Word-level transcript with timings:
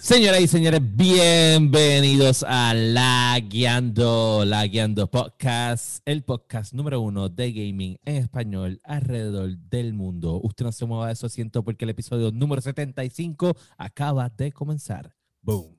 Señoras 0.00 0.40
y 0.40 0.48
señores, 0.48 0.80
bienvenidos 0.82 2.42
a 2.48 2.72
La 2.72 3.38
Guiando, 3.38 4.44
La 4.46 4.66
Guiando 4.66 5.10
Podcast, 5.10 6.00
el 6.06 6.22
podcast 6.22 6.72
número 6.72 7.02
uno 7.02 7.28
de 7.28 7.52
gaming 7.52 7.98
en 8.06 8.16
español 8.16 8.80
alrededor 8.84 9.58
del 9.58 9.92
mundo. 9.92 10.40
Usted 10.42 10.64
no 10.64 10.72
se 10.72 10.86
mueva 10.86 11.08
de 11.08 11.16
su 11.16 11.26
asiento 11.26 11.62
porque 11.62 11.84
el 11.84 11.90
episodio 11.90 12.32
número 12.32 12.62
75 12.62 13.54
acaba 13.76 14.30
de 14.30 14.52
comenzar. 14.52 15.14
Boom. 15.42 15.76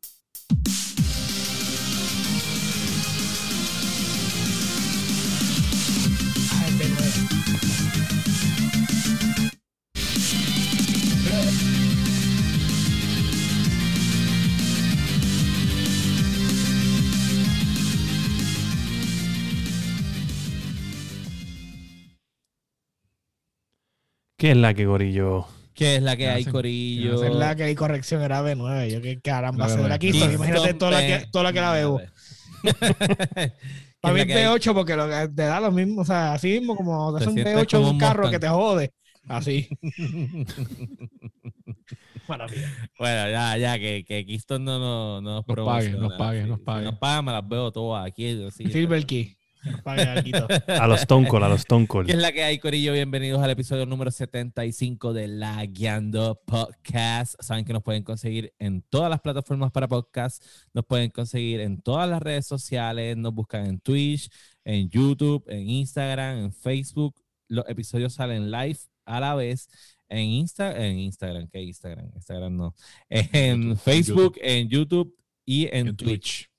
¿Qué 24.41 24.50
es 24.50 24.58
la 24.58 24.73
que 24.73 24.88
gorillo? 24.88 25.45
¿Qué 25.76 25.98
es 25.98 26.02
la 26.02 26.18
que 26.18 26.27
hay, 26.27 26.45
Corillo? 26.45 27.23
es 27.23 27.36
la 27.36 27.55
que 27.55 27.62
hay 27.62 27.76
corrección, 27.76 28.23
era 28.23 28.41
B9. 28.41 28.90
Yo 28.91 29.00
qué 29.00 29.22
caramba, 29.22 29.67
La 29.67 29.73
se 29.76 29.80
B9. 29.80 29.91
aquí. 29.91 30.09
Imagínate 30.09 30.73
toda 30.73 30.91
la 30.94 31.00
que, 31.02 31.27
toda 31.31 31.44
la 31.44 31.54
que 31.54 31.62
la 31.62 31.72
bebo. 31.73 32.02
Para 34.02 34.14
mí 34.16 34.22
es 34.22 34.27
B8 34.27 34.73
porque 34.73 34.95
lo 34.95 35.08
que 35.08 35.27
te 35.36 35.44
da 35.44 35.59
lo 35.59 35.72
mismo, 35.72 36.02
o 36.02 36.05
sea, 36.05 36.34
así 36.34 36.59
mismo 36.59 36.76
como 36.76 37.16
Te 37.16 37.22
es 37.23 37.27
un 37.27 37.34
sientes 37.36 37.55
B8 37.55 37.72
como 37.72 37.84
de 37.84 37.90
un 37.90 37.94
un 37.94 38.00
carro 38.00 38.31
que 38.31 38.40
te 38.40 38.48
jode. 38.48 38.91
Así. 39.27 39.70
Maravilla. 42.28 42.67
Bueno, 42.98 43.30
ya, 43.30 43.58
ya, 43.58 43.78
que, 43.78 44.03
que 44.03 44.26
Keystone 44.26 44.66
no, 44.66 44.80
no, 44.80 45.22
no 45.22 45.36
nos 45.36 45.48
Nos 45.48 45.66
pague, 45.67 45.92
nos 45.92 46.14
pague, 46.14 46.45
nos 46.48 46.58
Si 46.59 46.66
pague. 46.66 46.86
nos 46.86 46.98
paga, 46.98 47.22
me 47.22 47.31
las 47.31 47.48
veo 47.48 47.72
todas 47.72 48.08
aquí. 48.08 48.44
así. 48.48 48.72
Silver 48.72 49.05
Key. 49.05 49.38
A 50.67 50.88
los 50.88 51.02
Stone 51.02 51.28
Cold, 51.28 51.44
a 51.44 51.50
los 51.50 51.59
Stone 51.59 51.86
Cold. 51.86 52.08
¿Qué 52.08 52.14
es 52.14 52.20
la 52.20 52.31
que 52.31 52.44
hay, 52.44 52.58
Corillo? 52.58 52.94
Bienvenidos 52.94 53.42
al 53.44 53.52
episodio 53.52 53.86
número 53.86 54.09
75 54.09 55.14
de 55.14 55.28
La 55.28 55.64
Guiando 55.66 56.42
Podcast. 56.45 57.36
Saben 57.40 57.64
que 57.64 57.73
nos 57.73 57.84
pueden 57.84 58.04
conseguir 58.04 58.54
en 58.58 58.82
todas 58.82 59.09
las 59.09 59.22
plataformas 59.22 59.72
para 59.72 59.88
podcast. 59.88 60.44
Nos 60.73 60.86
pueden 60.86 61.12
conseguir 61.12 61.59
en 61.59 61.80
todas 61.80 62.09
las 62.09 62.23
redes 62.23 62.48
sociales. 62.48 63.16
Nos 63.17 63.34
buscan 63.34 63.67
en 63.67 63.80
Twitch, 63.80 64.32
en 64.64 64.89
YouTube, 64.89 65.44
en 65.48 65.70
Instagram, 65.70 66.39
en 66.39 66.54
Facebook. 66.54 67.16
Los 67.48 67.67
episodios 67.70 68.14
salen 68.14 68.50
live 68.50 68.80
a 69.06 69.20
la 69.20 69.36
vez 69.36 69.70
en, 70.09 70.26
Insta 70.28 70.76
en 70.84 70.98
Instagram. 70.98 71.48
¿Qué 71.48 71.62
Instagram? 71.62 72.09
Instagram 72.16 72.58
no. 72.58 72.76
En 73.09 73.62
YouTube, 73.62 73.80
Facebook, 73.80 74.38
en 74.42 74.70
YouTube 74.70 75.16
y 75.45 75.67
en, 75.67 75.89
En 75.89 75.95
Twitch. 75.95 76.50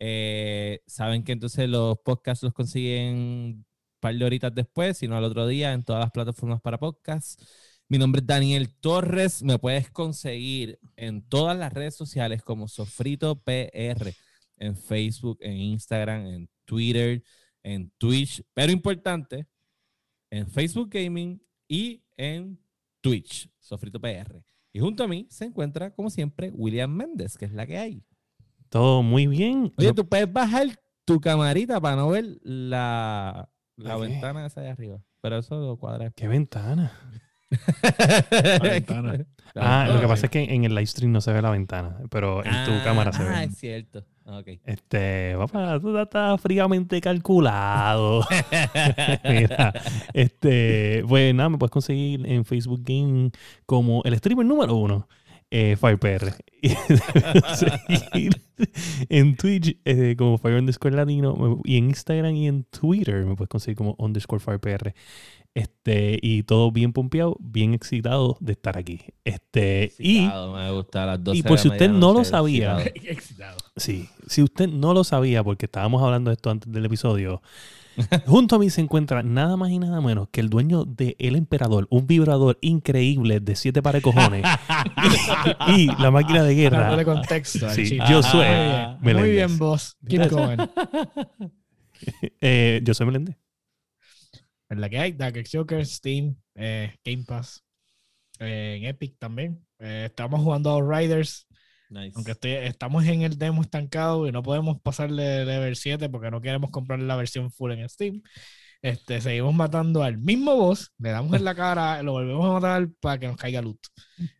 Eh, 0.00 0.82
saben 0.86 1.22
que 1.24 1.32
entonces 1.32 1.68
los 1.68 1.98
podcasts 1.98 2.42
los 2.42 2.54
consiguen 2.54 3.16
un 3.16 3.66
par 4.00 4.14
de 4.14 4.24
horitas 4.24 4.54
después, 4.54 4.96
sino 4.96 5.16
al 5.16 5.24
otro 5.24 5.46
día 5.46 5.72
en 5.74 5.84
todas 5.84 6.00
las 6.00 6.10
plataformas 6.10 6.60
para 6.62 6.78
podcasts. 6.78 7.46
Mi 7.86 7.98
nombre 7.98 8.20
es 8.20 8.26
Daniel 8.26 8.74
Torres. 8.80 9.42
Me 9.42 9.58
puedes 9.58 9.90
conseguir 9.90 10.78
en 10.96 11.22
todas 11.28 11.56
las 11.58 11.72
redes 11.72 11.96
sociales 11.96 12.42
como 12.42 12.66
Sofrito 12.66 13.42
PR, 13.42 14.14
en 14.56 14.76
Facebook, 14.76 15.38
en 15.42 15.56
Instagram, 15.56 16.26
en 16.26 16.50
Twitter, 16.64 17.22
en 17.62 17.90
Twitch, 17.98 18.42
pero 18.54 18.72
importante, 18.72 19.46
en 20.30 20.48
Facebook 20.48 20.88
Gaming 20.90 21.42
y 21.68 22.02
en 22.16 22.58
Twitch, 23.02 23.50
Sofrito 23.58 24.00
PR. 24.00 24.42
Y 24.72 24.80
junto 24.80 25.04
a 25.04 25.08
mí 25.08 25.26
se 25.30 25.44
encuentra, 25.46 25.92
como 25.92 26.10
siempre, 26.10 26.50
William 26.54 26.90
Méndez, 26.90 27.36
que 27.36 27.46
es 27.46 27.52
la 27.52 27.66
que 27.66 27.76
hay. 27.78 28.04
Todo 28.70 29.02
muy 29.02 29.26
bien. 29.26 29.72
Oye, 29.76 29.92
tú 29.92 30.08
puedes 30.08 30.32
bajar 30.32 30.66
tu 31.04 31.20
camarita 31.20 31.80
para 31.80 31.96
no 31.96 32.08
ver 32.08 32.38
la, 32.42 33.48
la 33.76 33.96
ventana 33.96 34.46
esa 34.46 34.60
de 34.62 34.70
arriba. 34.70 34.98
Pero 35.20 35.38
eso 35.38 35.60
lo 35.60 35.76
cuadra. 35.76 36.10
¿Qué 36.16 36.26
ventana? 36.28 36.92
ventana. 38.62 39.26
Ah, 39.56 39.88
lo 39.92 40.00
que 40.00 40.06
pasa 40.06 40.26
es 40.26 40.30
que 40.30 40.44
en 40.44 40.64
el 40.64 40.74
live 40.74 40.86
stream 40.86 41.10
no 41.12 41.20
se 41.20 41.32
ve 41.32 41.42
la 41.42 41.50
ventana, 41.50 41.98
pero 42.10 42.44
en 42.44 42.52
tu 42.64 42.70
Ah, 42.70 42.80
cámara 42.84 43.12
se 43.12 43.22
Ah, 43.24 43.40
ve. 43.40 43.44
es 43.44 43.58
cierto. 43.58 44.04
Ok. 44.24 44.46
Este, 44.64 45.34
papá, 45.36 45.80
tú 45.80 45.98
estás 45.98 46.40
fríamente 46.40 47.00
calculado. 47.00 48.24
Mira, 49.24 49.72
este, 50.14 51.04
pues 51.08 51.34
nada, 51.34 51.48
me 51.48 51.58
puedes 51.58 51.72
conseguir 51.72 52.24
en 52.26 52.44
Facebook 52.44 52.82
Game 52.84 53.32
como 53.66 54.02
el 54.04 54.16
streamer 54.16 54.46
número 54.46 54.76
uno, 54.76 55.08
eh, 55.50 55.76
FirePR. 55.76 56.34
Y 56.62 56.68
seguir 57.56 58.42
en 59.08 59.34
Twitch 59.34 59.78
eh, 59.86 60.14
como 60.18 60.36
Fire 60.36 60.58
underscore 60.58 60.94
Latino 60.94 61.58
y 61.64 61.78
en 61.78 61.86
Instagram 61.86 62.34
y 62.34 62.48
en 62.48 62.64
Twitter 62.64 63.24
me 63.24 63.34
puedes 63.34 63.48
conseguir 63.48 63.78
como 63.78 63.94
underscore 63.98 64.40
FirePR. 64.40 64.92
Este, 65.54 66.18
y 66.22 66.44
todo 66.44 66.70
bien 66.70 66.92
pompeado, 66.92 67.36
bien 67.40 67.74
excitado 67.74 68.36
de 68.40 68.52
estar 68.52 68.78
aquí. 68.78 69.00
Este, 69.24 69.84
Excitado, 69.84 70.54
me 70.54 70.70
gusta 70.70 71.06
las 71.06 71.24
12 71.24 71.38
y 71.38 71.42
por 71.42 71.58
si 71.58 71.68
usted 71.68 71.90
no 71.90 72.12
lo 72.12 72.24
sabía. 72.24 72.78
Excitado. 72.94 73.56
Sí, 73.76 74.08
si 74.28 74.42
usted 74.42 74.68
no 74.68 74.94
lo 74.94 75.02
sabía, 75.02 75.42
porque 75.42 75.66
estábamos 75.66 76.02
hablando 76.02 76.30
de 76.30 76.34
esto 76.34 76.50
antes 76.50 76.70
del 76.70 76.84
episodio, 76.84 77.42
junto 78.26 78.56
a 78.56 78.58
mí 78.58 78.70
se 78.70 78.80
encuentra 78.80 79.22
nada 79.22 79.56
más 79.56 79.70
y 79.70 79.78
nada 79.78 80.00
menos 80.00 80.28
que 80.30 80.40
el 80.40 80.48
dueño 80.48 80.84
de 80.84 81.16
El 81.18 81.36
Emperador, 81.36 81.86
un 81.90 82.06
vibrador 82.06 82.58
increíble 82.60 83.40
de 83.40 83.56
siete 83.56 83.82
pares 83.82 84.02
de 84.02 84.10
cojones 84.10 84.44
y, 85.68 85.72
y 85.72 85.86
la 85.98 86.10
máquina 86.10 86.42
de 86.42 86.54
guerra. 86.54 86.80
Dándole 86.80 87.04
contexto. 87.04 87.68
Sí, 87.70 87.98
yo 88.08 88.22
soy 88.22 88.46
Muy 89.00 89.12
bien. 89.12 89.16
Muy 89.16 89.30
bien, 89.30 89.58
boss. 89.58 89.96
Keep 90.08 90.30
going. 90.30 90.58
Eh, 92.40 92.80
yo 92.82 92.94
soy 92.94 93.04
Meléndez. 93.04 93.36
En 94.70 94.80
la 94.80 94.88
que 94.88 94.98
hay, 94.98 95.12
Dark 95.12 95.36
X 95.36 95.50
Joker, 95.52 95.84
Steam, 95.84 96.36
eh, 96.54 96.94
Game 97.04 97.24
Pass, 97.26 97.62
eh, 98.38 98.78
en 98.78 98.86
Epic 98.86 99.18
también. 99.18 99.66
Eh, 99.78 100.04
estamos 100.06 100.40
jugando 100.40 100.70
a 100.70 100.74
Outriders, 100.74 101.46
Nice. 101.90 102.12
aunque 102.14 102.30
estoy, 102.32 102.52
estamos 102.52 103.04
en 103.04 103.22
el 103.22 103.36
demo 103.36 103.62
estancado 103.62 104.26
y 104.26 104.32
no 104.32 104.42
podemos 104.42 104.80
pasarle 104.80 105.44
level 105.44 105.74
7 105.76 106.08
porque 106.08 106.30
no 106.30 106.40
queremos 106.40 106.70
comprar 106.70 107.00
la 107.00 107.16
versión 107.16 107.50
full 107.50 107.72
en 107.72 107.88
Steam. 107.88 108.22
Este, 108.82 109.20
seguimos 109.20 109.52
matando 109.54 110.02
al 110.02 110.16
mismo 110.16 110.56
boss, 110.56 110.92
le 110.98 111.10
damos 111.10 111.34
en 111.36 111.44
la 111.44 111.54
cara, 111.54 112.02
lo 112.02 112.12
volvemos 112.12 112.48
a 112.48 112.52
matar 112.54 112.88
para 113.00 113.18
que 113.18 113.26
nos 113.26 113.36
caiga 113.36 113.60
loot. 113.60 113.78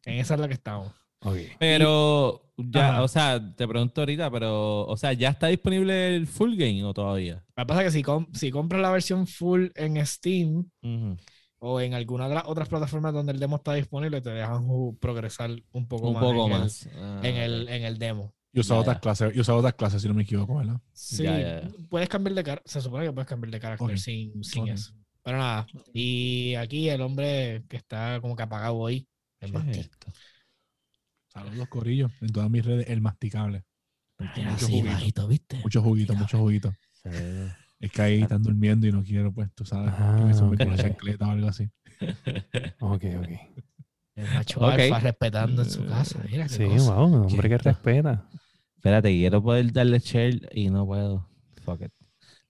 En 0.06 0.14
esa 0.18 0.34
es 0.34 0.40
la 0.40 0.48
que 0.48 0.54
estamos. 0.54 0.92
Ok. 1.22 1.36
Pero, 1.58 2.52
ya, 2.56 2.90
Ajá. 2.92 3.02
o 3.02 3.08
sea, 3.08 3.54
te 3.56 3.68
pregunto 3.68 4.00
ahorita, 4.00 4.30
pero, 4.30 4.86
o 4.86 4.96
sea, 4.96 5.12
¿ya 5.12 5.28
está 5.28 5.48
disponible 5.48 6.16
el 6.16 6.26
full 6.26 6.54
game 6.56 6.82
o 6.84 6.94
todavía? 6.94 7.44
Lo 7.56 7.64
que 7.64 7.66
pasa 7.66 7.80
es 7.82 7.86
que 7.88 7.98
si, 7.98 8.02
com- 8.02 8.26
si 8.32 8.50
compras 8.50 8.80
la 8.80 8.90
versión 8.90 9.26
full 9.26 9.66
en 9.74 10.06
Steam 10.06 10.70
Ujú. 10.82 11.16
O 11.60 11.80
en 11.80 11.94
alguna 11.94 12.28
de 12.28 12.34
las 12.34 12.44
otras 12.46 12.68
plataformas 12.68 13.12
donde 13.14 13.32
el 13.32 13.38
demo 13.38 13.56
está 13.56 13.74
disponible, 13.74 14.20
te 14.20 14.30
dejan 14.30 14.66
progresar 14.98 15.50
un 15.72 15.86
poco 15.86 16.08
Un 16.08 16.14
más. 16.14 16.22
poco 16.22 16.46
en 16.46 16.52
el-. 16.54 16.70
Ah, 16.96 17.20
en, 17.22 17.36
el, 17.36 17.68
en 17.68 17.84
el 17.84 17.98
demo. 17.98 18.34
Yo 18.52 18.62
usaba 18.62 18.80
otras 18.80 18.98
clases, 18.98 19.36
usaba 19.36 19.58
otras 19.58 19.74
clases, 19.74 20.02
si 20.02 20.08
no 20.08 20.14
me 20.14 20.22
equivoco, 20.24 20.56
¿verdad? 20.56 20.80
Sí, 20.92 21.22
Ya, 21.22 21.38
ya, 21.38 21.60
ya. 21.62 21.68
puedes 21.88 22.08
cambiar 22.08 22.34
de 22.34 22.42
cara. 22.42 22.62
Se 22.64 22.80
supone 22.80 23.06
que 23.06 23.12
puedes 23.12 23.28
cambiar 23.28 23.52
de 23.52 23.60
carácter 23.60 23.98
sin, 23.98 24.42
sin 24.42 24.66
eso. 24.68 24.92
Pero 25.22 25.38
nada. 25.38 25.66
Y 25.92 26.54
aquí 26.56 26.88
el 26.88 27.00
hombre 27.02 27.62
que 27.68 27.76
está 27.76 28.20
como 28.20 28.34
que 28.34 28.42
apagado 28.42 28.74
hoy. 28.76 29.06
el 29.38 29.52
¿Qué 29.52 29.58
es 29.58 29.64
Masti. 29.64 29.78
esto? 29.80 30.12
Saludos, 31.28 31.68
Corillo. 31.68 32.10
En 32.20 32.32
todas 32.32 32.50
mis 32.50 32.64
redes, 32.64 32.88
el 32.88 33.00
masticable. 33.00 33.64
Ay, 34.18 34.44
mucho 34.44 34.64
así, 34.66 34.66
juguito. 34.66 34.88
bajito, 34.88 35.28
¿viste? 35.28 35.56
Mucho 35.58 35.82
juguito, 35.82 36.14
mucho 36.14 36.38
juguito. 36.38 36.72
Sí. 37.04 37.08
Es 37.80 37.90
que 37.90 38.02
ahí 38.02 38.20
están 38.22 38.42
durmiendo 38.42 38.86
y 38.86 38.92
no 38.92 39.02
quiero, 39.02 39.32
pues, 39.32 39.50
tú 39.54 39.64
sabes, 39.64 39.92
Ah, 39.96 40.14
que 40.18 40.24
me 40.24 40.34
suben 40.34 40.58
con 40.58 40.68
ok. 40.68 40.76
la 40.76 40.82
chancleta 40.82 41.26
o 41.26 41.30
algo 41.30 41.48
así. 41.48 41.70
Ok, 42.80 43.04
ok. 43.18 43.28
El 44.16 44.28
macho 44.34 44.60
Ok. 44.60 44.72
alfa 44.78 45.00
respetando 45.00 45.62
en 45.62 45.70
su 45.70 45.86
casa. 45.86 46.18
Mira 46.30 46.44
qué 46.44 46.50
Sí, 46.50 46.64
cosa. 46.64 46.94
wow, 46.94 47.06
un 47.06 47.14
hombre 47.26 47.48
que 47.48 47.58
respeta. 47.58 48.28
Espérate, 48.76 49.08
quiero 49.10 49.42
poder 49.42 49.72
darle 49.72 49.98
share 49.98 50.48
y 50.52 50.68
no 50.70 50.84
puedo. 50.86 51.26
Fuck 51.64 51.82
it. 51.82 51.92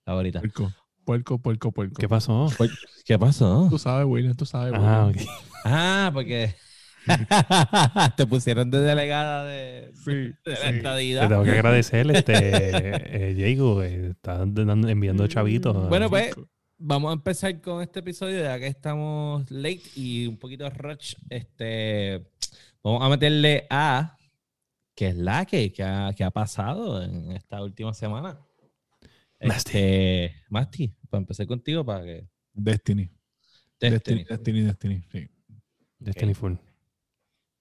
Ahorita. 0.05 0.39
Puerco, 0.41 0.71
puerco, 1.05 1.39
puerco, 1.39 1.71
puerco. 1.71 1.99
¿Qué 1.99 2.09
pasó? 2.09 2.47
¿Qué 3.05 3.17
pasó? 3.17 3.67
Tú 3.69 3.77
sabes, 3.77 4.05
William, 4.07 4.35
tú 4.35 4.45
sabes, 4.45 4.73
William. 4.73 4.89
Ah, 4.93 5.07
ok. 5.07 5.17
Ah, 5.63 6.11
porque 6.13 6.55
te 8.15 8.25
pusieron 8.27 8.69
de 8.69 8.79
delegada 8.79 9.45
de, 9.45 9.91
Sí, 10.03 10.11
de 10.11 10.33
la 10.83 10.97
sí. 10.99 11.13
Te 11.13 11.27
tengo 11.27 11.43
que 11.43 11.51
agradecer, 11.51 12.09
este, 12.11 13.29
eh, 13.29 13.33
Diego, 13.33 13.81
eh, 13.83 14.09
está 14.11 14.37
dando- 14.45 14.89
enviando 14.89 15.27
chavitos. 15.27 15.89
Bueno, 15.89 16.09
pues 16.09 16.33
vamos 16.77 17.09
a 17.11 17.13
empezar 17.13 17.59
con 17.61 17.81
este 17.81 17.99
episodio 17.99 18.41
ya 18.43 18.59
que 18.59 18.67
estamos 18.67 19.49
late 19.51 19.81
y 19.95 20.27
un 20.27 20.37
poquito 20.37 20.69
rush. 20.69 21.15
Este, 21.29 22.23
vamos 22.83 23.03
a 23.03 23.09
meterle 23.09 23.65
a 23.69 24.17
qué 24.95 25.09
es 25.09 25.15
la 25.15 25.45
que, 25.45 25.71
que, 25.71 25.83
ha, 25.83 26.13
que 26.15 26.23
ha 26.23 26.31
pasado 26.31 27.01
en 27.03 27.31
esta 27.31 27.61
última 27.63 27.93
semana. 27.93 28.39
Masti. 29.43 29.69
Este, 29.79 30.35
Masti, 30.49 30.87
para 31.09 31.21
empezar 31.21 31.47
contigo 31.47 31.83
para 31.83 32.03
que 32.03 32.27
Destiny. 32.53 33.09
Destiny. 33.79 34.23
Destiny, 34.23 34.23
Destiny, 34.23 34.61
Destiny, 34.61 35.03
sí. 35.11 35.27
Destiny 35.97 36.33
Full. 36.35 36.53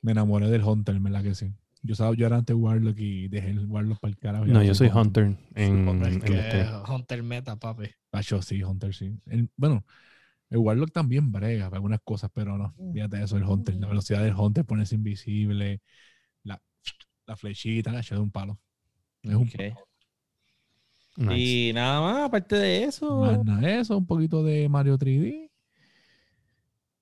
Me 0.02 0.12
enamoré 0.12 0.49
del 0.49 0.62
Hunter, 0.62 0.99
¿verdad 0.99 1.23
que 1.23 1.35
sí? 1.35 1.52
Yo, 1.82 1.94
sabía, 1.94 2.19
yo 2.19 2.26
era 2.26 2.37
antes 2.37 2.55
Warlock 2.56 2.99
y 2.99 3.29
dejé 3.29 3.50
el 3.50 3.67
Warlock 3.67 4.00
para 4.00 4.11
el 4.11 4.19
carajo. 4.19 4.47
No, 4.47 4.62
yo 4.62 4.75
soy 4.75 4.88
Hunter 4.88 5.37
en, 5.55 5.88
este. 6.05 6.67
Hunter 6.88 7.23
Meta, 7.23 7.56
papi. 7.56 7.85
Ah, 8.12 8.20
yo 8.20 8.43
sí, 8.43 8.62
Hunter 8.62 8.94
sí. 8.94 9.19
El- 9.26 9.50
bueno, 9.56 9.85
el 10.50 10.58
Warlock 10.58 10.93
también 10.93 11.32
brega 11.32 11.67
para 11.67 11.76
algunas 11.76 12.00
cosas, 12.02 12.31
pero 12.35 12.58
no. 12.58 12.75
Mm. 12.76 12.93
Fíjate 12.93 13.23
eso, 13.23 13.37
el 13.37 13.44
Hunter. 13.44 13.76
La 13.76 13.87
velocidad 13.88 14.23
del 14.23 14.35
Hunter, 14.35 14.64
ponerse 14.64 14.97
invisible, 14.97 15.81
la, 16.43 16.61
la 17.26 17.37
flechita, 17.37 17.93
la 17.93 18.02
de 18.02 18.19
un 18.19 18.31
palo. 18.31 18.58
Es 19.23 19.35
un. 19.35 19.50
Nice. 21.17 21.37
Y 21.37 21.73
nada 21.75 22.00
más, 22.00 22.23
aparte 22.29 22.56
de 22.56 22.85
eso. 22.85 23.20
Más 23.20 23.44
nada 23.44 23.61
de 23.61 23.81
eso, 23.81 23.97
un 23.97 24.06
poquito 24.06 24.43
de 24.43 24.69
Mario 24.69 24.97
3D. 24.97 25.50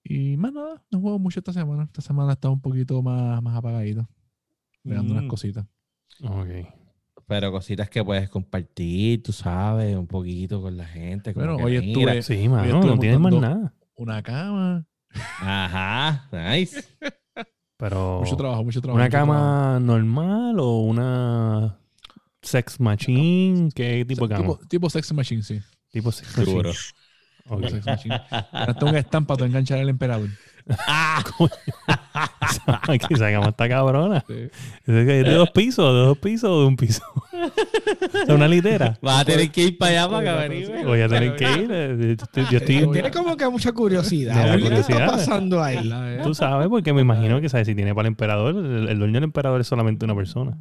Y 0.08 0.36
más 0.36 0.52
nada, 0.52 0.82
no 0.90 1.00
juego 1.00 1.18
mucho 1.18 1.40
esta 1.40 1.52
semana. 1.52 1.84
Esta 1.84 2.00
semana 2.02 2.32
está 2.32 2.48
un 2.48 2.60
poquito 2.60 3.02
más, 3.02 3.42
más 3.42 3.56
apagadito. 3.56 4.08
Pegando 4.82 5.12
unas 5.12 5.24
Mm. 5.24 5.28
cositas. 5.28 5.66
Ok. 6.22 6.48
Pero 7.26 7.52
cositas 7.52 7.90
que 7.90 8.02
puedes 8.02 8.30
compartir, 8.30 9.22
tú 9.22 9.32
sabes, 9.32 9.94
un 9.96 10.06
poquito 10.06 10.62
con 10.62 10.76
la 10.78 10.86
gente. 10.86 11.32
Bueno, 11.34 11.56
hoy 11.56 11.78
mira. 11.80 12.14
estuve- 12.14 12.22
Sí, 12.22 12.48
mano, 12.48 12.64
estuve 12.76 12.94
no 12.94 12.98
tienes 12.98 13.20
más 13.20 13.34
nada. 13.34 13.74
Una 13.96 14.22
cama. 14.22 14.86
Ajá, 15.40 16.28
nice. 16.32 16.84
Pero. 17.76 18.20
Mucho 18.20 18.36
trabajo, 18.36 18.64
mucho 18.64 18.80
trabajo. 18.80 18.96
¿Una 18.96 19.04
mucho 19.04 19.10
trabajo. 19.10 19.32
cama 19.32 19.80
normal 19.80 20.58
o 20.58 20.80
una 20.80 21.78
sex 22.42 22.80
machine? 22.80 23.68
¿Qué 23.74 24.04
tipo 24.06 24.26
de 24.26 24.34
cama? 24.34 24.46
Tipo, 24.54 24.66
tipo 24.66 24.90
Sex 24.90 25.12
Machine, 25.12 25.42
sí. 25.42 25.60
Tipo 25.90 26.10
sex 26.12 26.28
machine. 26.36 26.46
Seguro. 26.46 26.72
Ok. 27.48 27.60
Tipo 27.60 27.70
Sex 27.70 27.86
Machine. 27.86 28.20
Hasta 28.52 28.84
un 28.86 28.96
estampa 28.96 29.34
para 29.34 29.46
enganchar 29.46 29.78
al 29.78 29.88
emperador. 29.88 30.28
Ah, 30.86 31.22
Aquí 32.88 33.14
esa 33.14 33.30
cama 33.32 33.48
está 33.48 33.68
cabrona. 33.68 34.22
Sí. 34.28 34.34
¿Es 34.34 34.94
de 34.94 35.04
de 35.04 35.34
dos 35.34 35.50
pisos? 35.50 35.94
¿De 35.94 36.00
dos 36.00 36.18
pisos 36.18 36.50
o 36.50 36.60
de 36.60 36.66
un 36.66 36.76
piso? 36.76 37.02
¿Es 38.22 38.28
una 38.28 38.46
litera? 38.48 38.98
vas 39.00 39.20
a 39.22 39.24
tener 39.24 39.50
que 39.50 39.62
ir 39.64 39.78
para 39.78 39.90
allá 40.02 40.10
para 40.10 40.22
que 40.24 40.28
averigüe. 40.28 40.84
Voy 40.84 41.00
a 41.00 41.08
tener 41.08 41.36
que 41.36 41.44
ir. 41.52 41.68
eh, 41.72 41.96
Yo 41.98 42.24
estoy- 42.24 42.44
yo 42.50 42.58
estoy- 42.58 42.92
Tiene 42.92 43.10
como 43.10 43.36
que 43.36 43.48
mucha 43.48 43.72
curiosidad. 43.72 44.56
¿Qué 44.58 44.74
está 44.80 45.06
pasando 45.06 45.62
ahí? 45.62 45.76
¿Verdad, 45.76 46.14
eh? 46.16 46.20
Tú 46.22 46.34
sabes, 46.34 46.68
porque 46.68 46.92
me 46.92 47.00
imagino 47.00 47.40
que 47.40 47.48
¿sabes? 47.48 47.66
si 47.66 47.74
tiene 47.74 47.94
para 47.94 48.06
el 48.08 48.12
emperador, 48.12 48.54
el, 48.56 48.88
el 48.88 48.98
dueño 48.98 49.14
del 49.14 49.24
emperador 49.24 49.60
es 49.60 49.66
solamente 49.66 50.04
una 50.04 50.14
persona. 50.14 50.58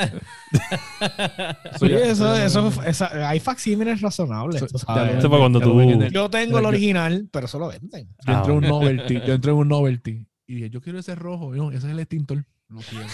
Sí, 1.78 1.88
ya- 1.88 1.98
eso, 1.98 2.36
ya- 2.36 2.44
eso, 2.44 2.72
esa- 2.84 3.28
hay 3.28 3.40
facsímiles 3.40 4.00
razonables, 4.00 4.56
Eso- 4.62 4.66
ya 4.72 4.78
sabes. 4.78 5.24
cuando 5.26 5.60
tú- 5.60 5.80
en 5.80 6.10
Yo 6.10 6.28
tengo 6.30 6.58
el 6.58 6.62
Yo- 6.64 6.68
original, 6.68 7.28
pero 7.32 7.46
eso 7.46 7.58
lo 7.58 7.68
venden. 7.68 8.08
Yo 8.26 8.32
entré 8.34 8.52
a 8.52 8.56
un 8.56 8.64
Ah, 8.64 8.68
novelty, 8.68 9.20
yo 9.26 9.34
entré 9.34 9.52
un 9.52 9.68
novelty 9.68 10.26
y 10.46 10.54
dije, 10.54 10.70
yo 10.70 10.80
quiero 10.80 10.98
ese 10.98 11.14
rojo, 11.14 11.54
no, 11.54 11.70
ese 11.70 11.86
es 11.86 11.92
el 11.92 11.98
extintor. 12.00 12.44
Lo 12.68 12.80
quiero. 12.80 13.06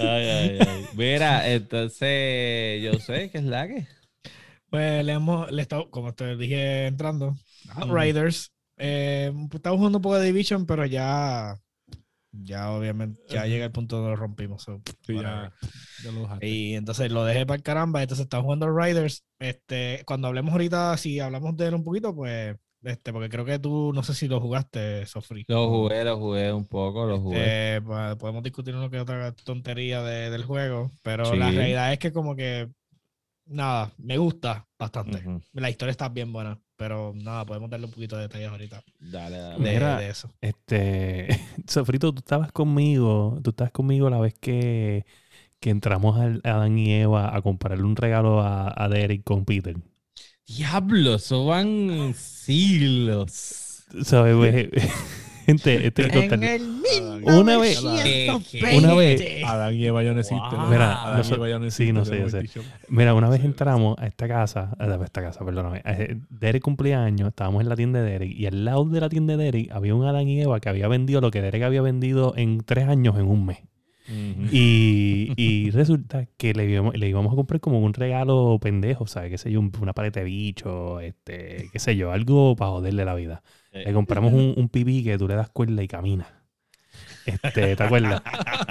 Ay, 0.00 0.24
ay, 0.28 0.58
ay. 0.60 0.86
Mira, 0.94 1.48
entonces, 1.50 2.82
yo 2.82 2.98
sé 3.00 3.30
que 3.30 3.38
es 3.38 3.44
la 3.44 3.66
que. 3.68 3.86
Pues 4.70 5.04
le 5.04 5.12
hemos, 5.12 5.50
le 5.50 5.62
estado, 5.62 5.90
como 5.90 6.14
te 6.14 6.36
dije 6.36 6.86
entrando, 6.86 7.34
Mm. 7.76 7.92
Riders. 7.94 8.52
Eh, 8.76 9.32
estamos 9.52 9.78
jugando 9.78 9.98
un 9.98 10.02
poco 10.02 10.18
de 10.18 10.26
Division, 10.26 10.66
pero 10.66 10.84
ya, 10.86 11.56
ya 12.32 12.70
obviamente, 12.72 13.20
ya 13.28 13.46
llega 13.46 13.64
el 13.64 13.72
punto 13.72 13.96
donde 13.96 14.10
lo 14.10 14.16
rompimos. 14.16 14.62
so, 14.62 14.80
Sí, 15.06 15.14
ya, 15.14 15.52
ya 16.04 16.12
lo. 16.12 16.28
Y 16.40 16.74
entonces 16.74 17.10
lo 17.10 17.24
dejé 17.24 17.46
para 17.46 17.56
el 17.56 17.62
caramba. 17.62 18.02
Entonces 18.02 18.24
estamos 18.24 18.44
jugando 18.44 18.70
Riders. 18.76 19.24
Este, 19.38 20.02
cuando 20.06 20.28
hablemos 20.28 20.52
ahorita, 20.52 20.96
si 20.96 21.20
hablamos 21.20 21.56
de 21.56 21.66
él 21.68 21.74
un 21.74 21.84
poquito, 21.84 22.14
pues, 22.14 22.56
este, 22.82 23.12
porque 23.12 23.28
creo 23.28 23.44
que 23.44 23.58
tú, 23.58 23.92
no 23.94 24.02
sé 24.02 24.14
si 24.14 24.28
lo 24.28 24.40
jugaste, 24.40 25.04
Sofri. 25.06 25.44
Lo 25.48 25.68
jugué, 25.68 26.04
lo 26.04 26.16
jugué 26.18 26.52
un 26.52 26.66
poco, 26.66 27.06
lo 27.06 27.18
jugué. 27.20 27.76
Eh, 27.76 27.80
pues, 27.82 28.16
podemos 28.16 28.42
discutir 28.42 28.74
lo 28.74 28.88
que 28.90 29.00
otra 29.00 29.32
tontería 29.32 30.02
de- 30.02 30.30
del 30.30 30.44
juego, 30.44 30.90
pero 31.02 31.34
la 31.34 31.50
Sí. 31.50 31.56
realidad 31.56 31.92
es 31.92 31.98
que 31.98 32.12
como 32.12 32.36
que 32.36 32.68
nada, 33.46 33.92
me 33.98 34.18
gusta 34.18 34.66
bastante. 34.78 35.18
Ujú. 35.26 35.40
La 35.54 35.70
historia 35.70 35.90
está 35.92 36.08
bien 36.08 36.32
buena, 36.32 36.58
pero 36.78 37.12
nada, 37.14 37.44
podemos 37.44 37.70
darle 37.70 37.86
un 37.86 37.92
poquito 37.92 38.16
de 38.16 38.22
detalles 38.22 38.48
ahorita 38.50 38.84
Dale, 39.00 39.36
de, 39.36 39.42
dale. 39.42 39.58
Mira, 39.58 39.98
de 39.98 40.08
eso. 40.10 40.30
Este, 40.40 41.28
Sofrito, 41.66 42.12
tú 42.12 42.20
estabas 42.20 42.52
conmigo, 42.52 43.38
tú 43.42 43.50
estabas 43.50 43.72
conmigo 43.72 44.08
la 44.10 44.20
vez 44.20 44.34
que, 44.40 45.04
que 45.60 45.70
entramos 45.70 46.18
al 46.20 46.40
Adán 46.44 46.78
y 46.78 46.92
Eva 46.94 47.36
a 47.36 47.42
comprarle 47.42 47.84
un 47.84 47.96
regalo 47.96 48.40
a, 48.42 48.72
a 48.76 48.88
Derek 48.88 49.24
con 49.24 49.44
Peter. 49.44 49.76
Diablo, 50.46 51.14
eso 51.16 51.46
van 51.46 52.14
siglos. 52.14 53.84
¿Sabes, 54.02 54.36
güey? 54.36 54.70
Gente, 55.48 55.86
este 55.86 56.02
es 56.02 56.32
En 56.32 56.42
el 56.42 56.62
Una 57.24 57.56
vez- 57.56 57.82
1920. 57.82 58.76
Una 58.78 58.94
vez- 58.94 59.44
Adán 59.44 59.74
y 59.74 59.86
Eva 59.86 60.02
ya 60.02 60.12
no 60.12 60.20
existen. 60.20 60.68
Mira, 60.68 61.02
Adán 61.02 61.14
y 61.16 61.18
noso- 61.22 61.34
Eva 61.36 61.48
ya 61.48 61.58
no 61.58 61.70
sí, 61.70 61.92
no 61.92 62.00
existen, 62.02 62.30
sé, 62.30 62.46
yo 62.54 62.62
sé. 62.62 62.68
Mira, 62.88 63.14
una 63.14 63.30
vez 63.30 63.42
entramos 63.44 63.96
a 63.98 64.06
esta 64.06 64.28
casa, 64.28 64.76
a 64.78 65.04
esta 65.04 65.22
casa, 65.22 65.44
perdóname, 65.44 65.80
eh, 65.86 66.16
Derek 66.28 66.62
cumpleaños, 66.62 67.28
estábamos 67.28 67.62
en 67.62 67.68
la 67.70 67.76
tienda 67.76 68.02
de 68.02 68.10
Derek 68.10 68.30
y 68.30 68.44
al 68.46 68.64
lado 68.64 68.84
de 68.84 69.00
la 69.00 69.08
tienda 69.08 69.36
de 69.38 69.44
Derek 69.44 69.70
había 69.72 69.94
un 69.94 70.04
Adán 70.04 70.28
y 70.28 70.40
Eva 70.40 70.60
que 70.60 70.68
había 70.68 70.86
vendido 70.86 71.20
lo 71.22 71.30
que 71.30 71.40
Derek 71.40 71.62
había 71.62 71.80
vendido 71.82 72.34
en 72.36 72.60
tres 72.60 72.86
años 72.86 73.16
en 73.18 73.26
un 73.26 73.46
mes. 73.46 73.58
Y, 74.50 75.32
y 75.36 75.70
resulta 75.70 76.26
que 76.36 76.54
le 76.54 76.70
íbamos, 76.70 76.96
le 76.96 77.08
íbamos 77.08 77.32
a 77.32 77.36
comprar 77.36 77.60
como 77.60 77.80
un 77.80 77.92
regalo 77.94 78.58
pendejo, 78.60 79.06
¿sabes? 79.06 79.30
Qué 79.30 79.38
sé 79.38 79.50
yo, 79.52 79.60
un- 79.60 79.72
una 79.80 79.92
paleta 79.92 80.20
de 80.20 80.26
bicho, 80.26 81.00
este, 81.00 81.68
qué 81.72 81.78
sé 81.78 81.96
yo, 81.96 82.12
algo 82.12 82.56
para 82.56 82.70
joderle 82.70 83.04
la 83.04 83.14
vida. 83.14 83.42
Le 83.72 83.92
compramos 83.92 84.32
un, 84.32 84.54
un 84.56 84.68
pipí 84.70 85.04
que 85.04 85.18
tú 85.18 85.28
le 85.28 85.34
das 85.34 85.50
cuerda 85.50 85.82
y 85.82 85.88
camina. 85.88 86.26
Este, 87.26 87.76
¿te 87.76 87.82
acuerdas? 87.82 88.22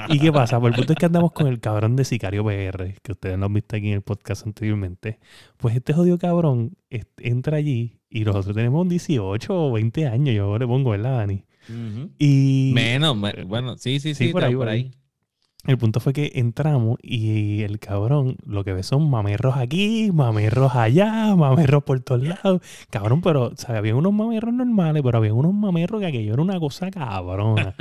¿Y 0.10 0.20
qué 0.20 0.32
pasa? 0.34 0.60
Pues 0.60 0.72
el 0.74 0.78
punto 0.78 0.94
es 0.94 1.00
que 1.00 1.06
andamos 1.06 1.32
con 1.32 1.46
el 1.48 1.60
cabrón 1.60 1.96
de 1.96 2.04
Sicario 2.04 2.44
PR, 2.44 2.96
que 3.04 3.12
ustedes 3.12 3.38
lo 3.38 3.46
han 3.46 3.54
visto 3.54 3.76
aquí 3.76 3.88
en 3.90 3.94
el 3.94 4.02
podcast 4.02 4.46
anteriormente. 4.48 5.20
Pues 5.58 5.76
este 5.76 5.94
jodido 5.94 6.18
cabrón 6.18 6.76
este, 6.90 7.30
entra 7.30 7.58
allí 7.58 8.00
y 8.10 8.22
nosotros 8.22 8.56
tenemos 8.56 8.90
18 8.90 9.54
o 9.54 9.72
20 9.74 10.08
años, 10.08 10.36
yo 10.36 10.58
le 10.58 10.66
pongo, 10.66 10.90
¿verdad, 10.90 11.18
Dani? 11.20 11.46
Y 12.18 12.72
Menos, 12.74 13.16
me- 13.16 13.44
bueno, 13.44 13.78
sí, 13.78 14.00
sí, 14.00 14.16
Sí, 14.16 14.28
sí, 14.28 14.32
por 14.32 14.44
ahí, 14.44 14.56
por 14.56 14.70
ahí. 14.70 14.92
El 15.66 15.78
punto 15.78 16.00
fue 16.00 16.14
que 16.14 16.32
entramos 16.36 16.98
y 17.02 17.64
el 17.64 17.80
cabrón 17.80 18.38
lo 18.46 18.64
que 18.64 18.74
ve 18.74 18.84
son 18.84 19.10
mamerros 19.10 19.58
aquí, 19.58 20.12
mamerros 20.14 20.76
allá, 20.76 21.36
mamerros 21.36 21.84
por 21.84 22.00
todos 22.00 22.24
lados. 22.24 22.62
Cabrón, 22.90 23.22
pero, 23.22 23.52
¿sabes? 23.58 23.80
Había 23.80 23.96
unos 23.96 24.14
mamerros 24.14 24.54
normales, 24.54 25.04
pero 25.04 25.18
había 25.18 25.34
unos 25.34 25.54
mamerros 25.54 26.00
que 26.00 26.08
aquello 26.08 26.34
era 26.34 26.42
una 26.42 26.60
cosa 26.60 26.90
cabrona. 26.90 27.76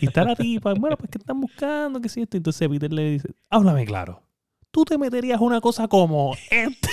Y 0.00 0.06
está 0.06 0.24
la 0.24 0.36
tipa, 0.36 0.74
bueno, 0.74 0.96
pues, 0.96 1.10
¿qué 1.10 1.18
están 1.18 1.40
buscando? 1.40 2.00
¿Qué 2.00 2.06
es 2.06 2.16
esto? 2.16 2.36
Entonces 2.36 2.68
Peter 2.68 2.92
le 2.92 3.10
dice, 3.10 3.28
háblame 3.50 3.84
claro. 3.86 4.22
Tú 4.70 4.84
te 4.84 4.96
meterías 4.96 5.40
una 5.40 5.60
cosa 5.60 5.88
como 5.88 6.34
este. 6.50 6.88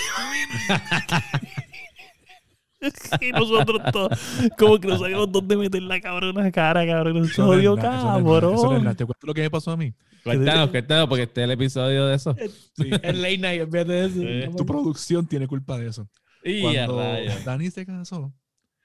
Y 3.20 3.32
nosotros 3.32 3.80
todos, 3.92 4.18
como 4.58 4.78
que 4.78 4.88
no 4.88 4.98
sabíamos 4.98 5.30
dónde 5.30 5.56
meter 5.56 5.82
la 5.82 6.00
cabrona 6.00 6.50
cara, 6.50 6.86
cabrón. 6.86 7.24
Eso 7.24 7.44
jodió, 7.46 7.76
no 7.76 7.82
nada, 7.82 7.96
eso 7.98 8.18
no 8.20 8.24
cabrón. 8.24 8.96
Te 8.96 9.04
cuento 9.04 9.26
lo 9.26 9.34
que 9.34 9.42
me 9.42 9.50
pasó 9.50 9.70
a 9.72 9.76
mí. 9.76 9.92
Cuéntanos, 10.24 10.70
cuéntanos, 10.70 11.08
porque 11.08 11.22
este 11.24 11.40
es 11.40 11.44
el 11.44 11.50
episodio 11.52 12.06
de 12.06 12.14
eso. 12.16 12.34
Sí, 12.76 12.90
El 13.02 13.22
late 13.22 13.38
night, 13.38 13.60
en 13.62 13.70
vez 13.70 13.86
de 13.86 14.04
eso. 14.06 14.20
Sí. 14.50 14.56
tu 14.56 14.66
producción 14.66 15.26
tiene 15.26 15.46
culpa 15.46 15.78
de 15.78 15.88
eso. 15.88 16.08
Y 16.44 16.62
Cuando. 16.62 16.96
Dani 17.44 17.70
se 17.70 17.84
casó, 17.86 18.32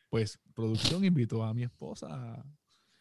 pues 0.10 0.40
producción 0.54 1.04
invitó 1.06 1.44
a 1.44 1.54
mi 1.54 1.64
esposa 1.64 2.08
a- 2.12 2.46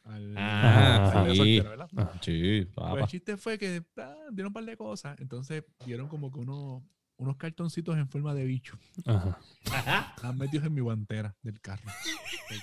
al 0.04 0.34
Ah, 0.36 1.22
al 1.24 1.34
sí. 1.36 1.60
¿verdad? 1.60 1.88
Ah. 1.96 2.10
Sí, 2.20 2.66
Pues 2.74 3.02
el 3.02 3.06
chiste 3.06 3.36
fue 3.36 3.58
que 3.58 3.82
ah, 3.96 4.14
dieron 4.32 4.48
un 4.50 4.52
par 4.52 4.64
de 4.64 4.76
cosas. 4.76 5.16
Entonces 5.18 5.64
dieron 5.86 6.08
como 6.08 6.30
que 6.30 6.40
unos, 6.40 6.82
unos 7.24 7.36
cartoncitos 7.36 7.96
en 7.96 8.08
forma 8.08 8.32
de 8.34 8.44
bicho. 8.44 8.78
Ajá. 9.06 9.38
Están 10.16 10.38
metidos 10.38 10.66
en 10.66 10.74
mi 10.74 10.80
guantera 10.80 11.34
del 11.42 11.60
carro. 11.60 11.90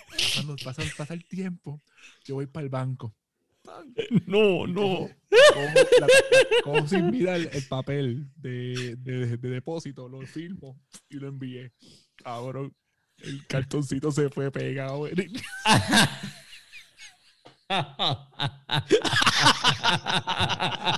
Pasando, 0.10 0.56
pasa, 0.64 0.84
pasa 0.98 1.14
el 1.14 1.26
tiempo, 1.26 1.82
yo 2.24 2.36
voy 2.36 2.48
para 2.48 2.64
el 2.64 2.70
banco. 2.70 3.14
No, 4.26 4.66
no. 4.66 5.08
Cojo, 5.30 5.90
la- 6.00 6.08
cojo 6.64 6.88
sin 6.88 7.12
mirar 7.12 7.40
el 7.40 7.64
papel 7.68 8.28
de, 8.36 8.96
de- 8.98 9.38
de 9.38 9.50
depósito, 9.50 10.08
lo 10.10 10.22
firmo 10.26 10.80
y 11.10 11.18
lo 11.18 11.28
envié. 11.28 11.72
Ahora 12.24 12.62
el 13.20 13.46
cartoncito 13.48 14.12
se 14.12 14.30
fue 14.30 14.50
pegado. 14.52 15.08
en 15.08 15.20
el- 15.20 15.42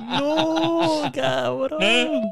No, 0.01 1.11
cabrón. 1.13 2.31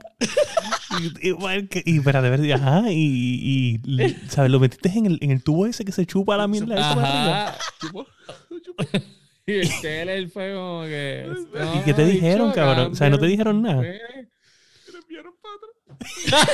Y, 1.00 1.27
igual 1.29 1.67
que- 1.69 1.83
y, 1.86 1.98
espera, 2.00 2.21
de 2.21 2.29
verdad, 2.29 2.51
ajá, 2.51 2.91
y, 2.91 3.79
y, 3.86 4.15
¿sabes? 4.29 4.51
Lo 4.51 4.60
metiste 4.60 4.89
en 4.89 5.05
el, 5.05 5.17
en 5.21 5.31
el 5.31 5.43
tubo 5.43 5.65
ese 5.65 5.86
que 5.86 5.91
se 5.91 6.05
chupa 6.05 6.38
la 6.38 6.48
mierda 6.48 6.75
para. 6.75 7.48
Ajá. 7.48 7.57
Chupo, 7.79 8.07
chupo. 8.63 8.83
Y 9.43 9.53
el 9.53 9.81
Teller 9.81 10.29
fue 10.29 10.53
como 10.53 10.83
que. 10.83 11.27
¿Y 11.75 11.79
qué 11.83 11.93
te 11.95 12.05
dijeron, 12.05 12.51
cabrón? 12.51 12.91
O 12.91 12.95
sea, 12.95 13.10
¿no 13.10 13.17
te 13.17 13.25
dijeron 13.25 13.62
nada? 13.63 13.81
Me 13.81 14.00
lo 14.93 15.00
enviaron 15.00 15.33
para 15.41 15.55
atrás. 15.55 16.48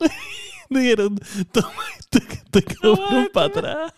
Dijeron, 0.70 1.18
toma 1.52 1.82
este, 1.98 2.18
este 2.18 2.62
cabrón 2.62 3.30
para 3.32 3.46
atrás. 3.46 3.92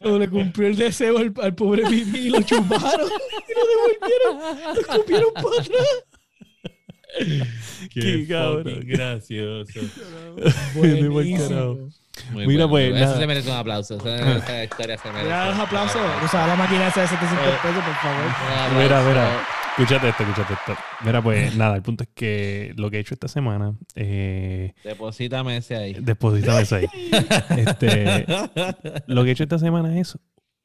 O 0.00 0.18
le 0.18 0.28
cumplió 0.28 0.68
el 0.68 0.76
deseo 0.76 1.18
al, 1.18 1.32
al 1.42 1.54
pobre 1.54 1.88
Mimi 1.88 2.18
y 2.18 2.30
lo 2.30 2.42
chuparon. 2.42 3.08
y 3.48 3.52
lo 3.54 3.66
devolvieron. 3.66 4.74
Lo 4.74 4.80
escupieron 4.80 5.32
para 5.34 5.60
atrás. 5.60 6.04
Qué 7.92 8.26
cabrón. 8.28 8.80
gracioso. 8.84 9.80
Buenísimo. 10.74 11.48
carajo. 11.48 11.88
Muy 12.32 12.46
Mira, 12.46 12.64
bueno. 12.66 12.92
pues, 12.92 13.02
Eso 13.02 13.04
nada. 13.10 13.18
se 13.18 13.26
merece 13.26 13.50
un 13.50 13.56
aplauso. 13.56 13.96
Esa, 13.96 14.64
historia 14.64 14.98
se 14.98 15.08
merece. 15.08 15.24
Mira 15.24 15.50
los 15.50 15.58
aplausos. 15.58 16.02
Usa 16.24 16.46
la 16.46 16.56
máquina 16.56 16.88
esa 16.88 17.02
de 17.02 17.08
700 17.08 17.46
pesos, 17.60 17.84
por 17.84 17.94
favor. 17.94 18.24
Un 18.24 18.30
aplauso. 18.30 18.74
Mira, 18.82 19.02
mira. 19.02 19.46
Escúchate 19.78 20.08
esto, 20.08 20.22
escúchate 20.22 20.54
esto. 20.54 20.74
Mira, 21.04 21.22
pues 21.22 21.54
nada, 21.56 21.76
el 21.76 21.82
punto 21.82 22.04
es 22.04 22.10
que 22.14 22.72
lo 22.76 22.90
que 22.90 22.96
he 22.96 23.00
hecho 23.00 23.14
esta 23.14 23.28
semana, 23.28 23.74
eh, 23.94 24.72
Deposítame 24.84 25.58
ese 25.58 25.76
ahí. 25.76 25.94
deposítame 26.00 26.62
eso 26.62 26.76
ahí. 26.76 26.86
Este, 27.56 28.24
lo 29.06 29.22
que 29.24 29.30
he 29.30 29.32
hecho 29.32 29.42
esta 29.42 29.58
semana 29.58 29.98
es 29.98 30.18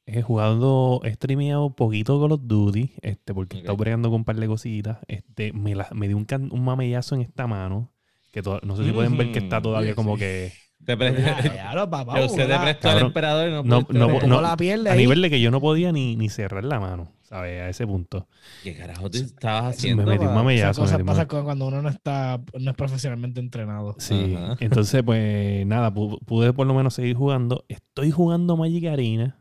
he 0.06 0.22
jugado, 0.22 1.00
he 1.04 1.12
streameado 1.14 1.76
poquito 1.76 2.20
Call 2.20 2.32
of 2.32 2.40
Duty, 2.44 2.92
este, 3.02 3.34
porque 3.34 3.56
he 3.56 3.60
estado 3.60 3.76
bregando 3.76 4.08
con 4.10 4.20
un 4.20 4.24
par 4.24 4.36
de 4.36 4.46
cositas. 4.46 4.98
Este, 5.08 5.52
me, 5.52 5.74
la- 5.74 5.88
me 5.92 6.08
dio 6.08 6.16
un, 6.16 6.24
can- 6.24 6.50
un 6.50 6.64
mamellazo 6.64 7.14
en 7.14 7.20
esta 7.20 7.46
mano, 7.46 7.92
que 8.32 8.42
to- 8.42 8.60
no 8.64 8.76
sé 8.76 8.84
si 8.84 8.92
pueden 8.92 9.16
ver 9.18 9.30
que 9.32 9.38
está 9.40 9.60
todavía 9.60 9.94
como 9.94 10.14
sí. 10.14 10.20
que 10.20 10.52
Te 10.84 10.94
usted 12.24 12.48
te 12.48 12.58
prestó 12.58 12.90
al 12.90 12.98
emperador 12.98 13.48
y 13.48 13.52
no 13.52 13.62
No, 13.62 13.82
pudiste 13.82 13.98
no, 13.98 14.06
ver. 14.08 14.20
¿Cómo 14.22 14.34
no, 14.34 14.40
la 14.40 14.56
pierde 14.56 14.88
a 14.90 14.92
ahí? 14.94 14.98
nivel 14.98 15.22
de 15.22 15.30
que 15.30 15.40
yo 15.40 15.50
no 15.50 15.60
podía 15.60 15.92
ni, 15.92 16.16
ni 16.16 16.28
cerrar 16.28 16.64
la 16.64 16.80
mano, 16.80 17.12
¿sabes? 17.22 17.60
A 17.62 17.68
ese 17.68 17.86
punto. 17.86 18.26
¿Qué 18.64 18.76
carajo 18.76 19.08
te 19.08 19.18
estabas 19.18 19.62
Me 19.64 19.70
haciendo? 19.70 20.04
metí 20.04 20.24
un 20.24 20.34
mamellazo. 20.34 20.70
Esas 20.70 20.78
cosas 20.78 20.98
me 20.98 21.04
pasan 21.04 21.26
cu- 21.28 21.44
cuando 21.44 21.68
uno 21.68 21.82
no 21.82 21.88
está, 21.88 22.40
no 22.58 22.70
es 22.72 22.76
profesionalmente 22.76 23.38
entrenado. 23.40 23.94
Sí, 23.98 24.34
Ajá. 24.36 24.56
entonces 24.60 25.02
pues 25.04 25.64
nada, 25.66 25.92
pu- 25.94 26.18
pude 26.24 26.52
por 26.52 26.66
lo 26.66 26.74
menos 26.74 26.94
seguir 26.94 27.14
jugando. 27.16 27.64
Estoy 27.68 28.10
jugando 28.10 28.56
Magic 28.56 28.86
Arena. 28.86 29.38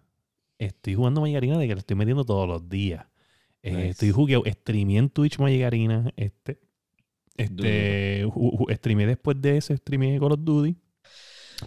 Estoy 0.59 0.93
jugando 0.93 1.21
Magic 1.21 1.37
Arena 1.37 1.57
de 1.57 1.67
que 1.67 1.73
lo 1.73 1.79
estoy 1.79 1.95
metiendo 1.97 2.23
todos 2.23 2.47
los 2.47 2.69
días. 2.69 3.07
Eh. 3.63 3.87
Estoy 3.89 4.11
jugando, 4.11 4.43
streameé 4.47 4.97
en 4.99 5.09
Twitch 5.09 5.39
Magic 5.39 5.63
Arena. 5.63 6.11
Este, 6.17 6.59
este, 7.35 8.25
ju- 8.27 8.51
ju- 8.57 8.75
streameé 8.75 9.07
después 9.07 9.41
de 9.41 9.57
eso, 9.57 9.75
streameé 9.75 10.19
Call 10.19 10.33
of 10.33 10.39
Duty. 10.43 10.75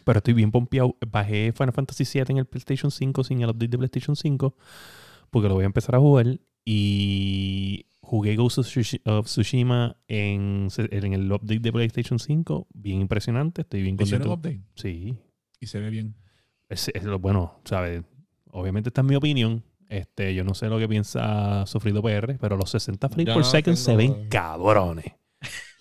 Pero 0.03 0.19
estoy 0.19 0.35
bien 0.35 0.51
pompeado. 0.51 0.97
Bajé 1.11 1.53
Final 1.53 1.73
Fantasy 1.73 2.05
VII 2.05 2.25
en 2.31 2.39
el 2.39 2.47
PlayStation 2.47 2.91
5 2.91 3.25
sin 3.25 3.43
el 3.43 3.51
update 3.51 3.69
de 3.69 3.79
PlayStation 3.79 4.17
5. 4.17 4.57
Porque 5.31 5.49
lo 5.49 5.55
voy 5.55 5.63
a 5.65 5.67
empezar 5.67 5.95
a 5.95 5.99
jugar. 6.01 6.41
Y 6.65 7.87
jugué 8.01 8.37
Ghost 8.37 8.59
of 8.59 8.67
Tsushi- 8.67 9.01
of 9.05 9.27
Tsushima 9.27 9.97
en, 10.09 10.69
en 10.77 11.13
el 11.13 11.31
update 11.33 11.61
de 11.61 11.73
PlayStation 11.73 12.19
5. 12.19 12.67
Bien 12.75 13.01
impresionante. 13.01 13.63
Estoy 13.63 13.83
bien 13.83 13.97
¿Le 13.97 14.05
hicieron 14.05 14.29
contento. 14.29 14.59
update? 14.59 14.73
Sí. 14.81 15.15
Y 15.61 15.67
se 15.67 15.79
ve 15.81 15.91
bien. 15.91 16.15
Es, 16.69 16.89
es 16.89 17.05
lo 17.05 17.19
bueno, 17.19 17.61
¿sabes? 17.65 18.03
Obviamente 18.51 18.89
esta 18.89 19.03
es 19.03 19.07
mi 19.07 19.15
opinión. 19.17 19.63
Este, 19.89 20.35
yo 20.35 20.45
no 20.45 20.55
sé 20.55 20.69
lo 20.69 20.79
que 20.79 20.89
piensa 20.89 21.67
Sufrido 21.67 22.03
PR, 22.03 22.37
pero 22.41 22.57
los 22.57 22.71
60 22.71 23.09
frames 23.11 23.35
por 23.35 23.43
no 23.45 23.49
second 23.49 23.77
se 23.77 23.95
ven 23.97 24.29
cabrones. 24.29 25.13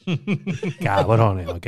cabrones, 0.81 1.47
¿ok? 1.47 1.67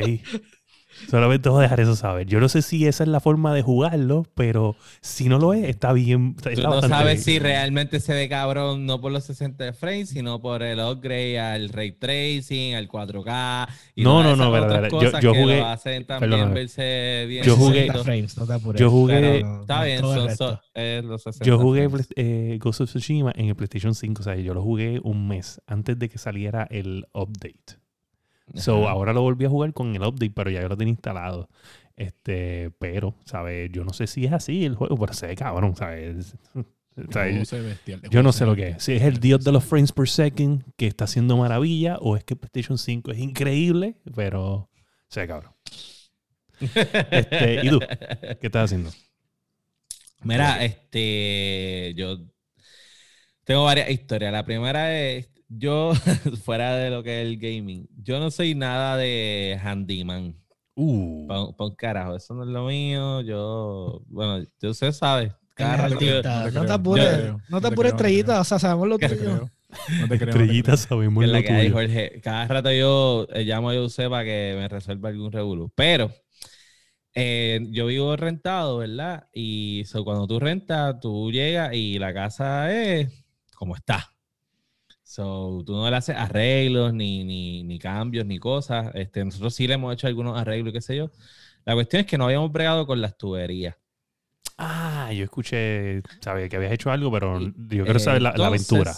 Solamente 1.10 1.48
voy 1.48 1.60
a 1.60 1.62
dejar 1.62 1.80
eso 1.80 1.94
saber. 1.96 2.26
Yo 2.26 2.40
no 2.40 2.48
sé 2.48 2.62
si 2.62 2.86
esa 2.86 3.04
es 3.04 3.08
la 3.08 3.20
forma 3.20 3.54
de 3.54 3.62
jugarlo, 3.62 4.24
pero 4.34 4.76
si 5.00 5.28
no 5.28 5.38
lo 5.38 5.52
es, 5.54 5.68
está 5.68 5.92
bien. 5.92 6.34
está 6.36 6.50
Tú 6.54 6.62
no 6.62 6.80
sabes 6.82 7.24
bien. 7.24 7.36
si 7.36 7.38
realmente 7.38 8.00
se 8.00 8.12
ve 8.14 8.28
cabrón 8.28 8.86
no 8.86 9.00
por 9.00 9.12
los 9.12 9.24
60 9.24 9.72
frames, 9.74 10.08
sino 10.10 10.40
por 10.40 10.62
el 10.62 10.80
upgrade 10.80 11.38
al 11.38 11.68
ray 11.68 11.92
tracing, 11.92 12.74
al 12.74 12.88
4K. 12.88 13.68
Y 13.94 14.02
No, 14.04 14.22
no, 14.22 14.36
no, 14.36 14.54
espera. 14.56 14.82
Yo- 14.82 14.90
cosas 14.90 15.22
yo 15.22 15.32
que 15.32 15.38
jugué- 15.42 15.58
lo 15.60 15.66
hacen 15.66 16.06
también 16.06 16.30
perdóname. 16.30 16.54
verse 16.54 17.24
bien. 17.28 17.44
Yo 17.44 17.56
jugué- 17.56 17.86
60 17.86 18.04
frames, 18.04 18.36
no 18.38 18.46
te 18.46 18.78
yo 18.78 18.90
jugué- 18.90 19.20
Pero 19.20 19.46
no- 19.46 19.60
Está 19.62 19.78
no 19.78 19.84
bien, 19.84 20.00
son, 20.00 20.36
son- 20.36 20.58
eh, 20.74 21.02
los 21.04 21.22
60 21.22 21.44
Yo 21.44 21.58
jugué 21.58 21.88
eh, 22.16 22.58
Ghost 22.60 22.80
of 22.80 22.88
Tsushima 22.90 23.32
en 23.36 23.46
el 23.48 23.54
PlayStation 23.56 23.94
5. 23.94 24.20
O 24.20 24.24
sea, 24.24 24.36
yo 24.36 24.54
lo 24.54 24.62
jugué 24.62 25.00
un 25.02 25.28
mes 25.28 25.60
antes 25.66 25.98
de 25.98 26.08
que 26.08 26.18
saliera 26.18 26.66
el 26.70 27.06
update. 27.12 27.78
So, 28.56 28.88
ahora 28.88 29.12
lo 29.12 29.22
volví 29.22 29.44
a 29.44 29.50
jugar 29.50 29.72
con 29.72 29.94
el 29.94 30.02
update, 30.02 30.32
pero 30.34 30.50
ya 30.50 30.62
yo 30.62 30.68
lo 30.68 30.76
tenía 30.76 30.92
instalado. 30.92 31.48
Este, 31.96 32.70
pero, 32.78 33.14
¿sabes? 33.24 33.70
Yo 33.72 33.84
no 33.84 33.92
sé 33.92 34.06
si 34.06 34.24
es 34.26 34.32
así 34.32 34.64
el 34.64 34.74
juego, 34.74 34.96
pero 34.96 35.12
se 35.12 35.28
ve 35.28 35.36
cabrón, 35.36 35.76
¿sabes? 35.76 36.36
Bestial. 36.96 38.00
Yo 38.10 38.22
no 38.22 38.32
sé 38.32 38.46
lo 38.46 38.56
que 38.56 38.68
es. 38.68 38.82
Si 38.82 38.92
es 38.92 39.02
el 39.02 39.20
dios 39.20 39.44
de 39.44 39.52
los 39.52 39.64
frames 39.64 39.92
per 39.92 40.08
second 40.08 40.62
que 40.76 40.86
está 40.86 41.04
haciendo 41.04 41.36
maravilla, 41.36 41.98
o 42.00 42.16
es 42.16 42.24
que 42.24 42.36
PlayStation 42.36 42.78
5 42.78 43.12
es 43.12 43.18
increíble, 43.18 43.96
pero 44.14 44.70
se 45.08 45.20
ve 45.20 45.28
cabrón. 45.28 45.52
Este, 47.10 47.66
¿y 47.66 47.68
tú? 47.68 47.80
¿Qué 47.80 48.46
estás 48.46 48.64
haciendo? 48.64 48.90
Mira, 50.22 50.64
este, 50.64 51.92
yo 51.94 52.18
tengo 53.44 53.64
varias 53.64 53.90
historias. 53.90 54.32
La 54.32 54.44
primera 54.44 54.98
es, 54.98 55.28
yo, 55.48 55.92
fuera 56.44 56.76
de 56.76 56.90
lo 56.90 57.02
que 57.02 57.22
es 57.22 57.28
el 57.28 57.38
gaming, 57.38 57.88
yo 58.02 58.18
no 58.18 58.30
soy 58.30 58.54
nada 58.54 58.96
de 58.96 59.58
handyman. 59.62 60.36
Uh, 60.78 61.54
un 61.58 61.74
carajo, 61.74 62.16
eso 62.16 62.34
no 62.34 62.42
es 62.42 62.50
lo 62.50 62.66
mío. 62.66 63.22
Yo, 63.22 64.02
bueno, 64.08 64.46
yo 64.60 64.74
sé, 64.74 64.92
¿sabes? 64.92 65.32
Cada 65.54 65.88
Estrellita, 65.88 66.44
no 66.44 66.50
te 66.50 66.52
No 66.52 66.66
te 66.66 66.72
apures, 66.72 67.32
no 67.32 67.38
te 67.38 67.50
no 67.50 67.68
apures, 67.68 67.92
no 67.92 67.96
estrellita. 67.96 68.40
O 68.40 68.44
sea, 68.44 68.58
sabemos 68.58 68.88
lo 68.88 68.98
tuyo. 68.98 69.16
creo. 69.16 69.30
No 69.30 69.38
te 69.38 69.48
creo. 69.88 70.00
no 70.00 70.08
te 70.08 70.24
estrellitas 70.24 70.86
creo. 70.86 70.98
sabemos 70.98 71.24
lo 71.24 71.32
la 71.32 71.42
que 71.42 71.52
hay, 71.52 71.68
tuyo. 71.68 71.76
Jorge. 71.76 72.20
Cada 72.22 72.46
rato 72.46 72.70
yo 72.72 73.26
eh, 73.32 73.44
llamo 73.44 73.70
a 73.70 73.74
Jose 73.74 74.10
para 74.10 74.24
que 74.24 74.54
me 74.58 74.68
resuelva 74.68 75.08
algún 75.08 75.32
revolú. 75.32 75.72
Pero 75.74 76.12
eh, 77.14 77.60
yo 77.70 77.86
vivo 77.86 78.14
rentado, 78.16 78.76
¿verdad? 78.76 79.28
Y 79.32 79.84
so, 79.86 80.04
cuando 80.04 80.26
tú 80.26 80.38
rentas, 80.38 81.00
tú 81.00 81.32
llegas 81.32 81.72
y 81.72 81.98
la 81.98 82.12
casa 82.12 82.70
es 82.70 83.24
como 83.54 83.76
está. 83.76 84.15
So, 85.08 85.62
tú 85.64 85.72
no 85.72 85.88
le 85.88 85.94
haces 85.96 86.16
arreglos, 86.16 86.92
ni, 86.92 87.22
ni, 87.22 87.62
ni 87.62 87.78
cambios, 87.78 88.26
ni 88.26 88.40
cosas. 88.40 88.90
Este, 88.94 89.24
nosotros 89.24 89.54
sí 89.54 89.68
le 89.68 89.74
hemos 89.74 89.94
hecho 89.94 90.08
algunos 90.08 90.36
arreglos, 90.36 90.72
qué 90.72 90.80
sé 90.80 90.96
yo. 90.96 91.12
La 91.64 91.74
cuestión 91.74 92.00
es 92.00 92.06
que 92.06 92.18
no 92.18 92.24
habíamos 92.24 92.50
bregado 92.50 92.86
con 92.88 93.00
las 93.00 93.16
tuberías. 93.16 93.76
Ah, 94.58 95.12
yo 95.12 95.22
escuché, 95.22 96.02
sabes, 96.20 96.50
que 96.50 96.56
habías 96.56 96.72
hecho 96.72 96.90
algo, 96.90 97.12
pero 97.12 97.40
Y, 97.40 97.54
yo 97.76 97.84
quiero 97.84 98.00
saber 98.00 98.20
la, 98.20 98.34
la 98.36 98.48
aventura. 98.48 98.92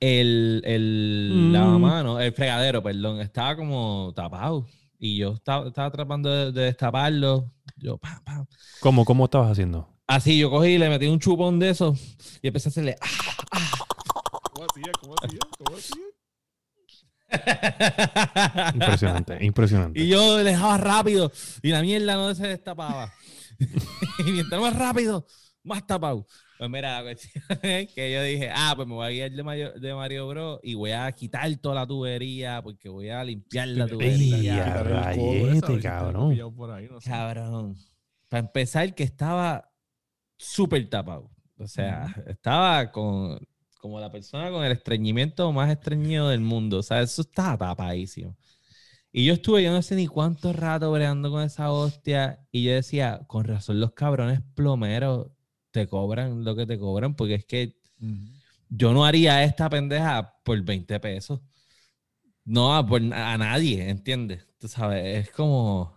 El, 0.00 0.60
el 0.64 1.50
Mm. 1.50 1.52
lavamano, 1.52 2.20
el 2.20 2.32
fregadero, 2.32 2.82
perdón, 2.82 3.20
estaba 3.20 3.54
como 3.54 4.12
tapado. 4.16 4.66
Y 4.98 5.18
yo 5.18 5.34
estaba, 5.34 5.68
estaba 5.68 5.90
tratando 5.92 6.30
de, 6.30 6.50
de 6.50 6.62
destaparlo. 6.62 7.52
Yo, 7.76 7.96
pam, 7.98 8.24
pam. 8.24 8.46
¿Cómo, 8.80 9.04
¿Cómo 9.04 9.26
estabas 9.26 9.52
haciendo? 9.52 9.88
Así, 10.08 10.36
yo 10.36 10.50
cogí 10.50 10.70
y 10.70 10.78
le 10.78 10.88
metí 10.88 11.06
un 11.06 11.20
chupón 11.20 11.60
de 11.60 11.70
eso 11.70 11.94
y 12.42 12.48
empecé 12.48 12.68
a 12.68 12.70
hacerle. 12.70 12.96
"Ah". 13.00 13.06
¿Cómo 13.78 13.87
hacía? 14.78 14.92
¿Cómo 15.00 15.14
hacía? 15.22 15.38
¿Cómo 15.58 15.76
hacía? 15.76 16.04
Impresionante, 18.74 19.44
impresionante. 19.44 20.00
y 20.00 20.08
yo 20.08 20.38
le 20.38 20.44
dejaba 20.44 20.78
rápido 20.78 21.30
y 21.62 21.68
la 21.68 21.82
mierda 21.82 22.14
no 22.14 22.34
se 22.34 22.46
destapaba. 22.46 23.12
y 24.26 24.32
mientras 24.32 24.60
más 24.60 24.74
rápido, 24.74 25.26
más 25.62 25.86
tapado. 25.86 26.26
Pues 26.58 26.70
mira, 26.70 26.96
la 26.96 27.02
cuestión 27.02 27.44
es 27.62 27.92
que 27.92 28.12
yo 28.12 28.22
dije, 28.22 28.50
ah, 28.52 28.72
pues 28.74 28.88
me 28.88 28.94
voy 28.94 29.06
a 29.06 29.10
guiar 29.10 29.30
de 29.30 29.42
Mario, 29.42 29.72
de 29.74 29.94
Mario 29.94 30.26
Bros. 30.28 30.60
y 30.62 30.74
voy 30.74 30.92
a 30.92 31.10
quitar 31.12 31.54
toda 31.56 31.74
la 31.76 31.86
tubería 31.86 32.62
porque 32.62 32.88
voy 32.88 33.10
a 33.10 33.22
limpiar 33.22 33.68
la 33.68 33.86
tubería. 33.86 34.82
rayete, 34.82 35.80
cabrón. 35.80 36.30
pillado 36.30 36.54
por 36.54 36.70
ahí, 36.70 36.88
no 36.90 37.00
sé. 37.00 37.10
Cabrón. 37.10 37.76
Para 38.28 38.40
empezar, 38.40 38.94
que 38.94 39.04
estaba 39.04 39.70
súper 40.36 40.88
tapado. 40.88 41.30
O 41.58 41.66
sea, 41.66 42.14
estaba 42.26 42.90
con 42.90 43.38
como 43.78 44.00
la 44.00 44.10
persona 44.12 44.50
con 44.50 44.64
el 44.64 44.72
estreñimiento 44.72 45.52
más 45.52 45.70
estreñido 45.70 46.28
del 46.30 46.40
mundo. 46.40 46.78
O 46.78 46.82
sea, 46.82 47.02
eso 47.02 47.22
estaba 47.22 47.58
tapadísimo. 47.58 48.36
Y 49.12 49.26
yo 49.26 49.34
estuve, 49.34 49.62
yo 49.64 49.72
no 49.72 49.82
sé 49.82 49.96
ni 49.96 50.06
cuánto 50.08 50.52
rato 50.52 50.92
bregando 50.92 51.30
con 51.30 51.42
esa 51.42 51.72
hostia. 51.72 52.46
Y 52.52 52.64
yo 52.64 52.72
decía, 52.74 53.22
con 53.28 53.44
razón, 53.44 53.80
los 53.80 53.92
cabrones 53.92 54.42
plomeros 54.54 55.28
te 55.72 55.88
cobran 55.88 56.44
lo 56.44 56.56
que 56.56 56.66
te 56.66 56.78
cobran, 56.78 57.14
porque 57.16 57.34
es 57.36 57.44
que 57.46 57.76
Ujú. 58.00 58.38
yo 58.68 58.92
no 58.92 59.04
haría 59.04 59.44
esta 59.44 59.70
pendeja 59.70 60.34
por 60.44 60.60
20 60.62 61.00
pesos. 61.00 61.40
No 62.44 62.74
a, 62.76 62.86
por- 62.86 63.02
a 63.14 63.36
nadie, 63.38 63.88
¿entiendes? 63.90 64.46
Tú 64.58 64.68
sabes, 64.68 65.26
es 65.28 65.30
como. 65.32 65.96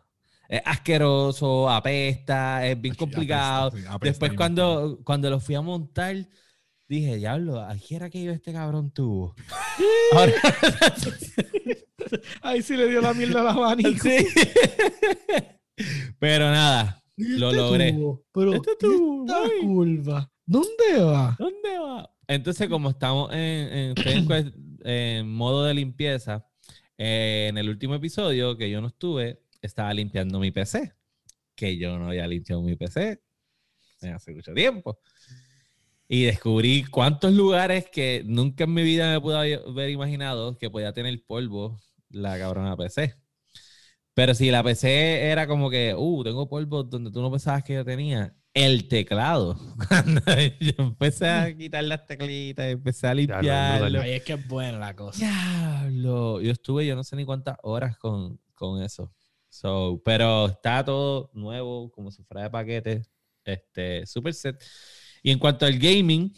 Es 0.50 0.62
asqueroso, 0.66 1.70
apesta, 1.70 2.68
es 2.68 2.80
bien 2.80 2.94
complicado. 2.96 3.72
apesta, 3.72 3.78
sí, 3.78 3.84
apesta, 3.88 4.28
Después, 4.28 4.34
cuando, 4.34 5.00
cuando 5.06 5.30
lo 5.30 5.40
fui 5.40 5.56
a 5.56 5.62
montar, 5.62 6.28
dije, 6.96 7.16
diablo, 7.18 7.62
aquí 7.62 7.96
era 7.96 8.10
que 8.10 8.24
yo 8.24 8.32
este 8.32 8.52
cabrón 8.54 8.92
tuvo. 8.92 9.34
Ahora, 10.14 10.34
Ahí 12.42 12.62
sí 12.62 12.76
le 12.76 12.88
dio 12.90 13.02
la 13.02 13.14
mierda 13.14 13.42
a 13.42 13.44
la 13.46 13.52
abanico. 13.52 13.90
sí. 14.04 14.26
Pero 16.20 16.50
nada, 16.52 17.04
lo 17.16 17.48
Este 17.50 17.58
logré. 17.62 17.94
tubo, 17.94 18.24
Pero 18.34 18.54
Este 18.54 18.72
¿y 18.72 18.78
tubo, 18.80 19.26
esta 19.26 19.42
curva, 19.62 20.32
¿dónde 20.46 21.02
va? 21.04 21.36
¿Dónde 21.40 21.78
va? 21.80 22.10
Entonces, 22.28 22.68
como 22.70 22.90
estamos 22.90 23.30
en, 23.34 23.94
en 24.84 25.30
modo 25.32 25.66
de 25.66 25.74
limpieza, 25.74 26.46
Eh, 27.04 27.48
en 27.50 27.58
el 27.58 27.68
último 27.70 27.96
episodio 27.96 28.56
que 28.58 28.70
yo 28.70 28.80
no 28.80 28.88
estuve, 28.88 29.42
estaba 29.62 29.92
limpiando 29.94 30.40
mi 30.40 30.52
PC, 30.52 30.94
que 31.56 31.76
yo 31.78 31.98
no 31.98 32.08
había 32.10 32.28
limpiado 32.28 32.62
mi 32.62 32.76
PC 32.76 33.20
hace 34.14 34.34
mucho 34.34 34.54
tiempo. 34.54 35.00
Y 36.14 36.26
descubrí 36.26 36.84
cuántos 36.84 37.32
lugares 37.32 37.90
que 37.90 38.22
nunca 38.26 38.66
en 38.66 38.74
mi 38.74 38.84
vida 38.84 39.14
me 39.14 39.22
pude 39.22 39.56
haber 39.56 39.90
imaginado 39.90 40.58
que 40.58 40.70
podía 40.70 40.92
tener 40.92 41.24
polvo 41.26 41.80
la 42.10 42.38
cabrona 42.38 42.76
PC. 42.76 43.16
Pero 44.14 44.34
si 44.34 44.52
la 44.52 44.62
PC 44.62 45.30
era 45.32 45.48
como 45.48 45.70
que, 45.70 45.96
uh, 45.96 46.24
tengo 46.26 46.50
polvo 46.50 46.84
donde 46.84 47.12
tú 47.12 47.22
no 47.22 47.32
pensabas 47.32 47.64
que 47.64 47.76
yo 47.76 47.86
tenía, 47.86 48.36
el 48.54 48.90
teclado. 48.90 49.58
Cuando 49.88 50.22
yo 50.60 50.74
empecé 50.80 51.30
a 51.30 51.56
quitar 51.58 51.86
las 51.86 52.06
teclitas, 52.06 52.66
empecé 52.66 53.08
a 53.08 53.14
limpiarlo. 53.14 54.02
Ahí 54.02 54.12
es 54.12 54.24
que 54.26 54.34
es 54.34 54.48
buena 54.50 54.80
la 54.80 54.94
cosa. 54.94 55.18
Diablo. 55.18 56.42
Yo 56.42 56.52
estuve, 56.52 56.86
yo 56.86 56.94
no 56.98 57.06
sé 57.06 57.16
ni 57.16 57.24
cuántas 57.24 57.56
horas 57.64 57.96
con, 57.96 58.38
con 58.54 58.84
eso. 58.84 59.14
So, 59.48 60.02
pero 60.04 60.48
está 60.48 60.84
todo 60.84 61.32
nuevo, 61.34 61.90
como 61.90 62.12
si 62.12 62.22
fuera 62.24 62.44
de 62.44 62.50
paquete. 62.50 63.02
Este, 63.46 64.06
super 64.06 64.34
set. 64.34 64.62
Y 65.22 65.32
en 65.32 65.40
cuanto 65.40 65.66
al 65.66 65.78
gaming, 65.78 66.34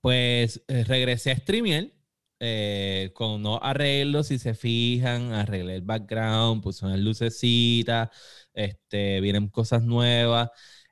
pues 0.00 0.62
eh, 0.68 0.84
regresé 0.84 1.32
a 1.32 1.36
streamer 1.36 1.92
eh, 2.38 3.12
con 3.14 3.40
no 3.40 3.58
arreglos, 3.62 4.26
si 4.26 4.38
se 4.38 4.54
fijan, 4.54 5.32
arreglé 5.32 5.76
el 5.76 5.82
background, 5.82 6.62
puse 6.62 6.84
unas 6.84 7.00
lucecitas, 7.00 8.10
este, 8.52 9.20
vienen 9.20 9.48
cosas 9.48 9.82
nuevas 9.82 10.50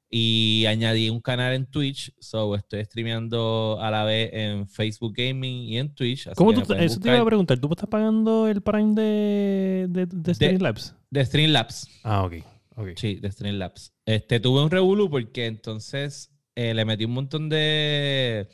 y 0.09 0.65
añadí 0.67 1.11
un 1.11 1.21
canal 1.21 1.55
en 1.55 1.67
Twitch, 1.67 2.15
so 2.19 2.55
estoy 2.55 2.85
streameando 2.85 3.79
a 3.81 3.91
la 3.91 4.05
vez 4.05 4.31
en 4.33 4.69
Facebook 4.69 5.15
Gaming 5.17 5.65
y 5.65 5.79
en 5.79 5.95
Twitch. 5.95 6.31
¿Cómo 6.35 6.55
tú, 6.55 6.73
eso 6.75 7.01
te 7.01 7.09
iba 7.09 7.21
a 7.21 7.25
preguntar, 7.25 7.59
¿tú 7.59 7.69
estás 7.71 7.89
pagando 7.89 8.49
el 8.49 8.63
Prime 8.63 8.95
de, 8.95 9.87
de, 9.89 10.07
de 10.07 10.35
Streamlabs? 10.35 10.95
De, 11.11 11.25
Streamlabs. 11.25 11.89
Ah, 12.05 12.25
ok. 12.25 12.35
okay. 12.77 12.95
Sí, 12.97 13.17
de 13.17 13.31
Streamlabs. 13.31 13.93
Este, 14.07 14.41
tuve 14.41 14.63
un 14.63 14.71
revolú 14.71 15.11
porque 15.11 15.47
entonces 15.47 16.34
eh, 16.55 16.75
le 16.75 16.85
metí 16.85 17.05
un 17.05 17.13
montón 17.13 17.49
de 17.49 18.49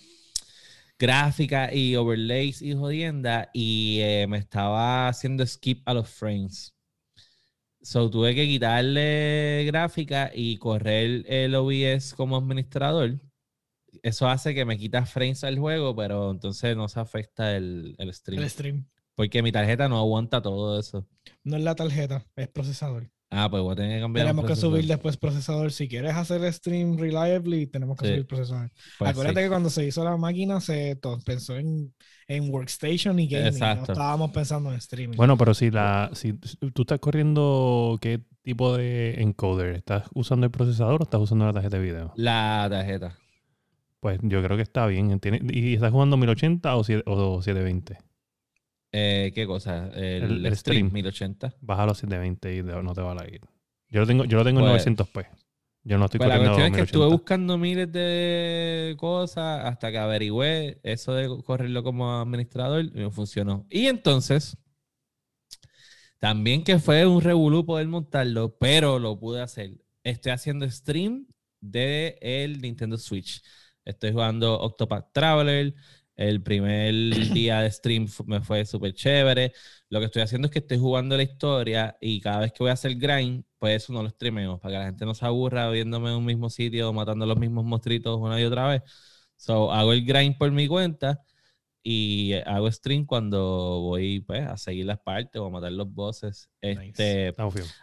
gráfica 0.99 1.73
y 1.75 1.97
overlays 1.97 2.61
y 2.61 2.75
jodienda 2.75 3.51
y 3.55 4.01
eh, 4.01 4.27
me 4.29 4.39
estaba 4.39 5.09
haciendo 5.09 5.47
skip 5.47 5.83
a 5.87 5.95
los 5.95 6.09
frames. 6.09 6.75
So 7.83 8.11
tuve 8.11 8.35
que 8.35 8.47
quitarle 8.47 9.65
gráfica 9.67 10.31
y 10.35 10.59
correr 10.59 11.25
el 11.27 11.55
OBS 11.55 12.15
como 12.15 12.37
administrador. 12.37 13.19
Eso 14.03 14.29
hace 14.29 14.55
que 14.55 14.67
me 14.67 14.77
quita 14.77 15.07
frames 15.07 15.43
al 15.45 15.59
juego, 15.59 15.97
pero 15.97 16.31
entonces 16.31 16.77
no 16.77 16.89
se 16.89 17.01
afecta 17.01 17.57
el, 17.57 17.95
el 17.99 18.13
stream. 18.13 18.43
El 18.43 18.51
stream. 18.51 18.89
Porque 19.15 19.43
mi 19.43 19.51
tarjeta 19.51 19.89
no 19.89 19.99
aguanta 19.99 20.43
todo 20.43 20.79
eso. 20.79 21.07
No 21.43 21.57
es 21.57 21.63
la 21.63 21.75
tarjeta, 21.75 22.27
es 22.37 22.49
procesador. 22.49 23.11
Ah, 23.33 23.49
pues 23.49 23.63
voy 23.63 23.73
a 23.73 23.77
tener 23.77 23.97
que 23.97 24.01
cambiar. 24.03 24.27
Tenemos 24.27 24.45
que 24.45 24.57
subir 24.57 24.87
después 24.87 25.17
procesador. 25.17 25.71
Si 25.71 25.89
quieres 25.89 26.15
hacer 26.15 26.53
stream 26.53 26.99
reliably, 26.99 27.69
tenemos 27.69 27.97
que 27.97 28.09
subir 28.09 28.27
procesador. 28.27 28.73
Pues 28.99 29.11
Acuérdate 29.11 29.43
que 29.43 29.49
cuando 29.49 29.71
se 29.71 29.87
hizo 29.87 30.03
la 30.03 30.17
máquina, 30.17 30.61
se 30.61 30.99
pensó 31.25 31.57
en, 31.57 31.95
en 32.27 32.53
workstation 32.53 33.21
y 33.21 33.29
gaming. 33.29 33.61
No 33.61 33.83
estábamos 33.83 34.33
pensando 34.33 34.71
en 34.73 34.79
streaming. 34.79 35.17
Bueno, 35.17 35.39
pero 35.39 35.55
si, 35.55 35.71
la, 35.71 36.11
si 36.13 36.33
tú 36.33 36.83
estás 36.83 36.99
corriendo, 36.99 37.99
¿qué 38.01 38.21
tipo 38.43 38.77
de 38.77 39.23
encoder? 39.23 39.77
¿Estás 39.77 40.09
usando 40.13 40.47
el 40.47 40.51
procesador 40.51 41.01
o 41.01 41.05
estás 41.05 41.21
usando 41.21 41.47
la 41.47 41.53
tarjeta 41.53 41.77
de 41.77 41.83
video? 41.85 42.13
La 42.17 42.67
tarjeta. 42.69 43.17
Pues 44.01 44.19
yo 44.23 44.43
creo 44.43 44.57
que 44.57 44.65
está 44.65 44.87
bien. 44.87 45.21
¿Y 45.51 45.75
estás 45.75 45.93
jugando 45.93 46.17
1080 46.17 46.75
o 46.75 46.83
720? 46.83 48.10
Eh, 48.93 49.33
¿Qué 49.35 49.47
cosa? 49.47 49.89
El, 49.95 50.55
stream, 50.57 50.91
1080. 50.93 51.55
Bájalo 51.61 51.93
a 51.93 51.95
720 51.95 52.57
y 52.57 52.63
no 52.63 52.95
te 52.95 53.01
va 53.03 53.13
a 53.13 53.29
ir. 53.29 53.41
Yo 53.89 54.01
lo 54.01 54.07
tengo, 54.07 54.25
yo 54.25 54.39
lo 54.39 54.45
tengo 54.45 54.61
en 54.61 54.67
900p. 54.67 55.09
Pues, 55.13 55.27
yo 55.83 55.97
no 55.97 56.05
estoy 56.05 56.19
pues 56.19 56.29
La 56.29 56.39
cuestión 56.39 56.67
es 56.67 56.73
que 56.77 56.83
estuve 56.83 57.07
buscando 57.07 57.57
miles 57.57 57.91
de 57.91 58.95
cosas 58.99 59.65
hasta 59.65 59.91
que 59.91 59.99
averigüé 59.99 60.79
eso 60.83 61.15
de 61.15 61.43
correrlo 61.43 61.83
como 61.83 62.21
administrador 62.21 62.85
y 62.85 63.01
no 63.01 63.11
funcionó. 63.11 63.67
Y 63.71 63.87
entonces, 63.87 64.59
también 66.19 66.65
que 66.65 66.79
fue 66.79 67.07
un 67.07 67.23
revolú 67.23 67.65
poder 67.65 67.89
montarlo, 67.89 68.57
pero 68.59 68.99
lo 68.99 69.19
pude 69.19 69.41
hacer. 69.41 69.79
Estoy 70.05 70.33
haciendo 70.33 70.71
stream 70.71 71.27
de 71.61 72.19
el 72.21 72.61
Nintendo 72.61 72.99
Switch. 72.99 73.43
Estoy 73.85 74.13
jugando 74.13 74.61
Octopath 74.61 75.13
Traveler, 75.13 75.75
el 76.21 76.43
primer 76.43 76.93
día 77.33 77.63
de 77.63 77.71
stream 77.71 78.07
me 78.27 78.43
fue 78.43 78.67
súper 78.67 78.93
chévere. 78.93 79.55
Lo 79.89 80.01
que 80.01 80.07
estoy 80.07 80.21
haciendo 80.23 80.47
es 80.47 80.53
que 80.53 80.59
estoy 80.59 80.79
jugando 80.79 81.17
la 81.17 81.23
historia 81.23 81.97
y 81.99 82.21
cada 82.21 82.41
vez 82.41 82.53
que 82.53 82.63
voy 82.63 82.71
a 82.71 82.75
hacer 82.75 82.95
grind, 82.97 83.45
pues 83.59 83.83
eso 83.83 83.93
no 83.95 84.03
lo 84.03 84.11
streameo, 84.11 84.59
para 84.59 84.75
que 84.75 84.79
la 84.79 84.85
gente 84.85 85.07
no 85.07 85.15
se 85.15 85.25
aburra 85.25 85.71
viéndome 85.71 86.11
en 86.11 86.17
un 86.17 86.25
mismo 86.27 86.51
sitio, 86.51 86.93
matando 86.93 87.25
los 87.25 87.39
mismos 87.39 87.65
monstruitos 87.65 88.19
una 88.19 88.39
y 88.39 88.45
otra 88.45 88.69
vez. 88.69 88.83
So, 89.37 89.73
hago 89.73 89.95
el 89.95 90.05
grind 90.05 90.37
por 90.37 90.51
mi 90.53 90.69
cuenta 90.69 91.23
y 91.83 92.35
hago 92.45 92.71
stream 92.71 93.07
cuando 93.07 93.81
voy 93.81 94.21
pues, 94.21 94.47
a 94.47 94.59
seguir 94.59 94.85
las 94.85 94.99
partes 94.99 95.41
o 95.41 95.47
a 95.47 95.51
matar 95.51 95.73
los 95.73 95.91
bosses. 95.91 96.51
Este, 96.61 97.35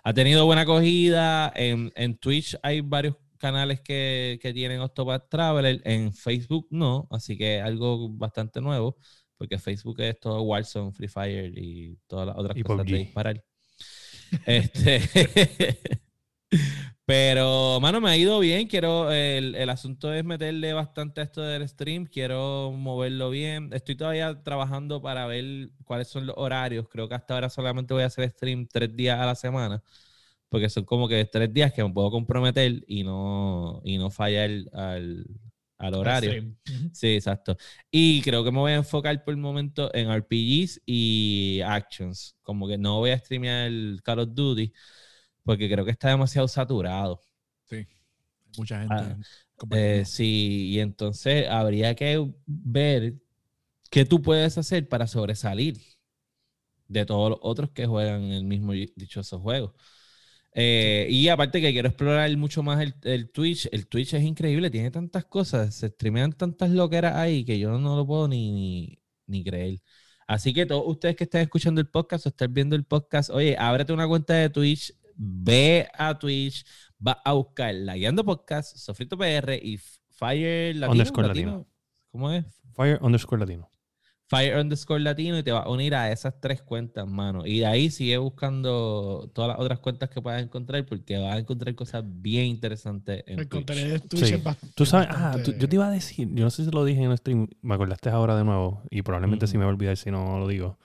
ha 0.04 0.14
tenido 0.14 0.46
buena 0.46 0.62
acogida. 0.62 1.52
En, 1.56 1.92
en 1.96 2.16
Twitch 2.20 2.56
hay 2.62 2.82
varios 2.82 3.16
canales 3.38 3.82
que, 3.82 4.40
que 4.42 4.54
tienen 4.54 4.82
Octopath 4.82 5.30
Traveler, 5.30 5.82
en 5.86 6.14
Facebook 6.14 6.68
no, 6.72 7.08
así 7.12 7.38
que 7.38 7.62
algo 7.62 8.10
bastante 8.10 8.62
nuevo, 8.62 8.98
porque 9.38 9.58
Facebook 9.58 10.00
es 10.02 10.20
todo 10.20 10.42
Warzone, 10.42 10.92
Free 10.92 11.08
Fire 11.08 11.54
y 11.58 11.98
todas 12.08 12.28
las 12.28 12.38
otras 12.38 12.58
cosas 12.64 12.86
de 12.86 12.98
disparar. 12.98 13.44
este, 14.46 15.02
pero, 17.06 17.80
mano, 17.80 18.02
me 18.02 18.10
ha 18.10 18.18
ido 18.18 18.40
bien. 18.40 18.68
Quiero, 18.68 19.12
el, 19.12 19.56
el, 19.56 19.70
asunto 19.70 20.14
es 20.14 20.26
meterle 20.26 20.74
bastante 20.74 21.22
a 21.22 21.24
esto 21.24 21.42
del 21.42 21.68
stream. 21.70 22.06
Quiero 22.06 22.72
moverlo 22.72 23.30
bien. 23.30 23.70
Estoy 23.74 23.96
todavía 23.96 24.44
trabajando 24.44 25.02
para 25.02 25.28
ver 25.28 25.70
cuáles 25.86 26.08
son 26.08 26.26
los 26.26 26.36
horarios. 26.38 26.88
Creo 26.90 27.08
que 27.08 27.16
hasta 27.16 27.36
ahora 27.36 27.50
solamente 27.50 27.94
voy 27.94 28.04
a 28.04 28.08
hacer 28.08 28.30
stream 28.32 28.68
tres 28.68 28.96
días 28.96 29.20
a 29.20 29.26
la 29.26 29.36
semana 29.36 29.82
porque 30.50 30.70
son 30.70 30.86
como 30.86 31.08
que 31.08 31.26
tres 31.26 31.54
días 31.54 31.74
que 31.74 31.84
me 31.84 31.92
puedo 31.94 32.12
comprometer 32.12 32.84
y 32.88 33.04
no, 33.04 33.82
y 33.84 33.98
no 33.98 34.10
fallar 34.12 34.50
al, 34.74 35.26
al 35.78 35.94
horario. 35.94 36.40
Sí, 36.92 37.16
exacto. 37.16 37.56
Y 37.92 38.22
creo 38.24 38.44
que 38.44 38.52
me 38.52 38.60
voy 38.60 38.72
a 38.72 38.76
enfocar 38.76 39.24
por 39.24 39.34
el 39.34 39.40
momento 39.40 39.94
en 39.94 40.10
RPGs 40.10 40.82
y 40.86 41.62
actions. 41.66 42.36
Como 42.42 42.68
que 42.68 42.78
no 42.78 43.00
voy 43.00 43.12
a 43.12 43.20
streamear 43.20 43.68
el 43.68 44.02
Call 44.04 44.20
of 44.20 44.30
Duty 44.34 44.74
porque 45.44 45.70
creo 45.70 45.86
que 45.86 45.92
está 45.92 46.10
demasiado 46.10 46.48
saturado. 46.48 47.22
Sí, 47.70 47.88
mucha 48.58 48.82
gente. 48.82 48.96
Ah, 48.96 49.18
eh, 49.72 50.04
sí, 50.06 50.70
y 50.72 50.80
entonces 50.80 51.48
habría 51.50 51.96
que 51.96 52.32
ver 52.46 53.16
qué 53.92 54.06
tú 54.06 54.22
puedes 54.22 54.58
hacer 54.58 54.90
para 54.90 55.08
sobresalir 55.08 55.80
de 56.88 57.06
todos 57.06 57.30
los 57.32 57.40
otros 57.42 57.72
que 57.72 57.86
juegan 57.86 58.24
el 58.24 58.44
mismo 58.46 58.74
dichoso 58.74 59.40
juego. 59.40 59.76
Eh, 60.60 61.06
y 61.12 61.28
aparte 61.28 61.62
que 61.62 61.72
quiero 61.72 61.88
explorar 61.88 62.36
mucho 62.36 62.64
más 62.64 62.84
el, 63.04 63.30
Twitch. 63.30 63.70
El 63.72 63.86
Twitch 63.86 64.16
es 64.16 64.24
increíble, 64.24 64.72
tiene 64.72 64.90
tantas 64.90 65.24
cosas, 65.24 65.76
se 65.76 65.90
streamean 65.90 66.34
tantas 66.34 66.72
loqueras 66.72 67.16
ahí 67.16 67.46
que 67.46 67.60
yo 67.60 67.78
no, 67.78 67.96
lo 67.96 68.08
puedo 68.08 68.28
ni, 68.28 68.98
ni, 69.28 69.44
creer. 69.44 69.84
Así 70.26 70.56
que 70.56 70.66
todos 70.66 70.84
ustedes 70.88 71.16
que 71.16 71.26
estén 71.26 71.42
escuchando 71.42 71.80
el 71.80 71.88
podcast 71.88 72.26
o 72.26 72.30
estén 72.30 72.52
viendo 72.56 72.76
el 72.76 72.86
podcast, 72.86 73.30
oye, 73.30 73.56
ábrete 73.56 73.94
una 73.94 74.08
cuenta 74.08 74.34
de 74.34 74.50
Twitch, 74.50 74.96
ve 75.16 75.88
a 75.94 76.18
Twitch, 76.18 76.66
va 77.06 77.22
a 77.24 77.34
buscar 77.34 77.76
La 77.76 77.96
Guiando 77.96 78.26
Podcast, 78.26 78.78
Sofrito 78.78 79.16
PR 79.16 79.54
y 79.62 79.78
Fire 80.10 80.76
Latino. 80.76 81.68
¿Cómo 82.12 82.32
es? 82.32 82.46
Fire 82.74 82.98
underscore 83.04 83.42
Latino. 83.42 83.70
Fire 84.30 84.60
underscore 84.60 85.00
latino 85.00 85.38
y 85.38 85.44
te 85.44 85.54
va 85.54 85.60
a 85.60 85.70
unir 85.70 85.96
a 85.96 86.12
esas 86.12 86.40
tres 86.42 86.62
cuentas, 86.62 87.08
mano. 87.08 87.46
Y 87.46 87.60
de 87.60 87.66
ahí 87.66 87.90
sigue 87.90 88.18
buscando 88.18 89.32
todas 89.34 89.50
las 89.50 89.60
otras 89.60 89.80
cuentas 89.80 90.10
que 90.10 90.22
puedas 90.22 90.44
encontrar 90.44 90.86
porque 90.86 91.18
vas 91.18 91.36
a 91.36 91.40
encontrar 91.40 91.74
cosas 91.76 92.04
bien 92.06 92.46
interesantes 92.46 93.24
en 93.26 93.40
El 93.40 93.48
contenido 93.48 93.90
de 93.90 94.00
Twitch 94.00 94.34
es 94.34 94.44
bastante, 94.44 94.76
Tú 94.76 94.86
sabes, 94.86 95.08
ah, 95.12 95.38
yo 95.38 95.70
te 95.70 95.76
iba 95.76 95.88
a 95.88 95.92
decir, 95.92 96.28
yo 96.34 96.44
no 96.44 96.50
sé 96.50 96.66
si 96.66 96.72
lo 96.72 96.84
dije 96.84 97.02
en 97.02 97.12
el 97.12 97.18
stream, 97.18 97.48
me 97.62 97.76
acordaste 97.76 98.10
ahora 98.10 98.36
de 98.36 98.44
nuevo 98.44 98.82
y 98.90 99.02
probablemente 99.02 99.48
sí 99.48 99.58
me 99.58 99.64
voy 99.64 99.72
a 99.72 99.76
olvidar 99.76 99.96
si 99.96 100.12
no 100.12 100.38
lo 100.40 100.48
digo. 100.48 100.78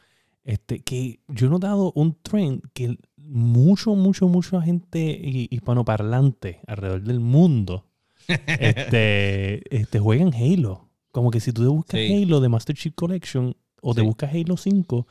Este, 0.44 0.80
que 0.80 1.20
yo 1.28 1.46
he 1.46 1.50
notado 1.50 1.92
un 1.94 2.16
trend 2.22 2.62
que 2.72 2.96
mucho, 3.16 3.94
mucho, 3.94 4.28
mucha 4.28 4.60
gente 4.62 5.20
hispanoparlante 5.50 6.60
alrededor 6.66 7.02
del 7.02 7.20
mundo 7.20 7.86
este, 8.28 9.76
este, 9.76 9.98
juegan 9.98 10.32
Halo. 10.34 10.88
Como 11.12 11.30
que 11.30 11.40
si 11.40 11.52
tú 11.52 11.62
te 11.62 11.68
buscas 11.68 12.00
Halo 12.00 12.40
de 12.40 12.48
Master 12.48 12.74
Chief 12.74 12.94
Collection 12.94 13.54
o 13.82 13.94
te 13.94 14.00
buscas 14.00 14.32
Halo 14.34 14.56
5, 14.56 15.06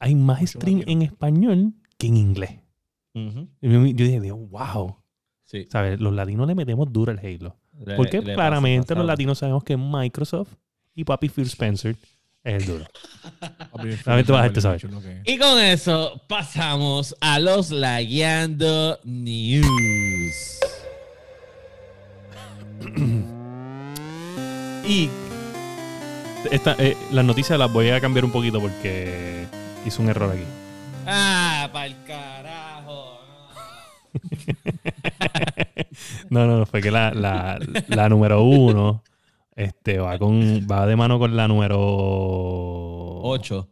hay 0.00 0.14
más 0.14 0.42
stream 0.42 0.82
en 0.86 1.02
español 1.02 1.72
que 1.96 2.08
en 2.08 2.16
inglés. 2.16 2.50
yo, 3.14 3.82
dije, 3.82 4.30
wow. 4.30 4.96
¿Sabes? 5.70 6.00
Los 6.00 6.12
latinos 6.12 6.46
le 6.48 6.54
metemos 6.54 6.92
duro 6.92 7.12
al 7.12 7.20
Halo. 7.20 7.56
Porque 7.96 8.22
claramente 8.22 8.94
los 8.94 9.06
latinos 9.06 9.38
sabemos 9.38 9.62
que 9.62 9.76
Microsoft 9.76 10.52
y 10.94 11.04
Papi 11.04 11.28
Phil 11.28 11.44
Spencer 11.44 11.94
Es 12.42 12.66
duro. 12.66 12.84
El 13.78 13.98
A 14.06 14.14
ver, 14.16 14.24
tú 14.24 14.32
vas 14.32 14.40
a 14.40 14.42
Felipe 14.44 14.60
¿sabes? 14.60 14.82
lo 14.84 15.00
que 15.00 15.12
es. 15.12 15.22
Y 15.26 15.38
con 15.38 15.58
eso 15.58 16.22
pasamos 16.28 17.14
a 17.20 17.38
los 17.38 17.70
Lagueando 17.70 18.98
News. 19.04 19.66
Y 24.88 25.10
esta, 26.50 26.76
eh, 26.78 26.96
las 27.12 27.24
noticias 27.24 27.58
las 27.58 27.72
voy 27.72 27.90
a 27.90 28.00
cambiar 28.00 28.24
un 28.24 28.32
poquito 28.32 28.60
porque 28.60 29.46
hice 29.84 30.02
un 30.02 30.08
error 30.08 30.32
aquí. 30.32 30.44
Ah, 31.06 31.68
pa'l 31.72 31.94
carajo. 32.06 33.20
No, 36.28 36.46
no, 36.46 36.66
fue 36.66 36.82
que 36.82 36.90
la, 36.90 37.12
la, 37.12 37.58
la 37.88 38.08
número 38.08 38.42
uno 38.42 39.02
este, 39.54 39.98
va, 39.98 40.18
con, 40.18 40.66
va 40.70 40.86
de 40.86 40.96
mano 40.96 41.18
con 41.18 41.34
la 41.36 41.48
número 41.48 41.78
Ocho. 43.22 43.68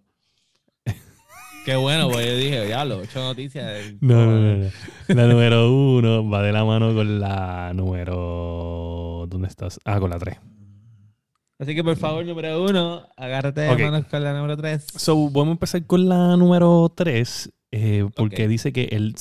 Qué 1.65 1.77
bueno, 1.77 2.11
pues 2.11 2.27
yo 2.27 2.37
dije, 2.37 2.67
diablo, 2.67 2.99
ocho 2.99 3.21
noticias. 3.21 3.95
No, 4.01 4.27
no, 4.27 4.33
no, 4.39 4.57
no. 4.65 4.71
La 5.09 5.27
número 5.27 5.73
uno 5.73 6.29
va 6.29 6.43
de 6.43 6.53
la 6.53 6.63
mano 6.63 6.95
con 6.95 7.21
la 7.21 7.73
número. 7.75 9.27
¿Dónde 9.29 9.49
estás? 9.49 9.81
Ah, 9.85 9.99
con 9.99 10.11
la 10.11 10.19
tres. 10.19 10.37
Así 11.59 11.75
que 11.75 11.85
por 11.85 11.97
favor, 11.97 12.27
número 12.27 12.65
uno, 12.65 13.07
agárrate 13.17 13.61
de 13.61 13.77
manos 13.79 14.07
con 14.07 14.25
la 14.25 14.33
número 14.35 14.57
tres. 14.57 14.87
So, 14.97 15.31
vamos 15.31 15.49
a 15.49 15.53
empezar 15.53 15.87
con 15.87 16.09
la 16.09 16.37
número 16.37 16.93
3, 16.97 17.53
porque 18.17 18.45
Ok. 18.45 18.49
dice 18.49 18.73
que 18.73 18.85
el. 18.91 19.15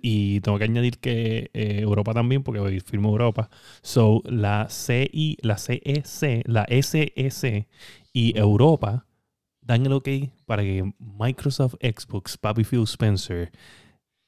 Y 0.00 0.40
tengo 0.40 0.58
que 0.58 0.64
añadir 0.64 0.98
que 0.98 1.50
eh, 1.52 1.80
Europa 1.80 2.14
también, 2.14 2.44
porque 2.44 2.60
hoy 2.60 2.78
firmó 2.80 3.08
Europa. 3.10 3.50
So, 3.82 4.22
la 4.24 4.68
CI, 4.70 5.38
la 5.42 5.58
CEC, 5.58 6.44
la 6.46 6.64
SEC 6.68 7.68
y 8.12 8.38
Europa 8.38 9.06
dan 9.60 9.84
el 9.86 9.92
ok 9.92 10.08
para 10.46 10.62
que 10.62 10.92
Microsoft 10.98 11.74
Xbox, 11.80 12.36
Papi 12.38 12.62
Phil 12.64 12.84
Spencer, 12.84 13.50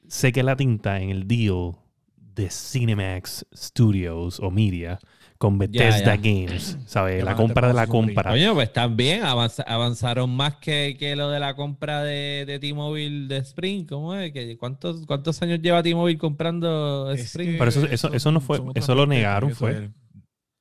seque 0.08 0.42
la 0.42 0.56
tinta 0.56 1.00
en 1.00 1.10
el 1.10 1.28
deal 1.28 1.72
de 2.16 2.48
Cinemax 2.50 3.46
Studios 3.54 4.40
o 4.40 4.50
Media 4.50 4.98
con 5.42 5.58
Bethesda 5.58 6.14
ya. 6.14 6.16
Games. 6.16 6.78
¿Sabes? 6.86 7.24
La 7.24 7.34
compra 7.34 7.66
de 7.66 7.74
la 7.74 7.88
compra. 7.88 8.30
Coño, 8.30 8.54
pues 8.54 8.72
también 8.72 9.24
avanza- 9.24 9.64
avanzaron 9.66 10.30
más 10.30 10.54
que, 10.58 10.96
que 10.96 11.16
lo 11.16 11.30
de 11.30 11.40
la 11.40 11.56
compra 11.56 12.04
de, 12.04 12.44
de 12.46 12.60
T-Mobile 12.60 13.26
de 13.26 13.38
Spring. 13.38 13.84
¿Cómo 13.86 14.14
es? 14.14 14.32
¿Que 14.32 14.56
¿Cuántos, 14.56 15.04
¿Cuántos 15.04 15.42
años 15.42 15.58
lleva 15.60 15.82
T-Mobile 15.82 16.16
comprando 16.16 17.10
Es 17.10 17.22
Spring? 17.22 17.50
que 17.52 17.58
Pero 17.58 17.68
eso- 17.70 17.86
eso- 17.86 18.12
eso 18.12 18.30
no 18.30 18.40
fue- 18.40 18.60
eso 18.76 18.94
lo 18.94 19.04
negaron, 19.04 19.50
fue. 19.50 19.72
es- 19.86 19.90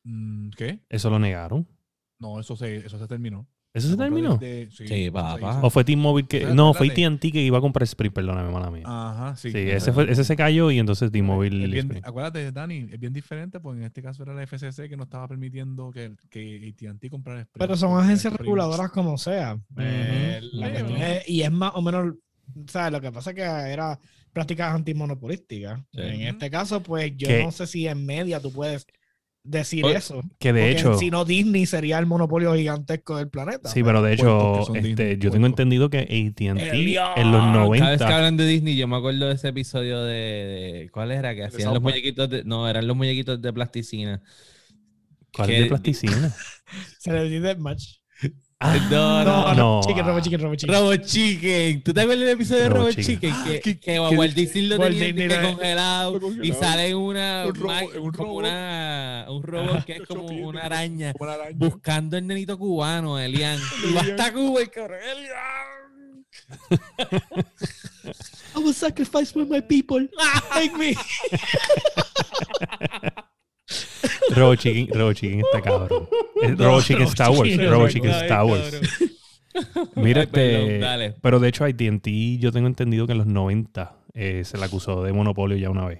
Mm, 0.04 0.50
¿Qué? 0.58 0.80
Eso 0.89 1.12
lo 1.12 1.20
negaron. 1.20 1.67
No, 2.17 2.39
eso 2.39 2.56
se, 2.56 2.78
eso 2.78 2.98
se 2.98 3.08
terminó. 3.08 3.48
¿Eso 3.73 3.88
se 3.88 3.95
terminó? 3.95 4.38
de- 4.38 4.65
de- 4.65 4.71
sí, 4.71 4.86
Sí, 4.88 5.10
papá. 5.12 5.60
¿O 5.62 5.69
fue 5.69 5.86
T-Mobile 5.86 6.27
que.? 6.27 6.45
No, 6.53 6.73
fue. 6.73 6.88
AT&T 6.89 7.31
que 7.31 7.41
iba 7.41 7.57
a 7.57 7.62
comprar 7.62 7.84
Sprint, 7.84 8.13
perdóname, 8.13 8.51
mala 8.51 8.69
mía. 8.69 8.84
Ajá, 8.86 9.36
sí. 9.38 9.49
sí, 9.51 9.57
ese, 9.60 9.93
fue, 9.93 10.12
ese 10.12 10.25
se 10.25 10.36
cayó 10.36 10.71
y 10.71 10.79
entonces 10.79 11.10
T-Mobile. 11.12 12.01
Acuérdate, 12.03 12.51
Dani, 12.51 12.89
es 12.91 12.99
bien 12.99 13.13
diferente, 13.13 13.60
porque 13.62 13.79
en 13.79 13.86
este 13.86 14.01
caso 14.01 14.23
era 14.23 14.34
la 14.34 14.43
FCC 14.45 14.89
que 14.89 14.97
no 14.97 15.03
estaba 15.03 15.27
permitiendo 15.27 15.89
que, 15.91 16.12
que 16.29 16.73
AT&T 16.77 17.10
comprara 17.10 17.41
Sprint. 17.41 17.60
Pero 17.60 17.77
son 17.77 17.97
agencias 17.97 18.34
Sprint- 18.34 18.39
reguladoras 18.45 18.91
como 18.91 19.17
sea. 19.17 19.57
Eh, 19.77 20.39
la 20.51 20.67
Ujú. 20.67 20.75
cuestión 20.75 21.01
es- 21.01 21.29
y 21.29 21.41
es 21.43 21.51
más 21.51 21.71
o 21.75 21.81
menos, 21.81 22.15
¿sabes? 22.67 22.91
Lo 22.91 22.99
que 22.99 23.12
pasa 23.13 23.29
es 23.29 23.36
que 23.38 23.41
era 23.43 23.97
prácticas 24.34 24.73
antimonopolísticas. 24.75 25.79
Sí. 25.93 26.01
En 26.01 26.21
este 26.23 26.49
caso, 26.49 26.84
pues 26.84 27.13
yo 27.15 27.27
no 27.43 27.51
sé 27.51 27.67
si 27.67 27.88
en 27.88 28.05
media 28.05 28.41
tú 28.41 28.51
puedes 28.51 28.86
decir 29.43 29.84
Oye, 29.86 29.95
eso. 29.97 30.21
Que 30.39 30.54
de 30.54 30.71
hecho. 30.71 30.97
si 30.97 31.10
no, 31.10 31.25
Disney 31.25 31.65
sería 31.65 31.97
el 31.99 32.06
monopolio 32.06 32.54
gigantesco 32.56 33.17
del 33.17 33.30
planeta. 33.30 33.69
Sí, 33.69 33.84
pero 33.84 34.01
de 34.01 34.13
hecho, 34.13 34.62
este, 34.75 34.82
Disney, 34.82 35.17
yo 35.17 35.32
tengo 35.32 35.47
entendido 35.47 35.89
que 35.89 35.99
AT&T 35.99 36.45
en 36.45 36.56
los 36.58 36.71
diablo. 36.71 37.19
Cada 37.21 37.69
vez 37.69 37.82
que 37.99 38.06
90. 38.06 38.15
hablan 38.15 38.38
de 38.38 38.45
Disney, 38.45 38.75
yo 38.75 38.88
me 38.88 38.97
acuerdo 38.97 39.27
de 39.27 39.34
ese 39.36 39.47
episodio 39.49 40.04
de, 40.04 40.13
de- 40.13 40.89
¿cuál 40.91 41.12
era? 41.12 41.34
Que 41.34 41.45
hacían 41.45 41.73
los 41.73 41.82
muñequitos 41.82 42.30
de, 42.30 42.43
no, 42.43 42.67
eran 42.69 42.86
los 42.88 42.95
muñequitos 42.95 43.41
de 43.41 43.54
plasticina. 43.54 44.21
¿Cuál 45.34 45.47
que- 45.47 45.56
es 45.56 45.62
de 45.63 45.67
plasticina? 45.69 46.36
Se 46.99 47.12
le 47.12 47.23
dice 47.30 47.56
match. 47.56 48.00
Ah, 48.63 48.78
No, 48.91 49.24
No, 49.24 49.24
no, 49.24 49.54
no. 49.56 49.82
chicken, 49.88 50.06
robo 50.06 50.19
chicken, 50.19 50.39
robo 50.39 50.56
chicken. 50.56 50.76
Robot 50.76 51.02
Chicken. 51.06 51.82
¿Tú 51.84 51.93
te 51.93 52.02
acuerdas 52.02 52.19
del 52.26 52.30
episodio 52.30 52.62
de 52.62 52.69
Robot 52.69 52.82
Robot 52.91 52.95
Chicken. 53.06 53.34
Chicken? 53.34 53.43
Que, 53.43 53.60
que- 53.62 53.80
que, 53.80 54.00
Walt 54.00 54.36
Disney 54.36 54.67
lo 54.67 54.78
tenía 54.78 55.41
congelado, 55.41 56.19
congelado. 56.19 56.43
y 56.43 56.54
sale 56.54 56.93
una, 56.93 57.45
Un 57.47 57.56
robot- 57.56 57.65
ma- 57.95 58.00
un 58.02 58.12
como 58.12 58.34
una, 58.36 59.26
un 59.30 59.41
robot 59.41 59.84
que 59.84 59.93
es 59.93 60.02
como 60.08 60.26
una 60.28 60.62
araña 60.62 61.13
como 61.13 61.24
una 61.32 61.34
araña. 61.41 61.58
buscando 61.58 62.17
el 62.17 62.28
nenito 62.28 62.56
cubano, 62.60 63.17
Elian. 63.17 63.60
Y 63.89 63.93
va 63.93 64.02
hasta 64.02 64.32
Cuba 64.32 64.62
y 64.62 64.67
cabrón, 64.67 65.00
Elian. 65.12 66.26
I 68.56 68.60
will 68.60 68.74
sacrifice 68.76 69.32
for 69.32 69.45
my 69.45 69.62
people. 69.62 70.08
Take 70.54 70.76
me. 70.78 70.95
Robo 74.36 74.56
Chicken, 74.56 74.88
Robo 74.98 75.13
Chicken 75.13 75.39
está 75.41 75.62
cabrón. 75.62 76.08
Es 76.41 76.52
No, 76.58 76.65
Robo 76.65 76.82
Chicken 76.82 77.00
Robo 77.00 77.10
Star 77.12 77.30
Wars. 77.32 77.70
Robo 77.70 77.88
Chicken 77.89 78.12
Star 78.12 78.46
Wars. 78.46 78.82
Mira, 79.96 80.26
perdón, 80.28 80.70
este. 80.72 81.20
Pero 81.22 81.39
de 81.39 81.50
hecho, 81.50 81.65
AT&T 81.65 82.38
yo 82.39 82.52
tengo 82.52 82.67
entendido 82.67 83.06
que 83.06 83.12
en 83.13 83.17
los 83.20 83.28
90 83.28 83.98
eh, 84.13 84.44
se 84.46 84.58
le 84.58 84.65
acusó 84.65 85.04
de 85.04 85.12
monopolio 85.13 85.58
ya 85.58 85.70
una 85.70 85.86
vez. 85.86 86.00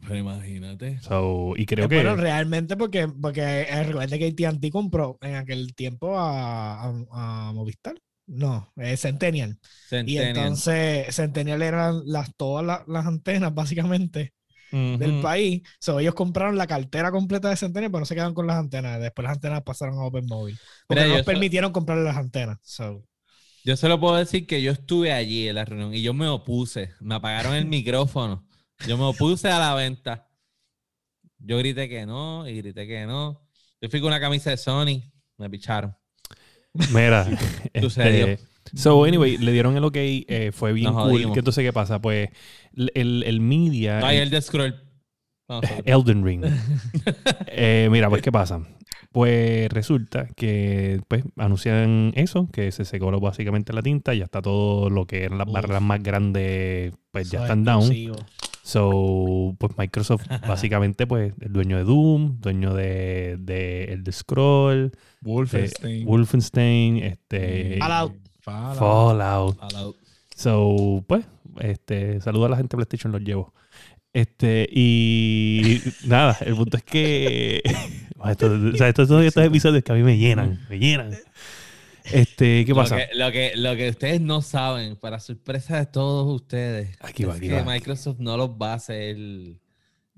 Pero 0.00 0.16
imagínate. 0.16 0.98
So, 1.00 1.52
y 1.56 1.66
creo 1.66 1.84
Eh, 1.86 1.88
que. 1.88 1.94
Bueno, 1.96 2.16
realmente 2.16 2.76
porque, 2.76 3.06
porque 3.08 3.42
eh, 3.62 3.84
recuerda 3.84 4.18
que 4.18 4.26
AT&T 4.46 4.70
compró 4.70 5.18
en 5.20 5.36
aquel 5.36 5.74
tiempo 5.74 6.18
a, 6.18 6.84
a- 6.84 7.48
a 7.48 7.52
Movistar. 7.52 7.94
No, 8.26 8.72
eh, 8.76 8.96
Centennial. 8.96 9.58
Y 9.60 9.88
Centennial. 9.88 10.26
entonces 10.28 11.14
Centennial 11.14 11.60
eran 11.62 12.02
las, 12.06 12.34
todas 12.36 12.64
las, 12.64 12.88
las 12.88 13.04
antenas 13.06 13.54
básicamente 13.54 14.32
del 14.72 15.20
país. 15.20 15.62
So, 15.78 16.00
ellos 16.00 16.14
compraron 16.14 16.56
la 16.56 16.66
cartera 16.66 17.10
completa 17.10 17.48
de 17.50 17.56
Centennial, 17.56 17.90
pero 17.92 18.00
no 18.00 18.06
se 18.06 18.14
quedaron 18.14 18.34
con 18.34 18.46
las 18.46 18.56
antenas. 18.56 19.00
Después 19.00 19.24
las 19.24 19.34
antenas 19.36 19.62
pasaron 19.62 19.98
a 19.98 20.04
Open 20.04 20.26
Mobile. 20.26 20.58
Porque 20.86 21.00
Mira, 21.02 21.08
no 21.08 21.14
nos 21.18 21.26
so- 21.26 21.30
permitieron 21.32 21.72
comprar 21.72 21.98
las 21.98 22.16
antenas. 22.16 22.58
So, 22.62 23.04
Yo 23.64 23.76
solo 23.76 24.00
puedo 24.00 24.16
decir 24.16 24.46
que 24.46 24.60
yo 24.62 24.72
estuve 24.72 25.12
allí 25.12 25.48
en 25.48 25.54
la 25.56 25.64
reunión 25.64 25.94
y 25.94 26.02
yo 26.02 26.14
me 26.14 26.26
opuse. 26.28 26.90
Me 27.00 27.14
apagaron 27.14 27.54
el 27.54 27.66
micrófono. 27.66 28.46
Yo 28.86 28.96
me 28.98 29.04
opuse 29.04 29.48
a 29.48 29.58
la 29.58 29.74
venta. 29.74 30.28
Yo 31.38 31.58
grité 31.58 31.88
que 31.88 32.06
no 32.06 32.48
y 32.48 32.56
grité 32.56 32.86
que 32.86 33.04
no. 33.06 33.46
Yo 33.80 33.88
fui 33.88 34.00
con 34.00 34.08
una 34.08 34.20
camisa 34.20 34.50
de 34.50 34.56
Sony. 34.56 35.02
Me 35.38 35.50
picharon. 35.50 35.94
Mira. 36.92 37.26
Sucedió. 37.80 38.26
este, 38.28 38.46
so, 38.74 39.04
anyway, 39.04 39.36
le 39.38 39.52
dieron 39.52 39.76
el 39.76 39.84
ok. 39.84 39.96
eh, 39.96 40.50
fue 40.52 40.72
bien 40.72 40.92
Nos 40.92 41.02
cool. 41.02 41.12
jodimos. 41.12 41.32
¿Qué 41.34 41.40
entonces 41.40 41.64
qué 41.64 41.72
pasa? 41.72 42.00
Pues 42.00 42.30
el, 42.74 42.90
el, 42.94 43.22
el 43.24 43.40
media. 43.40 44.00
No, 44.00 44.12
y 44.12 44.16
el 44.16 44.30
de 44.30 44.40
Scroll. 44.40 44.74
Vamos 45.48 45.64
a 45.70 45.74
ver. 45.76 45.82
Elden 45.86 46.24
Ring. 46.24 46.44
Eh, 47.54 47.88
mira, 47.90 48.08
pues, 48.08 48.22
¿qué 48.22 48.32
pasa? 48.32 48.60
Pues 49.12 49.68
resulta 49.70 50.26
que 50.36 51.00
pues, 51.06 51.22
anuncian 51.36 52.12
eso, 52.16 52.48
que 52.50 52.72
se 52.72 52.84
secó 52.86 53.10
básicamente 53.20 53.72
la 53.74 53.82
tinta, 53.82 54.14
ya 54.14 54.24
está 54.24 54.40
todo 54.40 54.88
lo 54.88 55.06
que 55.06 55.24
eran 55.24 55.36
las 55.38 55.46
Uf. 55.48 55.52
barreras 55.52 55.82
más 55.82 56.02
grandes, 56.02 56.94
pues 57.10 57.30
ya 57.30 57.40
so 57.40 57.44
están 57.44 57.64
down. 57.64 57.80
exclusivo. 57.80 58.16
So, 58.64 59.54
pues 59.58 59.76
Microsoft 59.76 60.24
básicamente, 60.48 61.06
pues, 61.06 61.34
el 61.40 61.52
dueño 61.52 61.76
de 61.76 61.84
Doom, 61.84 62.40
dueño 62.40 62.72
de, 62.74 63.36
de 63.38 63.84
el 63.92 64.02
de 64.04 64.12
Scroll, 64.12 64.92
Wolfenstein. 65.20 66.06
Wolfenstein, 66.06 66.96
este, 66.98 67.76
Fallout. 67.78 68.14
Fallout. 68.42 68.78
Fallout. 68.78 69.58
Fallout. 69.58 69.96
So, 70.36 71.04
pues, 71.06 71.24
este, 71.60 72.20
saludo 72.20 72.46
a 72.46 72.48
la 72.50 72.56
gente 72.56 72.76
de 72.76 72.84
PlayStation, 72.84 73.12
los 73.12 73.22
llevo. 73.22 73.52
Este, 74.12 74.68
y 74.70 75.80
nada, 76.06 76.36
el 76.40 76.54
punto 76.54 76.76
es 76.76 76.82
que 76.82 77.62
esto- 78.28 78.52
o 78.52 78.76
sea, 78.76 78.88
estos, 78.88 79.04
estos, 79.10 79.24
estos 79.24 79.44
episodios 79.44 79.82
que 79.82 79.92
a 79.92 79.94
mí 79.94 80.02
me 80.02 80.18
llenan, 80.18 80.60
me 80.68 80.78
llenan. 80.78 81.16
Este, 82.04 82.64
¿qué 82.64 82.74
pasa? 82.74 82.96
Lo 82.96 83.00
que, 83.00 83.14
lo, 83.16 83.32
que, 83.32 83.52
lo 83.56 83.76
que 83.76 83.88
ustedes 83.90 84.20
no 84.20 84.42
saben, 84.42 84.96
para 84.96 85.20
sorpresa 85.20 85.78
de 85.78 85.86
todos 85.86 86.34
ustedes, 86.34 86.96
Aquí 87.00 87.24
va, 87.24 87.32
es 87.34 87.38
aquí 87.38 87.48
que 87.48 87.62
va. 87.62 87.72
Microsoft 87.72 88.18
no 88.18 88.36
los 88.36 88.50
va 88.50 88.72
a 88.72 88.74
hacer 88.74 89.16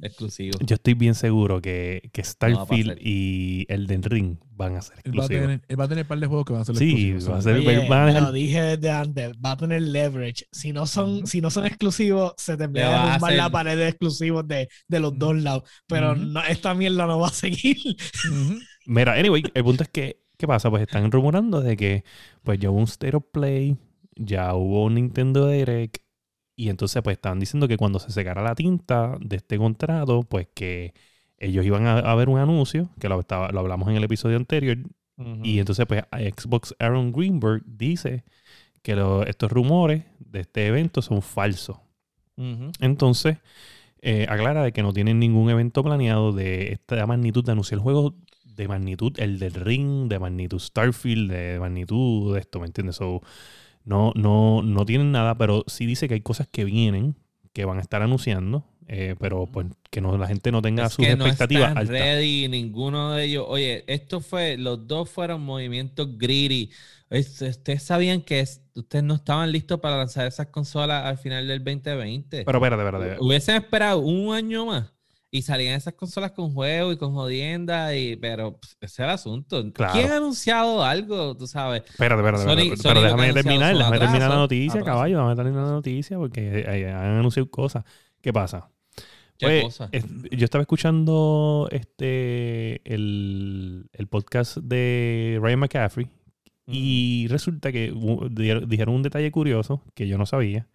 exclusivos. 0.01 0.61
Yo 0.67 0.75
estoy 0.75 0.95
bien 0.95 1.15
seguro 1.15 1.61
que, 1.61 2.11
que 2.13 2.23
Starfield 2.25 2.89
pasar. 2.91 2.99
y 3.07 3.65
Elden 3.69 4.03
Ring 4.03 4.39
van 4.51 4.77
a 4.77 4.83
ser 4.83 4.97
Él 5.05 5.13
va, 5.19 5.23
a 5.23 5.27
exclusivos. 5.27 5.43
tener, 5.47 5.63
él 5.69 5.81
va 5.81 5.85
a 5.85 5.89
tener 5.89 6.05
un 6.05 6.09
par 6.09 6.19
de 6.21 6.27
juegos 6.27 6.45
que 6.47 6.53
van 6.53 6.63
a 6.63 6.65
ser 6.65 6.77
Sí, 6.77 6.85
exclusivos, 6.91 7.31
va 7.31 7.39
a 7.39 7.43
ser- 7.43 7.55
Oye, 7.57 7.87
a 7.89 8.21
lo 8.21 8.33
dije 8.33 8.61
desde 8.63 8.91
antes, 8.91 9.33
va 9.45 9.53
a 9.53 9.57
tener 9.57 9.83
leverage. 9.83 10.47
Si 10.53 10.73
no 10.73 10.87
son, 10.87 11.27
si 11.27 11.41
no 11.41 11.51
son 11.51 11.67
exclusivos, 11.67 12.35
se 12.37 12.57
te 12.57 12.67
va 12.67 13.05
a 13.05 13.07
derrumbar 13.07 13.33
la 13.35 13.51
pared 13.51 13.77
de 13.77 13.89
exclusivos 13.89 14.47
de, 14.49 14.69
de 14.89 15.01
los 15.01 15.19
dos 15.19 15.37
lados. 15.41 15.63
Pero 15.87 16.15
no, 16.17 16.43
esta 16.45 16.75
mierda 16.75 17.07
no 17.07 17.19
va 17.21 17.29
a 17.29 17.33
seguir. 17.33 17.77
Mira, 18.87 19.15
anyway, 19.15 19.43
el 19.55 19.65
punto 19.65 19.83
es 19.85 19.89
que, 19.89 20.21
¿qué 20.37 20.47
pasa? 20.47 20.71
Pues 20.71 20.83
están 20.83 21.11
rumorando 21.11 21.61
de 21.61 21.77
que 21.77 22.05
pues 22.43 22.59
ya 22.59 22.71
hubo 22.71 22.79
un 22.79 22.85
State 22.85 23.17
of 23.17 23.25
Play, 23.33 23.77
ya 24.17 24.55
hubo 24.55 24.85
un 24.85 24.95
Nintendo 24.95 25.49
Direct, 25.49 25.99
y 26.57 26.69
entonces 26.71 27.03
pues 27.03 27.17
estaban 27.17 27.41
diciendo 27.41 27.69
que 27.69 27.77
cuando 27.77 27.99
se 27.99 28.11
secara 28.13 28.43
la 28.43 28.55
tinta 28.55 29.17
de 29.21 29.37
este 29.37 29.59
contrato, 29.59 30.23
pues 30.25 30.49
que 30.55 30.95
ellos 31.39 31.65
iban 31.67 31.87
a, 31.87 31.99
a 31.99 32.15
ver 32.15 32.29
un 32.29 32.39
anuncio, 32.39 32.91
que 33.01 33.09
lo, 33.09 33.21
estaba, 33.21 33.51
lo 33.51 33.61
hablamos 33.61 33.89
en 33.89 33.97
el 33.97 34.05
episodio 34.05 34.37
anterior, 34.37 34.79
Y 35.43 35.59
entonces, 35.61 35.87
pues, 35.87 36.05
Xbox 36.13 36.75
Aaron 36.81 37.13
Greenberg 37.13 37.63
dice 37.67 38.25
que 38.83 38.97
lo- 38.97 39.25
estos 39.27 39.53
rumores 39.53 40.05
de 40.21 40.41
este 40.43 40.67
evento 40.69 41.03
son 41.03 41.23
falsos. 41.23 41.79
Entonces, 42.81 43.39
eh, 44.03 44.27
aclara 44.29 44.65
de 44.65 44.73
que 44.73 44.83
no 44.83 44.93
tienen 44.93 45.21
ningún 45.21 45.51
evento 45.51 45.83
planeado 45.85 46.33
de 46.33 46.73
esta 46.73 47.07
magnitud 47.07 47.45
de 47.45 47.53
anunciar 47.53 47.79
el 47.79 47.83
juego 47.85 48.17
de 48.45 48.69
magnitud, 48.69 49.15
el 49.19 49.39
del 49.39 49.55
Ring, 49.55 50.09
de 50.09 50.19
magnitud 50.19 50.61
Starfield, 50.61 51.31
de 51.31 51.59
magnitud 51.61 52.35
de 52.35 52.41
esto, 52.41 52.61
¿me 52.61 52.67
entiendes? 52.67 52.97
So, 52.97 53.23
no, 53.85 54.13
no, 54.17 54.63
no 54.63 54.85
tienen 54.87 55.13
nada, 55.13 55.37
pero 55.37 55.65
sí 55.67 55.87
dice 55.87 56.09
que 56.09 56.15
hay 56.15 56.21
cosas 56.21 56.49
que 56.51 56.65
vienen, 56.65 57.17
que 57.53 57.65
van 57.65 57.79
a 57.79 57.81
estar 57.83 58.03
anunciando, 58.03 58.65
eh, 58.89 59.15
pero 59.19 59.47
pues 59.47 59.67
que 59.91 60.01
no, 60.01 60.17
la 60.19 60.27
gente 60.27 60.51
no 60.53 60.61
tenga 60.61 60.87
Es 60.87 60.93
sus 60.95 61.05
que 61.07 61.17
no 61.17 61.25
expectativas 61.27 61.69
están 61.69 61.79
altas. 61.79 61.97
ready, 61.97 62.49
ninguno 62.49 63.13
de 63.13 63.25
ellos. 63.25 63.45
Oye, 63.49 63.85
esto 63.87 64.21
fue, 64.21 64.57
los 64.59 64.87
dos 64.87 65.09
fueron 65.09 65.43
movimientos 65.43 66.19
greedy. 66.19 66.71
Es- 67.11 67.41
Ustedes 67.41 67.83
sabían 67.83 68.23
que 68.23 68.41
es- 68.41 68.61
ustedes 68.75 69.05
no 69.05 69.15
estaban 69.15 69.53
listos 69.53 69.79
para 69.81 69.97
lanzar 69.97 70.27
esas 70.27 70.49
consolas 70.49 71.05
al 71.05 71.17
final 71.19 71.47
del 71.47 71.63
2020. 71.63 72.45
Pero 72.45 72.59
espérate, 72.59 72.83
espérate. 72.85 73.17
Hubiesen 73.25 73.55
esperado 73.57 74.01
un 74.01 74.35
año 74.35 74.67
más 74.67 74.91
y 75.37 75.43
salían 75.43 75.75
esas 75.75 75.95
consolas 75.95 76.31
con 76.31 76.53
juegos 76.55 76.95
y 76.95 76.97
con 76.97 77.13
jodienda, 77.13 77.97
y, 77.97 78.15
pero 78.15 78.53
pues, 78.53 78.77
ese 78.81 78.85
es 78.87 78.99
el 79.01 79.11
asunto. 79.11 79.73
Claro. 79.73 79.93
¿Quién 79.93 80.13
ha 80.13 80.19
anunciado 80.19 80.85
algo? 80.85 81.37
Tú 81.37 81.49
sabes. 81.49 81.83
Espérate, 81.91 82.21
espérate, 82.23 82.45
Sony- 82.45 82.51
espérate, 82.73 82.77
Sony 82.77 82.89
pero 82.91 83.03
déjame 83.03 83.33
terminar, 83.33 83.77
déjame 83.77 83.99
terminar 83.99 84.31
la 84.31 84.37
noticia, 84.37 84.83
caballo, 84.83 85.17
déjame 85.19 85.35
terminar 85.35 85.65
la 85.67 85.73
noticia 85.73 86.17
porque 86.19 86.61
eh, 86.61 86.89
han 86.89 87.19
anunciado 87.19 87.51
cosas. 87.51 87.83
¿Qué 88.21 88.33
pasa? 88.33 88.71
¿Qué 89.37 89.47
Pues, 89.47 89.65
cosa? 89.65 89.89
es- 89.91 90.07
yo 90.31 90.45
estaba 90.45 90.63
escuchando 90.63 91.67
este 91.73 92.81
el, 92.95 93.89
el 93.93 94.07
podcast 94.07 94.59
de 94.59 95.41
Ryan 95.43 95.59
McCaffrey 95.59 96.09
y 96.69 97.27
resulta 97.29 97.73
que 97.73 97.93
dijeron 98.69 98.95
un 98.95 99.03
detalle 99.03 99.33
curioso 99.33 99.83
que 99.95 100.07
yo 100.07 100.17
no 100.17 100.27
sabía, 100.27 100.69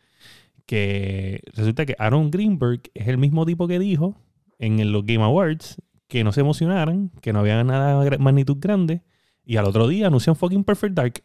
que 0.66 1.42
resulta 1.54 1.86
que 1.86 1.96
Aaron 1.98 2.30
Greenberg 2.30 2.82
es 2.94 3.08
el 3.08 3.18
mismo 3.18 3.46
tipo 3.46 3.66
que 3.66 3.80
dijo 3.80 4.18
en 4.60 4.92
los 4.92 5.06
Game 5.06 5.24
Awards 5.24 5.82
que 6.08 6.24
no 6.24 6.32
se 6.32 6.42
emocionaran, 6.42 7.12
que 7.22 7.34
no 7.34 7.40
había 7.40 7.64
nada 7.64 8.04
de 8.04 8.18
magnitud 8.18 8.58
grande 8.60 9.02
y 9.46 9.58
al 9.58 9.66
otro 9.66 9.88
día 9.88 10.08
anuncian 10.08 10.36
fucking 10.36 10.64
Perfect 10.64 10.94
Dark. 10.96 11.24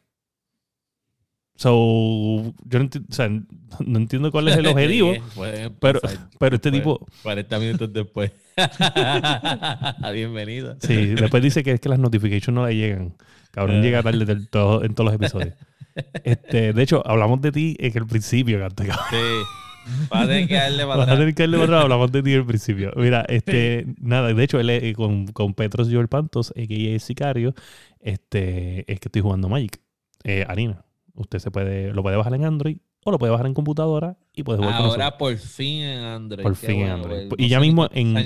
So, 1.56 2.52
yo 2.64 2.78
no, 2.80 2.84
enti- 2.86 3.04
o 3.08 3.12
sea, 3.14 3.28
no 3.86 3.98
entiendo 3.98 4.30
cuál 4.32 4.48
es 4.48 4.56
el 4.56 4.66
objetivo, 4.68 5.14
Sí, 5.14 5.20
puede 5.36 5.70
pero, 5.70 6.00
pasar. 6.00 6.28
pero 6.38 6.56
este 6.56 6.70
tipo, 6.72 7.06
40 7.22 7.58
minutos 7.60 7.92
después. 7.92 8.32
Bienvenido. 10.12 10.76
Sí, 10.80 11.14
después 11.14 11.42
dice 11.42 11.62
que 11.62 11.72
es 11.72 11.80
que 11.80 11.88
las 11.88 11.98
notifications 11.98 12.54
no 12.54 12.66
le 12.66 12.76
llegan. 12.76 13.14
Cabrón, 13.50 13.82
llega 13.82 14.02
tarde 14.02 14.24
del 14.24 14.48
todo, 14.48 14.84
en 14.84 14.94
todos 14.94 15.06
los 15.12 15.14
episodios. 15.14 15.54
Este, 16.24 16.72
de 16.72 16.82
hecho, 16.82 17.06
hablamos 17.06 17.40
de 17.40 17.52
ti 17.52 17.76
en 17.78 17.96
el 17.96 18.06
principio, 18.06 18.58
cabrón. 18.58 18.96
Sí. 19.10 19.16
Vas 20.10 20.24
a 20.24 20.26
tener 20.26 20.48
que 20.48 20.54
darle 20.54 20.82
para 20.86 20.96
Vas 20.96 21.08
a 21.08 21.16
tener 21.18 21.34
que 21.34 21.42
darle 21.42 21.56
para 21.58 21.64
atrás, 21.66 21.82
hablamos 21.82 22.12
de 22.12 22.22
ti 22.22 22.32
en 22.32 22.38
el 22.38 22.46
principio. 22.46 22.92
Mira, 22.96 23.24
este, 23.28 23.86
nada, 24.00 24.32
de 24.32 24.44
hecho, 24.44 24.58
él 24.60 24.70
eh, 24.70 24.92
con, 24.94 25.26
con 25.28 25.54
Petros 25.54 25.88
Joel 25.90 26.08
Pantos, 26.08 26.50
a.k.a. 26.50 26.92
el 26.94 27.00
Sicario, 27.00 27.54
este, 28.00 28.80
es 28.92 29.00
que 29.00 29.08
estoy 29.08 29.22
jugando 29.22 29.48
Magic. 29.48 29.80
Eh, 30.24 30.44
Arena. 30.48 30.84
Usted 31.14 31.38
se 31.38 31.50
puede, 31.50 31.92
lo 31.92 32.02
puede 32.02 32.16
bajar 32.16 32.34
en 32.34 32.44
Android 32.44 32.78
o 33.04 33.10
lo 33.10 33.18
puede 33.18 33.30
bajar 33.30 33.46
en 33.46 33.54
computadora 33.54 34.16
y 34.34 34.42
puede 34.42 34.58
jugar 34.58 34.72
con 34.76 34.86
nosotros. 34.86 35.04
Ahora 35.04 35.18
por 35.18 35.36
fin 35.36 35.82
en 35.82 36.00
Android. 36.00 36.42
Por 36.42 36.56
fin 36.56 36.80
en 36.80 36.90
Android. 36.90 37.28
güey. 37.28 37.44
Y 37.44 37.48
ya 37.48 37.58
No 37.58 37.62
mismo 37.62 37.88
en 37.92 38.16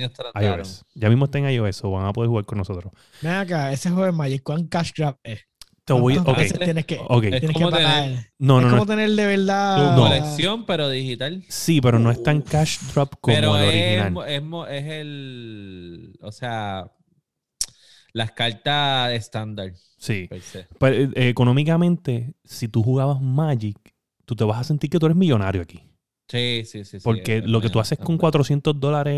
iOS. 0.40 0.84
Ya 0.94 1.08
mismo 1.08 1.24
está 1.24 1.38
en 1.38 1.50
iOS 1.50 1.84
o 1.84 1.90
van 1.90 2.06
a 2.06 2.12
poder 2.12 2.28
jugar 2.28 2.44
con 2.44 2.58
nosotros. 2.58 2.92
Ven 3.20 3.32
acá, 3.32 3.72
ese 3.72 3.90
juego 3.90 4.06
de 4.06 4.12
Magic, 4.12 4.42
¿cuán 4.42 4.66
cash 4.68 4.92
grab 4.96 5.18
es? 5.24 5.47
Te 5.88 6.00
voy, 6.00 6.14
¿Cuántas 6.18 6.52
ok, 6.52 6.58
tienes 6.64 6.86
que, 6.86 6.98
ok. 7.08 7.24
Es 7.24 7.30
tienes 7.30 7.48
que 7.48 7.52
como 7.54 7.70
pagar? 7.70 8.04
tener 8.04 8.26
No, 8.38 8.58
es 8.60 8.64
no, 8.64 8.70
como 8.70 8.82
no. 8.82 8.86
tener 8.86 9.10
de 9.10 9.26
verdad. 9.26 9.76
tu 9.76 9.96
No. 9.96 10.08
colección, 10.08 10.66
pero 10.66 10.88
digital. 10.88 11.44
Sí, 11.48 11.80
pero 11.80 11.98
no 11.98 12.10
es 12.10 12.22
tan 12.22 12.42
cash 12.42 12.78
drop 12.92 13.14
como 13.20 13.34
pero 13.36 13.56
el 13.56 13.64
es, 13.64 13.68
original. 13.68 14.28
es, 14.28 14.42
mo- 14.42 14.66
es 14.66 14.84
el. 14.84 16.18
O 16.22 16.30
sea. 16.32 16.90
Las 18.12 18.32
cartas 18.32 19.12
estándar. 19.12 19.72
Sí. 19.98 20.28
Pero, 20.80 20.96
eh, 21.14 21.28
económicamente, 21.28 22.34
si 22.44 22.68
tú 22.68 22.82
jugabas 22.82 23.20
Magic, 23.20 23.76
tú 24.24 24.34
te 24.34 24.44
vas 24.44 24.60
a 24.60 24.64
sentir 24.64 24.88
que 24.90 24.98
tú 24.98 25.06
eres 25.06 25.16
millonario 25.16 25.60
aquí. 25.62 25.82
Sí, 26.26 26.62
sí, 26.64 26.84
sí. 26.84 26.98
sí, 27.00 27.04
Porque 27.04 27.38
es 27.38 27.44
lo 27.46 27.60
que 27.60 27.68
tú 27.70 27.80
haces 27.80 27.92
es 27.92 27.98
con 27.98 28.16
bueno. 28.16 28.20
400 28.20 28.78
dólares 28.78 29.14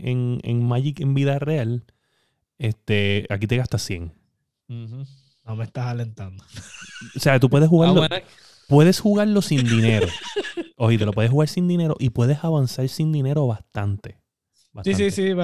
en, 0.00 0.40
en 0.42 0.64
Magic 0.66 1.00
en 1.00 1.14
vida 1.14 1.38
real, 1.38 1.84
este, 2.58 3.26
aquí 3.30 3.46
te 3.46 3.56
gastas 3.56 3.82
100. 3.82 4.12
Ujú. 4.68 5.04
No 5.48 5.56
me 5.56 5.64
estás 5.64 5.86
alentando. 5.86 6.44
O 7.16 7.18
sea, 7.18 7.40
tú 7.40 7.48
puedes 7.48 7.66
Ah, 7.66 7.70
jugarlo, 7.70 7.94
bueno, 8.06 8.16
puedes 8.68 9.00
jugarlo 9.00 9.40
sin 9.40 9.66
dinero. 9.68 10.06
Oye, 10.76 10.98
te 10.98 11.06
lo 11.06 11.12
puedes 11.12 11.30
jugar 11.30 11.48
sin 11.48 11.66
dinero 11.66 11.96
y 11.98 12.10
puedes 12.10 12.44
avanzar 12.44 12.86
sin 12.88 13.10
dinero 13.12 13.46
bastante. 13.46 14.18
Sí, 14.84 14.94
sí, 14.94 15.10
sí, 15.10 15.22
es, 15.28 15.34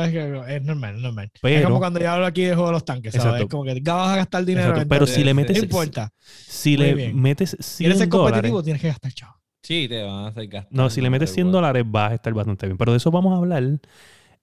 normal, 0.62 0.94
es 0.96 1.02
normal. 1.02 1.30
es 1.42 1.64
como 1.64 1.78
cuando 1.78 1.98
yo 1.98 2.10
hablo 2.10 2.26
aquí 2.26 2.42
de 2.42 2.54
juego 2.54 2.66
de 2.68 2.72
los 2.74 2.84
tanques, 2.84 3.14
¿sabes? 3.14 3.26
Exacto. 3.26 3.44
Es 3.44 3.50
como 3.50 3.64
que 3.64 3.80
"Ga, 3.80 3.94
vas 3.94 4.12
a 4.12 4.16
gastar 4.16 4.44
dinero. 4.44 4.68
Exacto, 4.70 4.88
Pero 4.88 5.06
si 5.06 5.24
le 5.24 5.34
metes, 5.34 5.56
No 5.56 5.62
importa. 5.64 6.12
si 6.46 6.76
Muy 6.76 6.86
le 6.86 6.94
bien. 6.94 7.20
metes 7.20 7.56
100 7.58 7.86
¿Quieres 7.86 7.98
ser 7.98 8.08
competitivo? 8.10 8.56
dólares, 8.56 8.64
tienes 8.64 8.82
que 8.82 8.88
gastar 8.88 9.12
chavo. 9.12 9.34
sí, 9.62 9.88
te 9.88 10.02
van 10.02 10.26
a 10.26 10.28
hacer 10.28 10.46
gastar. 10.46 10.72
no, 10.72 10.90
si 10.90 11.00
le 11.00 11.10
metes 11.10 11.30
100 11.32 11.46
igual. 11.48 11.62
dólares 11.62 11.84
vas 11.86 12.12
a 12.12 12.14
estar 12.14 12.32
bastante 12.34 12.66
bien. 12.66 12.76
Pero 12.76 12.92
de 12.92 12.98
eso 12.98 13.10
vamos 13.10 13.32
a 13.34 13.38
hablar 13.38 13.64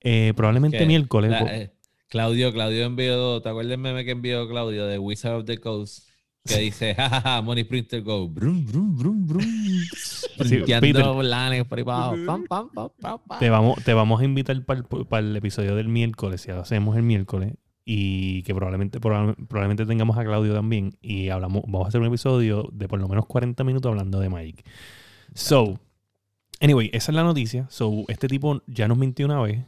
eh, 0.01 0.33
probablemente 0.35 0.79
¿Qué? 0.79 0.85
miércoles. 0.87 1.31
La- 1.31 1.55
eh, 1.55 1.71
Claudio, 2.11 2.51
Claudio 2.51 2.83
envió, 2.85 3.41
¿te 3.41 3.47
acuerdas 3.47 3.71
el 3.71 3.77
meme 3.77 4.03
que 4.03 4.11
envió 4.11 4.45
Claudio 4.49 4.85
de 4.85 4.99
Wizard 4.99 5.35
of 5.37 5.45
the 5.45 5.57
Coast? 5.59 6.09
Que 6.43 6.57
dice, 6.59 6.93
jajaja, 6.95 7.41
Money 7.41 7.63
Printer 7.63 8.01
Go, 8.01 8.27
brum, 8.27 8.65
brum, 8.65 8.97
brum, 8.97 9.27
brum. 9.27 9.41
Por 10.37 10.47
ahí. 10.59 10.63
Pam, 12.25 12.25
pam, 12.25 12.45
pam, 12.47 12.69
pam. 12.99 13.19
Te 13.39 13.49
vamos, 13.49 13.81
te 13.83 13.93
vamos 13.93 14.19
a 14.21 14.25
invitar 14.25 14.61
para 14.65 14.79
el, 14.81 15.05
para 15.05 15.25
el 15.25 15.35
episodio 15.37 15.75
del 15.75 15.87
miércoles, 15.87 16.41
si 16.41 16.49
lo 16.51 16.59
hacemos 16.59 16.97
el 16.97 17.03
miércoles, 17.03 17.53
y 17.85 18.41
que 18.43 18.53
probablemente, 18.55 18.99
probable- 18.99 19.35
probablemente 19.47 19.85
tengamos 19.85 20.17
a 20.17 20.23
Claudio 20.25 20.53
también, 20.53 20.97
y 21.01 21.29
hablamos, 21.29 21.61
vamos 21.67 21.85
a 21.85 21.87
hacer 21.89 22.01
un 22.01 22.07
episodio 22.07 22.67
de 22.73 22.87
por 22.89 22.99
lo 22.99 23.07
menos 23.07 23.25
40 23.27 23.63
minutos 23.63 23.89
hablando 23.89 24.19
de 24.19 24.27
Magic. 24.29 24.65
So, 25.33 25.79
anyway, 26.59 26.89
esa 26.91 27.11
es 27.11 27.15
la 27.15 27.23
noticia. 27.23 27.67
So, 27.69 28.03
este 28.07 28.27
tipo 28.27 28.61
ya 28.67 28.87
nos 28.87 28.97
mintió 28.97 29.27
una 29.27 29.39
vez. 29.41 29.63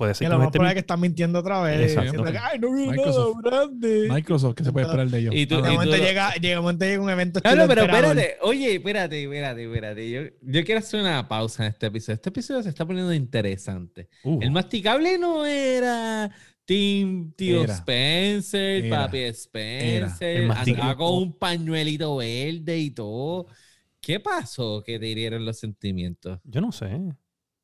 Puede 0.00 0.14
ser 0.14 0.24
Que 0.24 0.30
que 0.30 0.32
lo 0.32 0.38
más 0.38 0.50
probable 0.50 0.70
es 0.70 0.74
que 0.74 0.80
están 0.80 1.00
mintiendo 1.00 1.38
otra 1.40 1.60
vez. 1.60 1.80
Exacto. 1.90 2.02
diciendo 2.12 2.32
que, 2.32 2.38
Ay, 2.38 2.58
no 2.58 2.72
viene 2.72 2.92
Microsoft. 2.92 3.36
nada 3.44 3.50
grande. 3.66 4.08
Microsoft, 4.10 4.54
¿qué 4.54 4.64
se 4.64 4.72
puede 4.72 4.86
esperar 4.86 5.08
de 5.08 5.18
ellos? 5.18 5.34
Y 5.36 5.46
tú- 5.46 5.60
De 5.60 5.68
y 5.68 5.72
momento 5.74 5.96
tú- 5.96 6.02
llega, 6.02 6.34
llega, 6.36 6.60
momento 6.62 6.84
llega 6.86 7.02
un 7.02 7.10
evento 7.10 7.40
No, 7.44 7.68
pero 7.68 7.82
espérate. 7.82 8.36
Oye, 8.40 8.74
espérate, 8.76 9.22
espérate, 9.22 9.64
espérate. 9.64 10.10
Yo, 10.10 10.20
yo 10.40 10.64
quiero 10.64 10.78
hacer 10.78 11.00
una 11.00 11.28
pausa 11.28 11.64
en 11.66 11.68
este 11.72 11.86
episodio. 11.86 12.14
Este 12.14 12.28
episodio 12.30 12.62
se 12.62 12.70
está 12.70 12.86
poniendo 12.86 13.12
interesante. 13.12 14.08
Uh, 14.24 14.38
El 14.42 14.50
masticable 14.52 15.18
no 15.18 15.44
era 15.44 16.30
Team 16.64 17.32
Tío 17.36 17.64
Era. 17.64 17.74
Spencer, 17.74 18.84
Era. 18.86 19.04
Papi 19.06 19.18
Spencer. 19.18 20.50
Andaba 20.50 20.96
con 20.96 21.14
un 21.14 21.32
pañuelito 21.38 22.16
verde 22.16 22.78
y 22.78 22.90
todo. 22.90 23.46
¿Qué 24.00 24.18
pasó 24.18 24.82
que 24.82 24.98
te 24.98 25.06
hirieron 25.08 25.44
los 25.44 25.58
sentimientos? 25.58 26.40
yo 26.44 26.60
no 26.62 26.72
sé. 26.72 26.88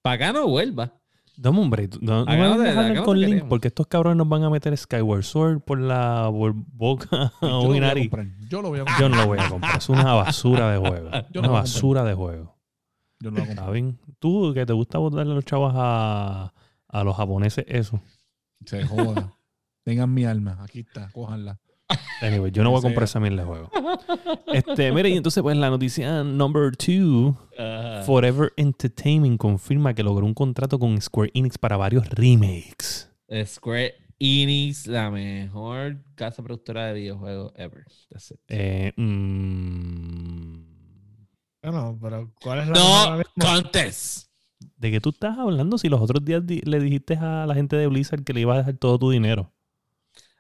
Para 0.03 0.15
acá 0.27 0.33
no 0.33 0.47
vuelva. 0.49 0.93
Dame 1.37 1.61
un 1.61 1.71
break. 1.71 2.01
No, 2.01 2.25
no 2.25 2.57
me 2.57 2.65
dejar 2.65 3.03
con 3.05 3.19
link 3.21 3.29
queremos. 3.29 3.49
porque 3.51 3.69
estos 3.69 3.87
cabrones 3.87 4.17
nos 4.17 4.29
van 4.29 4.43
a 4.45 4.51
meter 4.51 4.77
Skyward 4.77 5.23
Sword 5.23 5.61
por 5.61 5.79
la 5.81 6.29
por 6.31 6.55
boca 6.55 7.33
Yo 7.43 7.49
o 7.49 7.63
lo 7.63 7.67
voy 7.69 7.77
a 7.79 7.81
nariz. 7.81 8.11
comprar. 8.11 8.27
Yo 8.49 8.63
lo 8.63 8.69
voy 8.69 8.79
a 8.81 8.85
comprar. 8.85 9.01
Yo 9.01 9.09
no 9.09 9.17
lo 9.17 9.27
voy 9.27 9.39
a 9.39 9.49
comprar. 9.49 9.77
Es 9.77 9.89
una 9.89 10.15
basura 10.15 10.71
de 10.71 10.79
juego. 10.79 11.11
Yo 11.33 11.41
Una 11.41 11.51
basura 11.51 12.05
de 12.05 12.15
juego. 12.15 12.57
Yo 13.21 13.31
no 13.31 13.37
lo 13.39 13.43
voy 13.45 13.45
a 13.45 13.47
comprar. 13.49 13.67
¿Saben? 13.67 13.99
Tú 14.19 14.53
que 14.55 14.65
te 14.67 14.73
gusta 14.73 14.99
botarle 14.99 15.33
a 15.33 15.35
los 15.35 15.45
chavos 15.45 15.73
a, 15.77 16.53
a 16.89 17.05
los 17.05 17.17
japoneses, 17.17 17.65
eso. 17.69 18.01
Se 18.65 18.85
joda. 18.87 19.33
Tengan 19.85 20.13
mi 20.13 20.25
alma. 20.25 20.57
Aquí 20.63 20.81
está. 20.81 21.11
Cójanla. 21.13 21.61
Anyway, 22.21 22.51
yo 22.51 22.63
no 22.65 22.71
voy 22.71 22.79
a 22.79 22.83
comprar 22.83 23.05
esa 23.05 23.21
mierda 23.21 23.43
de 23.43 23.45
juego. 23.49 23.71
Este, 24.53 24.91
mire, 24.93 25.11
y 25.11 25.17
entonces, 25.17 25.43
pues 25.43 25.57
la 25.57 25.71
noticia 25.71 26.25
number 26.25 26.75
two. 26.77 27.37
Forever 28.05 28.53
Entertainment 28.57 29.39
confirma 29.39 29.95
que 29.95 30.03
logró 30.03 30.25
un 30.27 30.35
contrato 30.35 30.79
con 30.79 31.01
Square 31.01 31.31
Enix 31.35 31.59
para 31.59 31.77
varios 31.77 32.09
remakes. 32.11 33.11
Square 33.45 33.95
Enix, 34.19 34.87
la 34.87 35.11
mejor 35.11 35.99
casa 36.15 36.43
productora 36.43 36.87
de 36.87 36.95
videojuegos 36.95 37.53
ever. 37.57 37.85
That's 38.11 38.31
it. 38.31 38.39
Eh, 38.49 38.93
mm, 38.97 40.61
Bueno, 41.63 41.99
pero 42.01 42.31
¿cuál 42.41 42.61
es 42.61 42.69
la 42.69 42.75
No 42.75 43.23
contest. 43.39 44.29
¿De 44.77 44.91
qué 44.91 45.01
tú 45.01 45.11
estás 45.11 45.37
hablando 45.39 45.77
si 45.79 45.89
los 45.89 46.01
otros 46.01 46.25
días 46.25 46.47
di- 46.47 46.61
le 46.63 46.81
dijiste 46.81 47.15
a 47.17 47.45
la 47.47 47.55
gente 47.55 47.77
de 47.77 47.87
Blizzard 47.89 48.25
que 48.25 48.33
le 48.33 48.41
iba 48.41 48.55
a 48.55 48.59
dejar 48.59 48.75
todo 48.79 48.99
tu 48.99 49.11
dinero? 49.11 49.53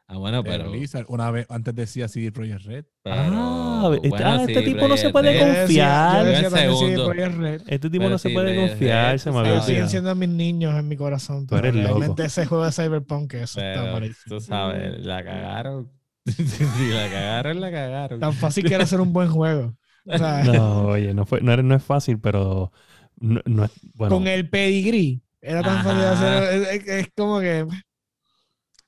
Ah, 0.09 0.19
bueno, 0.19 0.45
pero. 0.45 0.71
Blizzard. 0.71 1.05
Una 1.09 1.31
vez 1.33 1.47
antes 1.51 1.75
decía 1.75 2.07
CD 2.07 2.31
Projekt 2.31 2.62
Red. 2.64 2.85
pero- 3.03 3.16
Ah, 3.19 3.90
este- 3.95 4.09
bueno, 4.09 4.27
ah, 4.29 4.45
este 4.47 4.62
tipo 4.62 4.87
no 4.88 4.97
se 4.97 5.11
puede 5.11 5.33
Red. 5.33 5.59
Confiar. 5.59 6.25
Yo 6.25 6.31
decía 6.31 6.66
Yo 6.95 7.12
Red. 7.12 7.62
Este 7.66 7.90
tipo 7.90 8.03
Pero 8.03 8.11
no 8.11 8.19
se 8.19 8.31
puede 8.31 8.55
Red, 8.55 8.69
confiar, 8.69 9.19
se 9.19 9.31
me 9.33 9.38
había 9.40 9.51
Pero 9.53 9.62
siguen 9.64 9.88
siendo 9.88 10.14
mis 10.14 10.29
niños 10.29 10.79
en 10.79 10.87
mi 10.87 10.97
corazón. 10.97 11.47
Tú 11.47 11.57
Pero 11.57 11.69
eres 11.69 11.83
loco. 11.83 11.99
realmente 11.99 12.25
ese 12.25 12.47
juego 12.47 12.64
de 12.66 12.73
Cyberpunk, 12.73 13.35
eso 13.35 13.61
está 13.61 13.81
Pero, 13.83 13.92
malísimo. 13.95 14.37
tú 14.37 14.40
sabes, 14.40 15.05
la 15.05 15.25
cagaron. 15.25 15.90
Si 16.27 16.88
la 16.92 17.09
cagaron, 17.11 17.61
la 17.61 17.71
cagaron. 17.71 18.21
Tan 18.21 18.33
fácil 18.33 18.64
que 18.64 18.75
era 18.75 18.85
hacer 18.85 19.01
un 19.01 19.12
buen 19.12 19.29
juego. 19.29 19.77
O 20.09 20.16
sea, 20.19 20.45
No, 20.45 20.83
oye, 20.87 21.12
no, 21.14 21.27
fue, 21.27 21.40
no, 21.40 21.53
era- 21.53 21.64
no 21.64 21.75
es 21.75 21.83
fácil, 21.83 22.21
pero 22.21 22.71
no, 23.19 23.40
no 23.45 23.64
es, 23.64 23.73
bueno, 23.95 24.14
con 24.14 24.29
el 24.29 24.49
pedigree. 24.49 25.21
Era 25.42 25.62
tan 25.62 25.83
fácil 25.83 26.01
de 26.01 26.07
hacer. 26.07 26.42
Es, 26.55 26.69
es- 26.69 26.88
es 26.88 27.09
como 27.16 27.40
que. 27.40 27.66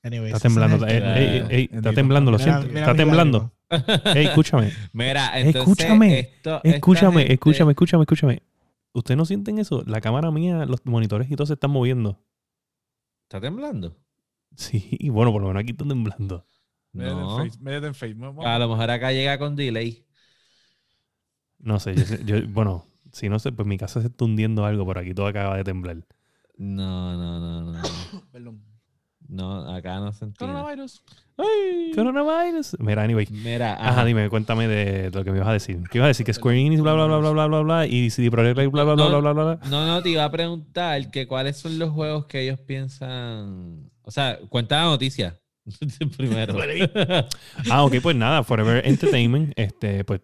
Anyways, 0.02 0.34
está 0.34 0.48
temblando. 0.48 0.86
ese 0.86 0.96
es 0.96 1.02
el- 1.02 1.08
ey, 1.16 1.28
ey, 1.28 1.46
ey, 1.50 1.70
está 1.72 1.92
temblando, 1.92 2.30
lo 2.30 2.38
Mira- 2.38 2.52
siento. 2.58 2.68
mira 2.72 2.80
Está 2.82 2.94
temblando. 2.94 3.52
Ey, 4.14 4.26
escúchame, 4.26 4.72
Mira, 4.94 5.38
entonces, 5.40 5.56
Escúchame, 5.84 6.18
esto- 6.20 6.60
escúchame, 6.64 7.18
gente- 7.20 7.32
escúchame, 7.34 7.72
escúchame, 7.72 8.02
escúchame. 8.04 8.42
¿Ustedes 8.94 9.18
no 9.18 9.24
sienten 9.26 9.58
eso? 9.58 9.82
La 9.86 10.00
cámara 10.00 10.30
mía, 10.30 10.64
los 10.64 10.80
monitores 10.86 11.30
y 11.30 11.36
todo 11.36 11.46
se 11.46 11.52
están 11.54 11.70
moviendo. 11.72 12.18
¿Está 13.24 13.40
temblando? 13.40 13.94
Sí, 14.56 14.88
y 14.92 15.10
bueno, 15.10 15.32
por 15.32 15.42
lo 15.42 15.48
menos 15.48 15.60
aquí 15.62 15.72
están 15.72 15.88
temblando. 15.88 16.46
No. 16.94 17.42
en 17.42 17.50
Face. 17.50 17.62
Métete 17.62 17.86
en 17.88 17.94
Face. 17.94 18.14
Vamos- 18.14 18.46
A 18.46 18.58
lo 18.58 18.68
mejor 18.70 18.90
acá 18.90 19.12
llega 19.12 19.38
con 19.38 19.54
delay. 19.54 20.06
No 21.58 21.78
sé, 21.80 21.94
yo, 21.94 22.04
sé- 22.04 22.24
yo- 22.24 22.36
bueno, 22.48 22.86
si 23.12 23.28
no 23.28 23.38
sé, 23.38 23.52
pues 23.52 23.68
mi 23.68 23.76
casa 23.76 24.00
se 24.00 24.06
está 24.06 24.24
hundiendo 24.24 24.64
algo, 24.64 24.86
por 24.86 24.98
aquí 24.98 25.12
todo 25.12 25.26
acaba 25.26 25.56
de 25.56 25.64
temblar. 25.64 26.06
No, 26.56 27.16
no, 27.16 27.38
no, 27.40 27.72
no. 27.72 27.82
Perdón. 28.32 28.62
No, 29.28 29.70
acá 29.74 30.00
no 30.00 30.10
sentí. 30.12 30.38
Coronavirus. 30.38 31.02
Coronavirus. 31.94 32.76
Mira, 32.80 33.02
anyway. 33.02 33.26
Mira, 33.30 33.74
Ajá, 33.74 33.88
ajá. 33.90 34.04
dime, 34.04 34.28
cuéntame 34.28 34.66
de 34.66 35.10
lo 35.10 35.22
que 35.24 35.30
me 35.30 35.36
ibas 35.38 35.48
a 35.48 35.52
decir. 35.52 35.80
¿Qué 35.90 35.98
ibas 35.98 36.06
a 36.06 36.08
decir? 36.08 36.24
Que 36.26 36.32
Square 36.34 36.58
Enix, 36.58 36.80
bla, 36.80 36.94
bla, 36.94 37.06
bla, 37.06 37.18
bla, 37.18 37.30
bla, 37.30 37.46
bla, 37.46 37.60
bla, 37.60 37.86
y 37.86 38.10
CD 38.10 38.30
Projekt 38.30 38.56
Red, 38.56 38.70
bla, 38.70 38.84
bla, 38.84 38.94
bla, 38.94 39.08
bla, 39.08 39.18
bla, 39.20 39.32
bla, 39.32 39.44
bla. 39.44 39.68
No, 39.70 39.86
no, 39.86 40.02
te 40.02 40.10
iba 40.10 40.24
a 40.24 40.30
preguntar 40.30 41.10
que 41.10 41.26
cuáles 41.26 41.56
son 41.58 41.78
los 41.78 41.90
juegos 41.90 42.26
que 42.26 42.40
ellos 42.40 42.58
piensan. 42.60 43.90
O 44.02 44.10
sea, 44.10 44.38
cuenta 44.48 44.78
la 44.78 44.84
noticia. 44.84 45.38
Primero. 46.16 46.56
Ah, 47.70 47.84
ok, 47.84 47.96
pues 48.02 48.16
nada, 48.16 48.42
Forever 48.42 48.86
Entertainment, 48.86 49.52
este, 49.56 50.04
pues 50.04 50.22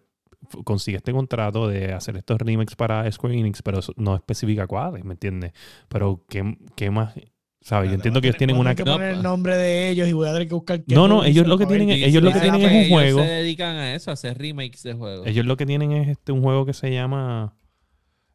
consigue 0.63 0.97
este 0.97 1.11
contrato 1.11 1.67
de 1.67 1.93
hacer 1.93 2.17
estos 2.17 2.39
remakes 2.39 2.75
para 2.75 3.11
Square 3.11 3.37
Enix, 3.37 3.61
pero 3.61 3.79
no 3.97 4.15
especifica 4.15 4.67
cuáles, 4.67 5.03
¿me 5.03 5.13
entiendes? 5.13 5.53
Pero, 5.87 6.25
¿qué, 6.29 6.57
qué 6.75 6.89
más? 6.91 7.13
¿Sabes? 7.65 7.89
Yo 7.89 7.95
entiendo 7.95 8.21
que 8.21 8.27
ellos 8.27 8.37
tienen 8.37 8.57
una... 8.57 8.75
que 8.75 8.83
No, 8.83 8.93
poner 8.93 9.15
el 9.15 9.23
nombre 9.23 9.57
de 9.57 9.89
ellos 9.89 10.07
y 10.07 10.13
voy 10.13 10.29
a 10.29 10.33
tener 10.33 10.47
que 10.47 10.53
buscar 10.53 10.83
qué 10.83 10.93
No, 10.93 11.07
no, 11.07 11.23
ellos 11.23 11.47
lo 11.47 11.57
que 11.57 11.65
ver. 11.65 11.79
tienen 11.79 11.97
ellos 11.97 12.21
lo 12.21 12.31
que 12.31 12.39
tienen 12.39 12.61
es 12.61 12.67
un 12.67 12.77
ellos 12.77 12.89
juego. 12.89 13.19
se 13.23 13.25
dedican 13.25 13.75
a 13.77 13.95
eso, 13.95 14.11
a 14.11 14.13
hacer 14.13 14.37
remakes 14.37 14.83
de 14.83 14.93
juegos. 14.93 15.25
Ellos 15.25 15.47
lo 15.47 15.57
que 15.57 15.65
tienen 15.65 15.91
es 15.91 16.09
este 16.09 16.31
un 16.31 16.43
juego 16.43 16.67
que 16.67 16.73
se 16.73 16.93
llama... 16.93 17.55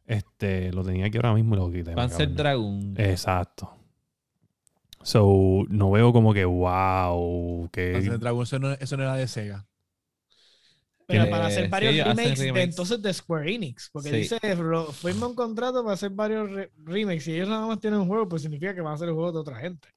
Este, 0.05 0.73
lo 0.73 0.83
tenía 0.83 1.05
aquí 1.05 1.15
ahora 1.15 1.33
mismo 1.33 1.55
y 1.55 1.59
lo 1.59 1.71
quité. 1.71 1.93
Panzer 1.93 2.33
Dragoon. 2.33 2.95
Exacto. 2.97 3.73
So, 5.01 5.63
no 5.69 5.91
veo 5.91 6.11
como 6.11 6.33
que, 6.33 6.43
wow, 6.43 7.69
que... 7.71 7.93
Panzer 7.93 8.19
Dragon, 8.19 8.43
eso 8.43 8.59
no, 8.59 8.73
eso 8.73 8.97
no 8.97 9.03
era 9.03 9.15
de 9.15 9.29
Sega. 9.29 9.65
Pero 11.11 11.29
para 11.29 11.45
hacer 11.47 11.63
sí, 11.65 11.69
varios 11.69 11.99
hacen 12.07 12.17
remakes, 12.17 12.39
de 12.53 12.61
entonces 12.63 13.01
de 13.01 13.13
Square 13.13 13.53
Enix. 13.53 13.89
Porque 13.91 14.09
Sí. 14.09 14.15
dice, 14.17 14.39
firma 14.93 15.27
un 15.27 15.35
contrato 15.35 15.83
para 15.83 15.93
hacer 15.93 16.09
varios 16.11 16.49
re- 16.51 16.71
remakes. 16.83 17.23
Si 17.23 17.33
ellos 17.33 17.49
nada 17.49 17.67
más 17.67 17.79
tienen 17.79 17.99
un 17.99 18.07
juego, 18.07 18.27
pues 18.29 18.41
significa 18.41 18.73
que 18.73 18.81
van 18.81 18.91
a 18.91 18.95
hacer 18.95 19.07
el 19.09 19.13
juego 19.13 19.31
de 19.31 19.39
otra 19.39 19.57
gente. 19.59 19.87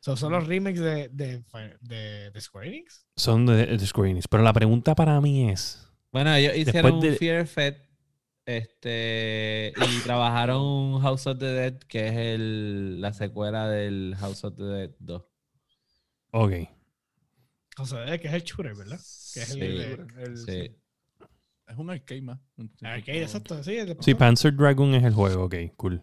So, 0.00 0.16
son 0.16 0.32
los 0.32 0.46
remakes 0.46 0.80
de, 0.80 1.08
de, 1.08 1.42
de, 1.80 2.30
de 2.30 2.40
Square 2.40 2.68
Enix. 2.68 3.04
Son 3.16 3.44
de, 3.46 3.66
de 3.66 3.86
Square 3.86 4.10
Enix. 4.10 4.28
Pero 4.28 4.42
la 4.42 4.52
pregunta 4.52 4.94
para 4.94 5.20
mí 5.20 5.50
es... 5.50 5.84
Bueno, 6.12 6.32
ellos 6.34 6.56
hicieron 6.56 7.00
de- 7.00 7.10
un 7.10 7.16
Fear 7.16 7.46
Fed 7.46 7.74
este, 8.46 9.74
y 9.76 10.00
trabajaron 10.04 11.00
House 11.02 11.26
of 11.26 11.38
the 11.38 11.46
Dead, 11.46 11.74
que 11.80 12.08
es 12.08 12.14
el, 12.16 13.00
la 13.00 13.12
secuela 13.12 13.68
del 13.68 14.14
House 14.18 14.42
of 14.44 14.56
the 14.56 14.62
Dead 14.64 14.90
2. 15.00 15.22
Ok. 16.30 16.52
O 17.80 17.86
sea, 17.86 18.12
es 18.14 18.20
que 18.20 18.28
es 18.28 18.34
el 18.34 18.42
shooter, 18.42 18.74
¿verdad? 18.74 18.98
Que 19.34 19.40
es 19.40 19.50
el 19.50 19.60
Sí, 19.60 20.20
El- 20.20 20.36
sí. 20.38 20.74
Es 21.68 21.76
un 21.76 21.90
arcade 21.90 22.22
más. 22.22 22.38
Arcade, 22.82 23.22
exacto. 23.24 23.62
Sí, 23.62 23.76
el 23.76 23.94
Sí, 24.00 24.14
Panzer 24.14 24.56
Dragon 24.56 24.94
es 24.94 25.04
el 25.04 25.12
juego, 25.12 25.44
ok, 25.44 25.54
cool. 25.76 26.00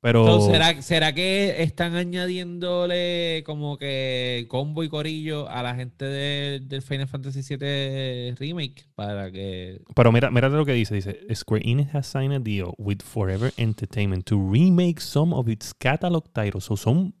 Pero... 0.00 0.22
Entonces, 0.22 0.50
¿será, 0.50 0.82
¿será 0.82 1.14
que 1.14 1.62
están 1.62 1.94
añadiéndole 1.94 3.44
como 3.46 3.78
que 3.78 4.44
combo 4.48 4.82
y 4.82 4.88
corillo 4.88 5.48
a 5.48 5.62
la 5.62 5.76
gente 5.76 6.04
de- 6.04 6.60
del 6.60 6.82
Final 6.82 7.06
Fantasy 7.06 7.42
VII 7.42 8.32
Remake? 8.34 8.86
Para 8.96 9.30
que... 9.30 9.82
Pero 9.94 10.10
mira, 10.10 10.32
mira 10.32 10.48
lo 10.48 10.64
que 10.64 10.72
dice. 10.72 10.96
Dice, 10.96 11.20
Square 11.34 11.62
Enix 11.64 11.94
has 11.94 12.06
signed 12.08 12.32
a 12.34 12.40
deal 12.40 12.72
with 12.78 12.98
Forever 13.02 13.52
Entertainment 13.56 14.24
to 14.26 14.36
remake 14.50 15.00
some 15.00 15.32
of 15.32 15.48
its 15.48 15.72
catalog 15.74 16.24
titles. 16.32 16.64
So 16.64 16.76
son, 16.76 17.14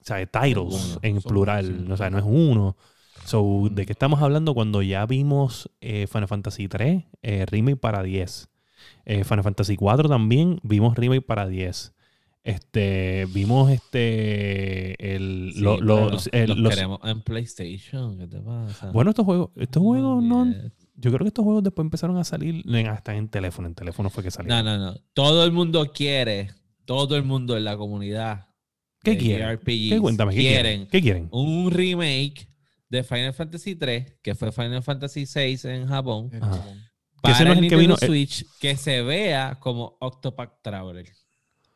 o 0.00 0.04
sea, 0.04 0.26
titles 0.26 0.98
en 1.02 1.20
plural. 1.22 1.66
sí. 1.66 1.92
O 1.92 1.96
sea, 1.96 2.10
no 2.10 2.18
es 2.18 2.24
uno. 2.26 2.76
So, 3.24 3.68
¿de 3.70 3.86
qué 3.86 3.92
estamos 3.92 4.20
hablando 4.20 4.52
cuando 4.54 4.82
ya 4.82 5.06
vimos 5.06 5.70
eh, 5.80 6.06
Final 6.06 6.28
Fantasy 6.28 6.68
3 6.68 7.04
remake 7.46 7.76
para 7.76 8.02
10? 8.02 8.48
Eh, 9.04 9.24
Final 9.24 9.44
Fantasy 9.44 9.76
4 9.76 10.08
también 10.08 10.58
vimos 10.62 10.96
remake 10.96 11.22
para 11.24 11.46
10. 11.46 11.94
Este, 12.44 13.26
vimos 13.32 13.70
este, 13.70 15.14
el, 15.14 15.52
Sí, 15.54 15.60
lo- 15.60 15.80
lo- 15.80 15.94
pero 16.10 16.18
el- 16.32 16.48
los 16.48 16.58
los- 16.58 16.74
queremos 16.74 16.98
en 17.04 17.22
PlayStation. 17.22 18.18
¿Qué 18.18 18.26
te 18.26 18.40
pasa? 18.40 18.90
bueno, 18.90 19.10
estos 19.10 19.24
juegos, 19.24 19.50
estos 19.56 19.80
juegos 19.82 20.22
no, 20.24 20.46
Yes. 20.46 20.56
yo 20.96 21.10
creo 21.12 21.20
que 21.20 21.28
estos 21.28 21.44
juegos 21.44 21.62
después 21.62 21.84
empezaron 21.84 22.16
a 22.16 22.24
salir 22.24 22.64
hasta 22.88 23.14
en 23.14 23.28
teléfono. 23.28 23.68
En 23.68 23.74
teléfono 23.76 24.10
fue 24.10 24.24
que 24.24 24.28
No, 24.28 24.32
salieron. 24.32 24.64
no, 24.64 24.78
no. 24.78 24.94
Todo 25.14 25.44
el 25.44 25.52
mundo 25.52 25.92
quiere, 25.94 26.50
todo 26.84 27.16
el 27.16 27.22
mundo 27.22 27.56
en 27.56 27.62
la 27.64 27.76
comunidad. 27.76 28.48
¿Qué 29.04 29.16
quieren? 29.16 29.58
¿Qué, 29.64 29.98
cuéntame, 30.00 30.32
¿qué 30.34 30.40
quieren 30.40 30.86
¿Qué 30.88 31.00
quieren? 31.00 31.28
un 31.32 31.70
remake 31.70 32.48
de 32.92 33.02
Final 33.02 33.32
Fantasy 33.32 33.74
3, 33.74 34.18
que 34.22 34.34
fue 34.34 34.52
Final 34.52 34.82
Fantasy 34.82 35.24
6 35.24 35.64
en 35.64 35.88
Japón, 35.88 36.30
Ajá. 36.38 36.62
Para 37.22 37.34
ese 37.36 37.44
no 37.46 37.52
es 37.52 37.58
el 37.58 37.68
que 37.68 37.76
Nintendo 37.76 37.94
vino- 37.94 37.96
eh, 38.02 38.06
Switch, 38.06 38.44
que 38.60 38.76
se 38.76 39.00
vea 39.00 39.58
como 39.60 39.96
Octopath 40.00 40.60
Traveler. 40.60 41.10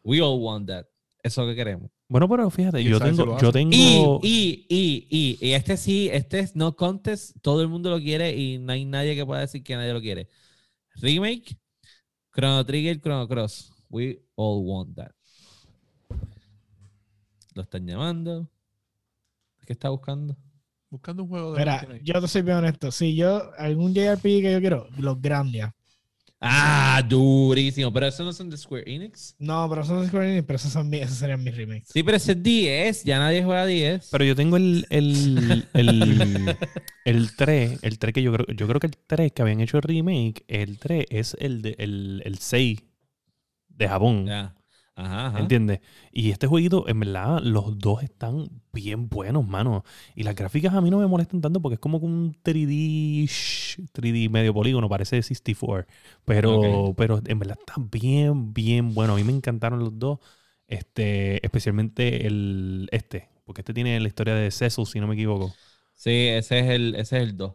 We 0.04 0.20
all 0.20 0.38
want 0.40 0.68
that. 0.68 0.84
Eso 1.22 1.46
que 1.46 1.54
queremos. 1.54 1.90
Bueno, 2.08 2.28
pero 2.28 2.50
fíjate, 2.50 2.78
¿Quién 2.80 2.90
yo 2.90 3.00
tengo, 3.00 3.38
yo 3.40 3.50
tengo. 3.50 3.72
Y, 3.72 4.20
y, 4.22 4.66
y, 4.68 5.38
y, 5.40 5.48
y 5.48 5.52
este 5.54 5.78
sí, 5.78 6.10
este 6.12 6.40
es 6.40 6.54
no 6.54 6.76
contest, 6.76 7.34
todo 7.40 7.62
el 7.62 7.68
mundo 7.68 7.88
lo 7.88 7.98
quiere 7.98 8.36
y 8.36 8.58
no 8.58 8.72
hay 8.72 8.84
nadie 8.84 9.14
que 9.14 9.24
pueda 9.24 9.40
decir 9.40 9.62
que 9.64 9.74
nadie 9.74 9.92
lo 9.94 10.00
quiere. 10.02 10.28
Remake, 10.96 11.56
Chrono 12.34 12.64
Trigger, 12.66 13.00
Chrono 13.00 13.26
Cross. 13.26 13.72
We 13.88 14.20
all 14.34 14.62
want 14.66 14.94
that. 14.96 15.12
Lo 17.54 17.62
están 17.62 17.86
llamando. 17.86 18.50
¿Qué 19.64 19.72
está 19.72 19.88
buscando? 19.88 20.36
Buscando 20.96 21.22
un 21.24 21.28
juego 21.28 21.54
de. 21.54 22.00
Yo 22.02 22.20
te 22.20 22.28
soy 22.28 22.42
bien 22.42 22.56
honesto. 22.58 22.90
Si 22.90 23.14
yo, 23.14 23.50
algún 23.58 23.94
JRPG 23.94 24.22
que 24.42 24.52
yo 24.52 24.60
quiero, 24.60 24.88
los 24.98 25.20
Grandia. 25.20 25.74
Ah, 26.40 27.02
durísimo. 27.08 27.92
Pero 27.92 28.06
esos 28.06 28.24
no 28.24 28.32
son 28.32 28.50
de 28.50 28.56
Square 28.56 28.84
Enix. 28.86 29.34
No, 29.38 29.68
pero 29.70 29.84
son 29.84 30.02
de 30.02 30.08
Square 30.08 30.32
Enix, 30.32 30.46
pero 30.46 30.56
esos, 30.56 30.72
son 30.72 30.88
mi- 30.88 30.98
esos 30.98 31.16
serían 31.16 31.42
mis 31.42 31.56
remakes. 31.56 31.88
Sí, 31.92 32.02
pero 32.02 32.16
ese 32.18 32.32
es 32.32 32.42
10. 32.42 33.04
Ya 33.04 33.18
nadie 33.18 33.42
juega 33.42 33.64
10. 33.66 34.08
Pero 34.10 34.24
yo 34.24 34.36
tengo 34.36 34.56
el, 34.56 34.86
el, 34.90 35.66
el, 35.74 36.56
el 37.04 37.36
3, 37.36 37.78
el 37.82 37.98
3 37.98 38.14
que 38.14 38.22
yo 38.22 38.32
creo, 38.32 38.46
yo 38.54 38.66
creo 38.68 38.80
que 38.80 38.86
el 38.88 38.96
3 39.06 39.32
que 39.32 39.42
habían 39.42 39.60
hecho 39.60 39.78
el 39.78 39.82
remake, 39.82 40.44
el 40.48 40.78
3 40.78 41.06
es 41.10 41.36
el, 41.40 41.62
de, 41.62 41.74
el, 41.78 42.22
el 42.24 42.38
6 42.38 42.82
de 43.68 43.88
Japón. 43.88 44.26
Ya. 44.26 44.55
Ajá, 44.96 45.26
ajá. 45.28 45.52
¿Entiendes? 45.52 45.80
Y 46.12 46.30
este 46.30 46.46
jueguito, 46.46 46.88
en 46.88 47.00
verdad, 47.00 47.40
los 47.42 47.78
dos 47.78 48.02
están 48.02 48.48
bien 48.72 49.08
buenos, 49.10 49.46
mano. 49.46 49.84
Y 50.14 50.22
las 50.22 50.34
gráficas 50.34 50.72
a 50.74 50.80
mí 50.80 50.88
no 50.90 50.98
me 50.98 51.06
molestan 51.06 51.42
tanto 51.42 51.60
porque 51.60 51.74
es 51.74 51.80
como 51.80 51.98
un 51.98 52.34
3D, 52.42 52.72
sh- 53.26 53.86
3D 53.92 54.30
medio 54.30 54.54
polígono, 54.54 54.88
parece 54.88 55.16
de 55.16 55.22
64. 55.22 55.86
Pero, 56.24 56.94
pero 56.96 57.20
en 57.26 57.38
verdad 57.38 57.58
está 57.60 57.74
bien, 57.90 58.54
bien 58.54 58.94
bueno. 58.94 59.12
A 59.14 59.16
mí 59.16 59.24
me 59.24 59.32
encantaron 59.32 59.80
los 59.80 59.98
dos. 59.98 60.20
Este, 60.68 61.44
especialmente 61.46 62.26
el 62.26 62.88
este, 62.90 63.28
porque 63.44 63.60
este 63.60 63.74
tiene 63.74 64.00
la 64.00 64.08
historia 64.08 64.34
de 64.34 64.50
Cecil, 64.50 64.86
si 64.86 65.00
no 65.00 65.06
me 65.06 65.14
equivoco. 65.14 65.56
Sí, 65.94 66.10
ese 66.28 66.60
es 66.60 66.66
el, 66.70 66.94
ese 66.94 67.16
es 67.18 67.22
el 67.24 67.36
2. 67.36 67.54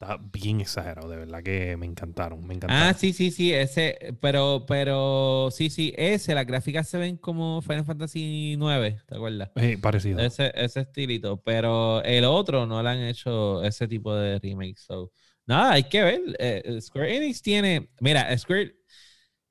Está 0.00 0.16
bien 0.32 0.60
exagerado, 0.60 1.08
de 1.08 1.16
verdad 1.16 1.42
que 1.42 1.76
me 1.76 1.84
encantaron, 1.84 2.46
me 2.46 2.54
encantaron. 2.54 2.88
Ah, 2.88 2.94
sí, 2.94 3.12
sí, 3.12 3.32
sí, 3.32 3.52
ese, 3.52 4.16
pero, 4.20 4.64
pero, 4.64 5.48
sí, 5.50 5.70
sí, 5.70 5.92
ese, 5.96 6.36
las 6.36 6.46
gráficas 6.46 6.86
se 6.86 6.98
ven 6.98 7.16
como 7.16 7.60
Final 7.62 7.84
Fantasy 7.84 8.54
9, 8.56 9.00
¿te 9.08 9.16
acuerdas? 9.16 9.50
Eh, 9.56 9.76
parecido. 9.76 10.20
Ese, 10.20 10.52
ese 10.54 10.82
estilito, 10.82 11.42
pero 11.42 12.00
el 12.04 12.22
otro 12.26 12.64
no 12.64 12.80
le 12.80 12.90
han 12.90 13.02
hecho 13.02 13.64
ese 13.64 13.88
tipo 13.88 14.14
de 14.14 14.38
remake, 14.38 14.78
so, 14.78 15.10
nada, 15.46 15.72
hay 15.72 15.82
que 15.82 16.00
ver, 16.00 16.20
eh, 16.38 16.78
Square 16.80 17.16
Enix 17.16 17.42
tiene, 17.42 17.90
mira, 18.00 18.38
Square, 18.38 18.76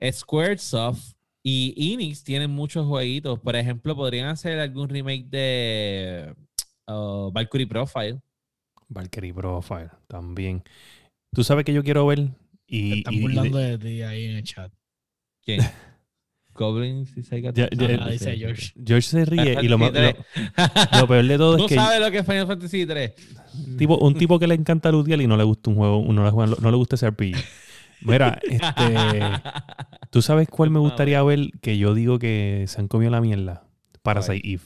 Squaresoft 0.09 1.11
y 1.43 1.93
Enix 1.93 2.23
tienen 2.23 2.51
muchos 2.51 2.87
jueguitos, 2.87 3.37
por 3.41 3.57
ejemplo, 3.57 3.97
podrían 3.97 4.29
hacer 4.29 4.57
algún 4.59 4.87
remake 4.87 5.25
de, 5.25 6.33
o 6.85 7.33
Valkyrie 7.33 7.67
Profile. 7.67 8.21
Valkyrie 8.89 9.33
Profile 9.33 9.89
también. 10.07 10.63
Tú 11.33 11.43
sabes 11.43 11.65
que 11.65 11.73
yo 11.73 11.83
quiero 11.83 12.05
ver 12.07 12.19
Te 12.19 12.31
y, 12.67 12.97
están 12.99 13.13
y- 13.13 13.17
y 13.17 13.19
de- 13.19 13.23
burlando 13.23 13.57
de 13.57 13.77
ti 13.77 14.01
ahí 14.01 14.25
en 14.25 14.35
el 14.38 14.43
chat. 14.43 14.71
¿Quién? 15.43 15.61
Goblins 16.53 17.15
y 17.15 17.23
Sega. 17.23 17.51
Ya- 17.53 17.69
ya- 17.69 17.97
Ah, 18.01 18.09
dice 18.09 18.35
George. 18.35 18.73
George 18.83 19.07
se 19.07 19.25
ríe 19.25 19.57
y 19.61 19.67
lo, 19.67 19.77
peor 19.77 19.93
de 21.25 21.38
todo 21.38 21.55
¿Tú 21.57 21.63
es 21.65 21.69
que 21.69 21.75
sabes 21.75 21.99
lo 21.99 22.09
que 22.11 22.17
es 22.19 22.25
Final 22.25 22.47
Fantasy 22.47 22.85
3? 22.85 23.13
tipo, 23.77 23.97
un 23.99 24.15
tipo 24.15 24.39
que 24.39 24.47
le 24.47 24.55
encanta 24.55 24.91
lutear 24.91 25.21
y 25.21 25.27
no 25.27 25.38
le 25.38 25.43
gusta 25.43 25.69
un 25.69 25.75
juego, 25.75 26.03
no 26.11 26.45
le, 26.47 26.55
no 26.59 26.77
gusta 26.77 26.95
ese 26.95 27.07
RPG. 27.07 27.35
Mira, 28.01 28.39
este, 28.43 29.19
¿tú 30.11 30.21
sabes 30.21 30.47
cuál 30.47 30.69
me 30.71 30.79
gustaría 30.79 31.21
ver 31.23 31.51
que 31.61 31.77
yo 31.77 31.93
digo 31.93 32.19
que 32.19 32.65
se 32.67 32.79
han 32.79 32.88
comido 32.88 33.11
la 33.11 33.21
mierda? 33.21 33.67
Parasite 34.01 34.47
Eve. 34.47 34.63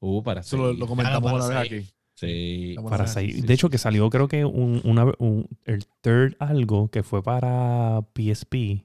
Uh, 0.00 0.22
para 0.22 0.40
Eso 0.42 0.56
lo, 0.56 0.72
lo 0.72 0.86
comentamos 0.86 1.30
Ah, 1.32 1.34
una 1.34 1.46
vez 1.48 1.56
aquí. 1.58 1.90
Sí. 2.20 2.74
Parasite. 2.88 3.32
sí, 3.32 3.40
de 3.42 3.54
hecho, 3.54 3.68
sí. 3.68 3.70
que 3.70 3.78
salió 3.78 4.10
creo 4.10 4.26
que 4.26 4.44
un, 4.44 4.80
una, 4.84 5.04
un- 5.18 5.46
el 5.64 5.86
third 6.00 6.34
algo 6.40 6.88
que 6.90 7.02
fue 7.04 7.22
para 7.22 8.00
PSP. 8.14 8.84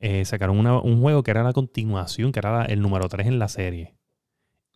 Eh, 0.00 0.24
sacaron 0.24 0.56
una- 0.58 0.78
un 0.80 1.00
juego 1.00 1.24
que 1.24 1.32
era 1.32 1.42
la 1.42 1.52
continuación, 1.52 2.30
que 2.30 2.38
era 2.38 2.58
la- 2.60 2.64
el 2.66 2.80
número 2.80 3.08
3 3.08 3.26
en 3.26 3.38
la 3.40 3.48
serie. 3.48 3.94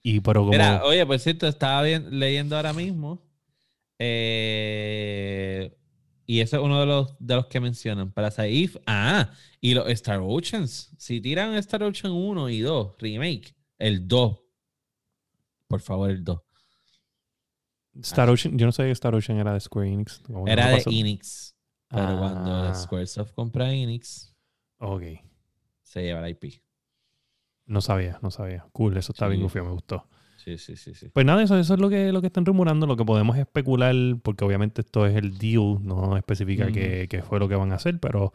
Y 0.02 0.18
pero 0.20 0.40
como... 0.40 0.50
Mira, 0.50 0.82
oye, 0.84 1.06
por 1.06 1.18
cierto, 1.20 1.46
estaba 1.46 1.82
bien- 1.82 2.18
leyendo 2.18 2.56
ahora 2.56 2.72
mismo. 2.72 3.22
eh, 4.00 5.76
y 6.26 6.40
eso 6.40 6.56
es 6.56 6.62
uno 6.62 6.80
de 6.80 6.86
los, 6.86 7.14
de 7.18 7.34
los 7.36 7.46
que 7.46 7.60
mencionan. 7.60 8.10
Para 8.12 8.30
Saif. 8.30 8.76
Ah, 8.86 9.30
y 9.60 9.74
los 9.74 9.88
Star 9.90 10.20
Oceans. 10.22 10.90
Si 10.98 11.20
tiran 11.20 11.54
Star 11.54 11.82
Ocean 11.82 12.12
1 12.12 12.48
y 12.48 12.60
2, 12.60 12.94
remake, 12.98 13.54
el 13.78 14.08
2. 14.08 14.38
Por 15.68 15.80
favor, 15.80 16.10
el 16.10 16.24
2. 16.24 16.40
Star 18.01 18.30
Ocean, 18.30 18.57
yo 18.59 18.66
no 18.66 18.72
sabía 18.72 18.88
que 18.88 18.93
Star 18.95 19.14
Ocean 19.14 19.38
era 19.38 19.53
de 19.53 19.61
Square 19.61 19.88
Enix. 19.93 20.22
Era 20.47 20.68
de. 20.68 20.82
Enix. 20.86 21.55
Pero 21.88 22.18
cuando 22.18 22.51
Ah, 22.68 22.74
Squaresoft 22.74 23.32
compra 23.32 23.70
Enix, 23.72 24.34
Ok. 24.78 25.03
se 25.82 26.03
lleva 26.03 26.20
la 26.22 26.30
IP. 26.30 26.62
No 27.66 27.80
sabía, 27.80 28.18
no 28.22 28.30
sabía. 28.30 28.66
Cool, 28.72 28.97
eso 28.97 29.12
está 29.12 29.28
bien 29.28 29.43
gufio, 29.43 29.64
me 29.64 29.70
gustó. 29.72 30.09
Sí, 30.36 30.59
sí, 30.59 30.74
sí, 30.76 30.95
sí. 30.95 31.09
Pues 31.11 31.24
nada, 31.24 31.43
eso, 31.43 31.57
eso 31.57 31.74
es 31.74 31.80
lo 31.80 31.88
que, 31.88 32.11
lo 32.11 32.20
que 32.20 32.26
están 32.26 32.45
rumorando, 32.45 32.86
lo 32.86 32.97
que 32.97 33.05
podemos 33.05 33.36
especular, 33.36 33.95
porque 34.22 34.45
obviamente 34.45 34.80
esto 34.80 35.07
es 35.07 35.14
el 35.14 35.38
deal, 35.38 35.78
no 35.82 36.16
especifica 36.16 36.72
qué, 36.72 37.07
qué 37.09 37.22
fue 37.22 37.38
lo 37.38 37.49
que 37.49 37.55
van 37.55 37.70
a 37.72 37.76
hacer, 37.76 38.01
pero 38.01 38.32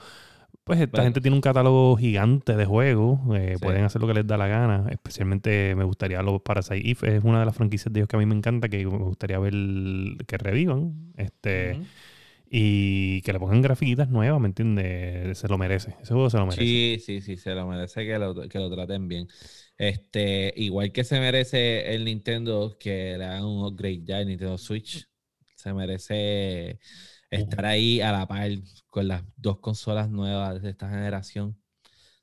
pues 0.64 0.82
esta 0.82 1.04
gente 1.04 1.22
tiene 1.22 1.36
un 1.36 1.42
catálogo 1.42 1.96
gigante 1.98 2.56
de 2.56 2.66
juegos, 2.66 3.20
eh, 3.38 3.56
Sí. 3.56 3.62
pueden 3.62 3.84
hacer 3.86 4.02
lo 4.02 4.08
que 4.08 4.14
les 4.16 4.28
da 4.28 4.38
la 4.38 4.48
gana, 4.48 4.88
especialmente 4.92 5.76
me 5.76 5.84
gustaría 5.86 6.22
los 6.22 6.42
Parasite 6.42 6.90
Eve, 6.90 7.18
es 7.18 7.24
una 7.24 7.40
de 7.40 7.46
las 7.46 7.56
franquicias 7.56 7.94
de 7.94 8.02
ellos 8.02 8.10
que 8.10 8.18
a 8.18 8.20
mí 8.20 8.26
me 8.26 8.36
encanta, 8.36 8.68
que 8.70 8.86
me 8.86 8.98
gustaría 8.98 9.40
ver 9.40 9.54
que 10.28 10.38
revivan, 10.38 11.14
este 11.18 11.80
y 12.50 13.22
que 13.24 13.34
le 13.34 13.40
pongan 13.40 13.62
grafiquitas 13.62 14.10
nuevas, 14.10 14.40
¿me 14.42 14.48
entiendes? 14.48 15.38
Se 15.38 15.48
lo 15.48 15.58
merece, 15.58 15.96
ese 16.02 16.14
juego 16.14 16.30
se 16.30 16.38
lo 16.38 16.46
merece. 16.48 16.64
Sí, 16.64 16.98
sí, 17.06 17.22
sí, 17.22 17.38
se 17.38 17.54
lo 17.54 17.68
merece 17.68 18.06
que 18.06 18.18
lo, 18.18 18.34
que 18.48 18.58
lo 18.60 18.70
traten 18.74 19.08
bien. 19.08 19.28
Este, 19.78 20.54
igual 20.58 20.92
que 20.92 21.04
se 21.04 21.20
merece 21.20 21.94
el 21.94 22.06
Nintendo 22.06 22.78
que 22.80 23.18
le 23.18 23.26
hagan 23.26 23.46
un 23.46 23.66
upgrade 23.66 24.02
ya 24.04 24.20
el 24.22 24.28
Nintendo 24.28 24.58
Switch. 24.58 25.08
Se 25.56 25.74
merece 25.74 26.80
estar 27.30 27.66
ahí 27.66 28.02
a 28.02 28.12
la 28.12 28.28
par 28.28 28.50
con 28.88 29.08
las 29.08 29.24
dos 29.36 29.60
consolas 29.60 30.10
nuevas 30.10 30.62
de 30.62 30.70
esta 30.70 30.90
generación. 30.90 31.58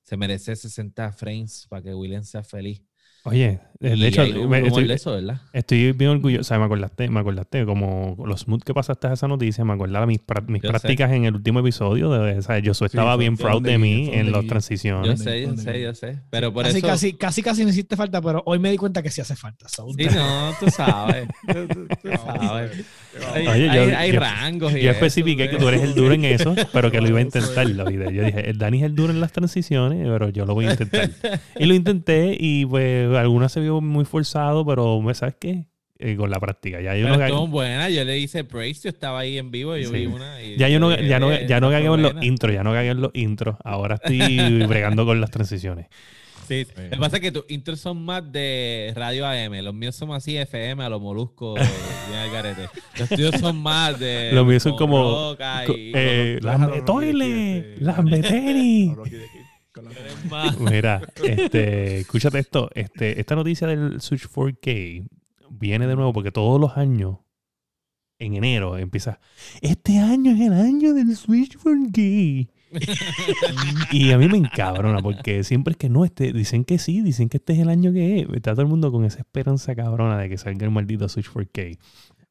Se 0.03 0.17
merece 0.17 0.55
60 0.57 1.13
frames 1.13 1.67
para 1.69 1.83
que 1.83 1.95
William 1.95 2.25
sea 2.25 2.43
feliz. 2.43 2.83
Oye, 3.25 3.59
de 3.81 3.97
Y 3.97 4.05
hecho, 4.07 4.23
me- 4.49 4.67
estoy, 4.67 4.87
de 4.87 4.95
eso, 4.95 5.13
¿verdad? 5.13 5.41
Estoy 5.53 5.93
bien 5.93 6.11
orgulloso, 6.11 6.41
o 6.43 6.45
sea, 6.45 6.59
me 6.59 6.65
acordaste, 6.67 7.09
me 7.09 7.21
acordaste 7.21 7.65
como 7.67 8.17
los 8.27 8.41
smooth 8.43 8.63
que 8.63 8.73
pasaste 8.73 9.09
a 9.09 9.13
esa 9.15 9.29
noticia, 9.29 9.65
me 9.65 9.73
acordaba 9.75 10.07
mis, 10.07 10.21
pra- 10.21 10.47
mis 10.47 10.63
sé. 10.63 10.69
prácticas 10.69 11.11
en 11.13 11.25
el 11.25 11.35
último 11.35 11.61
episodio, 11.61 12.11
de, 12.11 12.39
o 12.39 12.43
sea, 12.43 12.59
yo 12.61 12.73
estaba 12.73 13.17
bien 13.17 13.37
proud 13.37 13.63
de 13.63 13.77
mí 13.79 14.11
en 14.13 14.31
las 14.33 14.41
vi. 14.43 14.47
Yo 14.47 14.49
transiciones. 14.51 15.21
sé, 15.21 15.41
yo 15.43 15.47
¿dónde 15.49 15.63
sé, 15.63 15.81
yo 15.83 15.95
sé. 15.95 16.21
Pero 16.31 16.53
por 16.53 16.65
Casi, 16.65 16.79
eso. 16.79 16.87
casi, 16.87 17.13
casi, 17.15 17.43
casi 17.43 17.65
no 17.65 17.71
hiciste 17.71 17.97
falta, 17.97 18.21
pero 18.23 18.43
hoy 18.47 18.59
me 18.59 18.71
di 18.71 18.77
cuenta 18.77 19.03
que 19.03 19.11
sí 19.11 19.21
hace 19.21 19.37
falta. 19.37 19.69
so, 19.69 19.87
Sí, 19.97 20.05
no, 20.15 20.53
tú 20.61 20.67
sabes. 20.71 21.27
Tú, 21.47 21.67
tú- 21.69 21.87
tú 22.03 22.09
sabes. 22.25 22.85
Hay, 23.33 23.47
Oye, 23.47 23.67
yo- 23.67 23.71
hay- 23.71 23.91
hay 23.91 24.13
yo- 24.13 24.21
rangos. 24.21 24.73
y 24.73 24.81
Yo 24.83 24.91
eso, 24.91 25.05
especifiqué 25.05 25.45
que 25.49 25.53
¿ves? 25.57 25.61
tú 25.63 25.69
eres 25.69 25.83
el 25.83 25.95
duro 25.95 26.15
en 26.15 26.25
eso, 26.25 26.55
pero 26.73 26.91
que 26.91 27.01
lo 27.01 27.09
iba 27.09 27.19
a 27.19 27.23
intentar. 27.23 27.67
Lo 27.69 27.85
vi- 27.87 27.95
Yo 27.97 28.25
dije, 28.25 28.51
el 28.51 28.59
Dani 28.59 28.79
es 28.79 28.85
el 28.85 28.95
duro 28.95 29.13
en 29.13 29.21
las 29.21 29.31
transiciones, 29.33 30.05
pero 30.07 30.31
yo 30.31 30.47
lo 30.47 30.55
voy 30.55 30.67
a 30.67 30.71
intentar. 30.73 31.11
Y 31.59 31.67
lo 31.67 31.75
intenté 31.75 32.37
y 32.39 32.67
pues 32.67 33.14
algunas 33.19 33.53
se 33.53 33.61
vio 33.61 33.81
muy 33.81 34.05
forzado, 34.05 34.65
pero 34.67 35.01
¿sabes 35.15 35.37
qué? 35.39 35.67
Eh, 35.99 36.17
con 36.17 36.29
la 36.29 36.41
práctica. 36.41 36.81
Ya 36.81 36.97
yo 36.97 37.05
Pero 37.07 37.17
no 37.19 37.25
estuvo 37.25 37.47
buena. 37.47 37.89
Yo 37.89 38.05
le 38.05 38.19
hice 38.19 38.43
praise. 38.45 38.83
Yo 38.83 38.91
estaba 38.91 39.21
ahí 39.21 39.39
en 39.39 39.51
vivo. 39.53 39.77
Yo 39.77 39.89
Sí. 39.91 39.95
vi 39.95 40.07
una. 40.07 40.43
y 40.43 40.57
Ya 40.57 40.69
yo 40.69 40.81
no, 40.81 40.95
ya 41.01 41.21
no, 41.21 41.33
"Eh, 41.33 41.47
ya 41.49 41.61
no 41.61 41.71
cagué 41.71 41.87
en 41.87 42.03
los 42.03 42.13
buena". 42.13 42.27
intros, 42.27 42.53
ya 42.53 42.63
no 42.65 42.73
cagué 42.73 42.89
en 42.91 43.01
los 43.01 43.11
intros. 43.15 43.57
Ahora 43.65 43.95
estoy 43.95 44.19
bregando 44.69 45.07
con 45.07 45.21
las 45.21 45.31
transiciones. 45.31 45.87
Sí, 46.49 46.67
Lo 46.77 46.91
que 46.91 46.97
pasa 46.99 47.17
es 47.17 47.23
que 47.23 47.33
tus 47.33 47.45
intros 47.49 47.81
son 47.81 48.05
más 48.05 48.31
de 48.31 48.93
radio 48.95 49.25
AM. 49.27 49.63
Los 49.63 49.73
míos 49.73 49.95
son 49.95 50.13
así 50.13 50.37
FM, 50.37 50.83
a 50.85 50.91
los 50.91 51.01
moluscos, 51.01 51.55
bien 52.09 52.21
al 52.21 52.31
garete. 52.31 52.69
Los 52.99 53.09
tuyos 53.09 53.37
son 53.41 53.57
más 53.63 53.99
de. 53.99 54.31
Los 54.33 54.45
míos 54.47 54.63
son 54.63 54.77
como- 54.77 55.37
Co- 55.39 55.73
y- 55.75 55.93
eh, 55.95 56.39
lambe 56.43 56.67
Rocky 56.67 56.85
toile, 56.85 57.77
Mira, 60.61 61.03
este, 61.23 61.99
escúchate 62.01 62.39
esto. 62.39 62.71
Este, 62.75 63.19
esta 63.21 63.35
noticia 63.35 63.67
del 63.67 64.01
Switch 64.01 64.29
4K 64.29 65.09
viene 65.51 65.87
de 65.87 65.97
nuevo 65.97 66.13
porque 66.13 66.31
todos 66.31 66.61
los 66.61 66.77
años, 66.77 67.19
en 68.19 68.35
enero, 68.35 68.79
empieza. 68.79 69.19
Este 69.61 69.99
año 69.99 70.33
es 70.33 70.41
el 70.41 70.53
año 70.53 70.95
del 70.95 71.17
Switch 71.17 71.59
4K. 71.59 72.51
y 73.93 74.11
a 74.11 74.19
mí 74.19 74.29
me 74.29 74.39
encabrona 74.39 75.01
porque 75.01 75.45
siempre 75.45 75.73
es 75.73 75.77
que 75.77 75.89
no, 75.89 76.05
este, 76.05 76.33
dicen 76.33 76.65
que 76.65 76.79
sí, 76.79 77.03
dicen 77.03 77.29
que 77.29 77.37
este 77.37 77.53
es 77.55 77.59
el 77.61 77.69
año 77.69 77.93
que 77.93 78.21
es. 78.21 78.29
Está 78.33 78.53
todo 78.53 78.63
el 78.63 78.69
mundo 78.69 78.93
con 78.93 79.05
esa 79.05 79.19
esperanza 79.19 79.75
cabrona 79.75 80.19
de 80.19 80.29
que 80.29 80.39
salga 80.39 80.65
el 80.65 80.71
maldito 80.71 81.09
Switch 81.09 81.31
4K. 81.31 81.79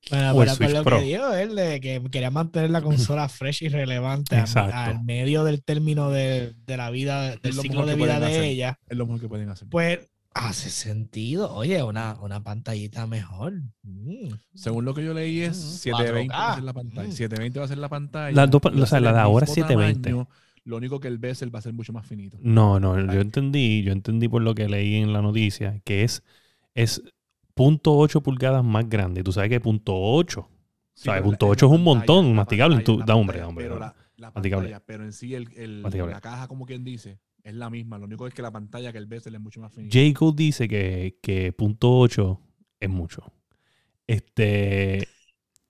Bueno, 0.10 0.34
O 0.34 0.44
el 0.44 0.50
Switch 0.50 0.72
lo 0.72 0.84
Pro. 0.84 1.00
que 1.00 1.06
dijo 1.06 1.34
él 1.34 1.56
de 1.56 1.80
que 1.80 2.02
quería 2.12 2.30
mantener 2.30 2.70
la 2.72 2.82
consola 2.82 3.30
fresh 3.30 3.64
y 3.64 3.70
relevante 3.70 4.36
a- 4.36 4.86
al 4.86 5.04
medio 5.04 5.44
del 5.44 5.64
término 5.64 6.10
de, 6.10 6.54
de 6.66 6.78
la 6.78 6.90
vida, 6.92 7.36
del 7.38 7.54
ciclo 7.54 7.86
de 7.86 7.96
vida 7.96 8.20
de 8.20 8.26
hacer. 8.26 8.44
ella, 8.44 8.80
Es 8.90 8.98
lo 8.98 9.06
mejor 9.06 9.22
que 9.22 9.30
pueden 9.30 9.50
hacer. 9.50 9.68
pues 9.70 10.00
hace 10.36 10.70
sentido. 10.72 11.54
Oye, 11.54 11.82
una, 11.84 12.18
una 12.22 12.44
pantallita 12.44 13.06
mejor. 13.08 13.54
Mm. 13.84 14.34
Según 14.56 14.84
lo 14.84 14.94
que 14.94 15.06
yo 15.06 15.14
leí 15.14 15.42
es 15.42 15.58
Mm, 15.58 15.78
720 15.78 16.34
va 16.34 16.38
a 16.38 16.52
4K. 16.52 16.56
ser 16.56 16.64
la 16.64 16.74
pantalla. 16.74 17.08
Mm. 17.08 17.12
720 17.12 17.60
va 17.60 17.66
a 17.66 17.68
ser 17.70 17.78
la 17.78 17.90
pantalla. 17.90 18.36
Las 18.36 18.50
dos 18.52 18.62
pa- 18.62 18.70
y 18.72 18.76
va 18.76 18.80
a 18.82 18.84
o 18.84 18.88
sea, 18.88 19.00
la 19.00 19.14
de 19.14 19.20
ahora 19.20 19.46
es 19.46 19.54
720. 19.54 20.10
tamaño, 20.10 20.28
Lo 20.66 20.78
único 20.78 21.00
que 21.00 21.08
el 21.08 21.18
bezel 21.18 21.54
va 21.54 21.60
a 21.60 21.62
ser 21.62 21.74
mucho 21.74 21.94
más 21.94 22.06
finito. 22.08 22.38
No, 22.42 22.80
no, 22.80 22.98
yo 23.14 23.22
entendí, 23.22 23.84
yo 23.84 23.92
entendí 23.92 24.28
por 24.28 24.42
lo 24.42 24.56
que 24.56 24.68
leí 24.70 24.96
en 24.96 25.14
la 25.14 25.22
noticia, 25.22 25.80
que 25.86 26.04
es, 26.04 26.24
es 26.74 27.02
.8 27.56 28.22
pulgadas 28.22 28.64
más 28.64 28.90
grande. 28.90 29.24
Tú 29.24 29.32
sabes 29.32 29.50
que 29.50 29.62
.8 29.62 30.48
Sí, 30.96 31.06
¿Sabes? 31.06 31.24
Punto 31.24 31.48
la- 31.48 31.52
ocho 31.54 31.66
es 31.66 31.72
un 31.72 31.84
montón, 31.84 32.06
pantalla, 32.18 32.30
la 32.30 32.36
masticable, 32.36 32.76
pantalla, 32.78 32.98
la 33.00 33.06
da 33.06 33.16
hombre, 33.16 33.34
pantalla, 33.40 33.48
hombre, 33.50 33.66
Pero 33.66 33.80
la, 33.80 33.96
la 34.18 34.32
Masticable. 34.32 34.70
pantalla, 34.70 34.86
pero 34.86 35.04
en 35.06 35.12
sí 35.14 35.34
el, 35.34 35.48
el- 35.58 35.82
la 35.82 36.22
caja, 36.22 36.48
como 36.48 36.68
quien 36.68 36.84
dice, 36.84 37.20
es 37.44 37.54
la 37.56 37.72
misma. 37.72 37.98
Lo 37.98 38.06
único 38.06 38.28
es 38.28 38.34
que 38.36 38.44
la 38.44 38.52
pantalla, 38.52 38.92
que 38.92 39.00
el 39.00 39.08
bezel 39.08 39.34
es 39.34 39.42
mucho 39.42 39.60
más 39.60 39.74
finito. 39.74 39.98
Jacob 39.98 40.36
dice 40.36 40.68
que, 40.68 41.18
que 41.24 41.52
.8 41.58 42.40
es 42.80 42.90
mucho. 42.92 43.24
Este... 44.08 45.08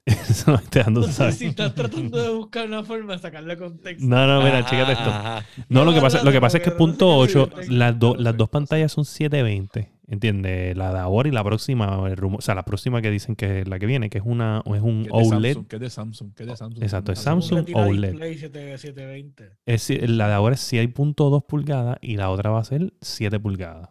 Eso 0.06 0.52
no 0.52 0.58
me 0.58 0.64
estoy 0.66 0.84
dando, 0.84 1.00
No 1.08 1.32
si 1.32 1.46
estás 1.46 1.74
tratando 1.74 2.22
de 2.22 2.30
buscar 2.36 2.68
una 2.68 2.84
forma 2.84 3.14
de 3.14 3.20
sacarle 3.20 3.56
contexto. 3.56 4.06
No, 4.06 4.28
no, 4.28 4.42
mira, 4.44 4.66
chécate 4.66 4.92
esto. 4.92 5.64
No, 5.70 5.86
lo 5.86 5.94
que 5.94 6.02
pasa, 6.02 6.22
lo 6.22 6.32
que 6.34 6.42
pasa 6.42 6.58
es 6.58 6.64
que 6.66 6.72
punto 6.72 7.26
sé 7.26 7.38
8, 7.40 7.50
qué 7.62 7.68
las, 7.72 7.98
do- 7.98 8.16
las 8.18 8.36
dos 8.36 8.50
pantallas 8.50 8.92
son 8.92 9.06
720, 9.06 9.93
¿entiendes? 10.08 10.76
La 10.78 10.92
de 10.94 11.00
ahora 11.00 11.30
y 11.30 11.32
la 11.32 11.44
próxima, 11.44 12.08
el 12.10 12.18
rumor- 12.18 12.40
o 12.40 12.42
sea, 12.42 12.56
la 12.56 12.66
próxima 12.66 13.02
que 13.02 13.10
dicen 13.12 13.36
que 13.36 13.62
es 13.62 13.68
la 13.68 13.80
que 13.80 13.86
viene, 13.86 14.10
que 14.10 14.18
es 14.20 14.24
una 14.26 14.62
es 14.66 14.82
un 14.82 15.04
Que 15.04 15.10
es 15.22 15.30
de 15.30 15.36
OLED. 15.36 15.54
Samsung, 15.54 15.68
que 15.68 15.76
es 15.78 15.82
de 15.82 15.90
Samsung, 15.90 16.34
que 16.34 16.44
es 16.44 16.50
de 16.50 16.56
Samsung. 16.58 16.84
Exacto, 16.84 17.12
es 17.12 17.20
Samsung 17.20 17.66
OLED. 17.74 18.12
Display 18.12 18.36
7- 18.38 18.78
720. 18.78 19.50
Es, 19.66 19.90
la 20.10 20.28
de 20.28 20.34
ahora 20.34 20.56
es 20.56 20.62
6.2 20.62 21.46
pulgadas 21.46 21.98
y 22.02 22.18
la 22.18 22.30
otra 22.30 22.50
va 22.50 22.60
a 22.60 22.64
ser 22.64 22.94
7 23.02 23.40
pulgadas. 23.40 23.90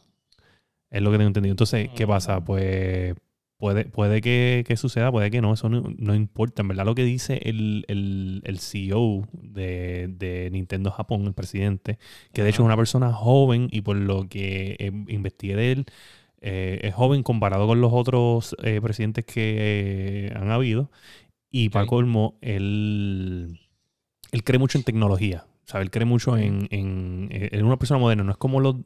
Es 0.91 1.01
lo 1.03 1.11
que 1.11 1.17
tengo 1.17 1.29
entendido. 1.29 1.53
Entonces, 1.53 1.89
¿qué 1.95 2.07
pasa? 2.07 2.45
Pues 2.45 3.15
puede, 3.63 3.85
puede 3.85 4.21
que, 4.21 4.65
que 4.67 4.77
suceda, 4.77 5.13
puede 5.13 5.31
que 5.31 5.41
no, 5.41 5.55
eso 5.55 5.69
no, 5.69 5.85
no 5.97 6.17
importa. 6.17 6.63
En 6.63 6.69
verdad, 6.69 6.85
lo 6.85 6.97
que 6.97 7.05
dice 7.05 7.41
el, 7.45 7.85
el, 7.87 8.43
el 8.45 8.59
CEO 8.59 9.29
de, 9.33 10.09
de 10.09 10.51
Nintendo 10.51 10.91
Japón, 10.91 11.27
el 11.27 11.33
presidente, 11.33 12.01
que 12.33 12.43
de 12.43 12.49
hecho 12.49 12.63
es 12.63 12.67
una 12.67 12.77
persona 12.77 13.13
joven 13.13 13.69
y 13.71 13.83
por 13.83 13.95
lo 13.95 14.29
que 14.29 14.75
eh, 14.81 14.91
investigué 15.07 15.55
de 15.55 15.71
él, 15.71 15.87
eh, 16.41 16.81
es 16.83 16.93
joven 16.93 17.23
comparado 17.23 17.69
con 17.69 17.81
los 17.81 17.93
otros 17.93 18.57
eh, 18.65 18.81
presidentes 18.83 19.25
que 19.25 20.27
eh, 20.27 20.33
han 20.35 20.51
habido. 20.51 20.91
Y 21.49 21.69
para 21.69 21.87
colmo, 21.87 22.39
él, 22.41 23.61
él 24.33 24.43
cree 24.43 24.59
mucho 24.59 24.77
en 24.77 24.83
tecnología. 24.83 25.47
¿Sabe? 25.65 25.85
Él 25.85 25.91
cree 25.91 26.05
mucho 26.07 26.37
en, 26.37 26.67
en, 26.71 27.29
en 27.31 27.65
una 27.65 27.79
persona 27.79 27.99
moderna. 28.01 28.25
No 28.25 28.33
es 28.33 28.37
como 28.39 28.61
los, 28.61 28.77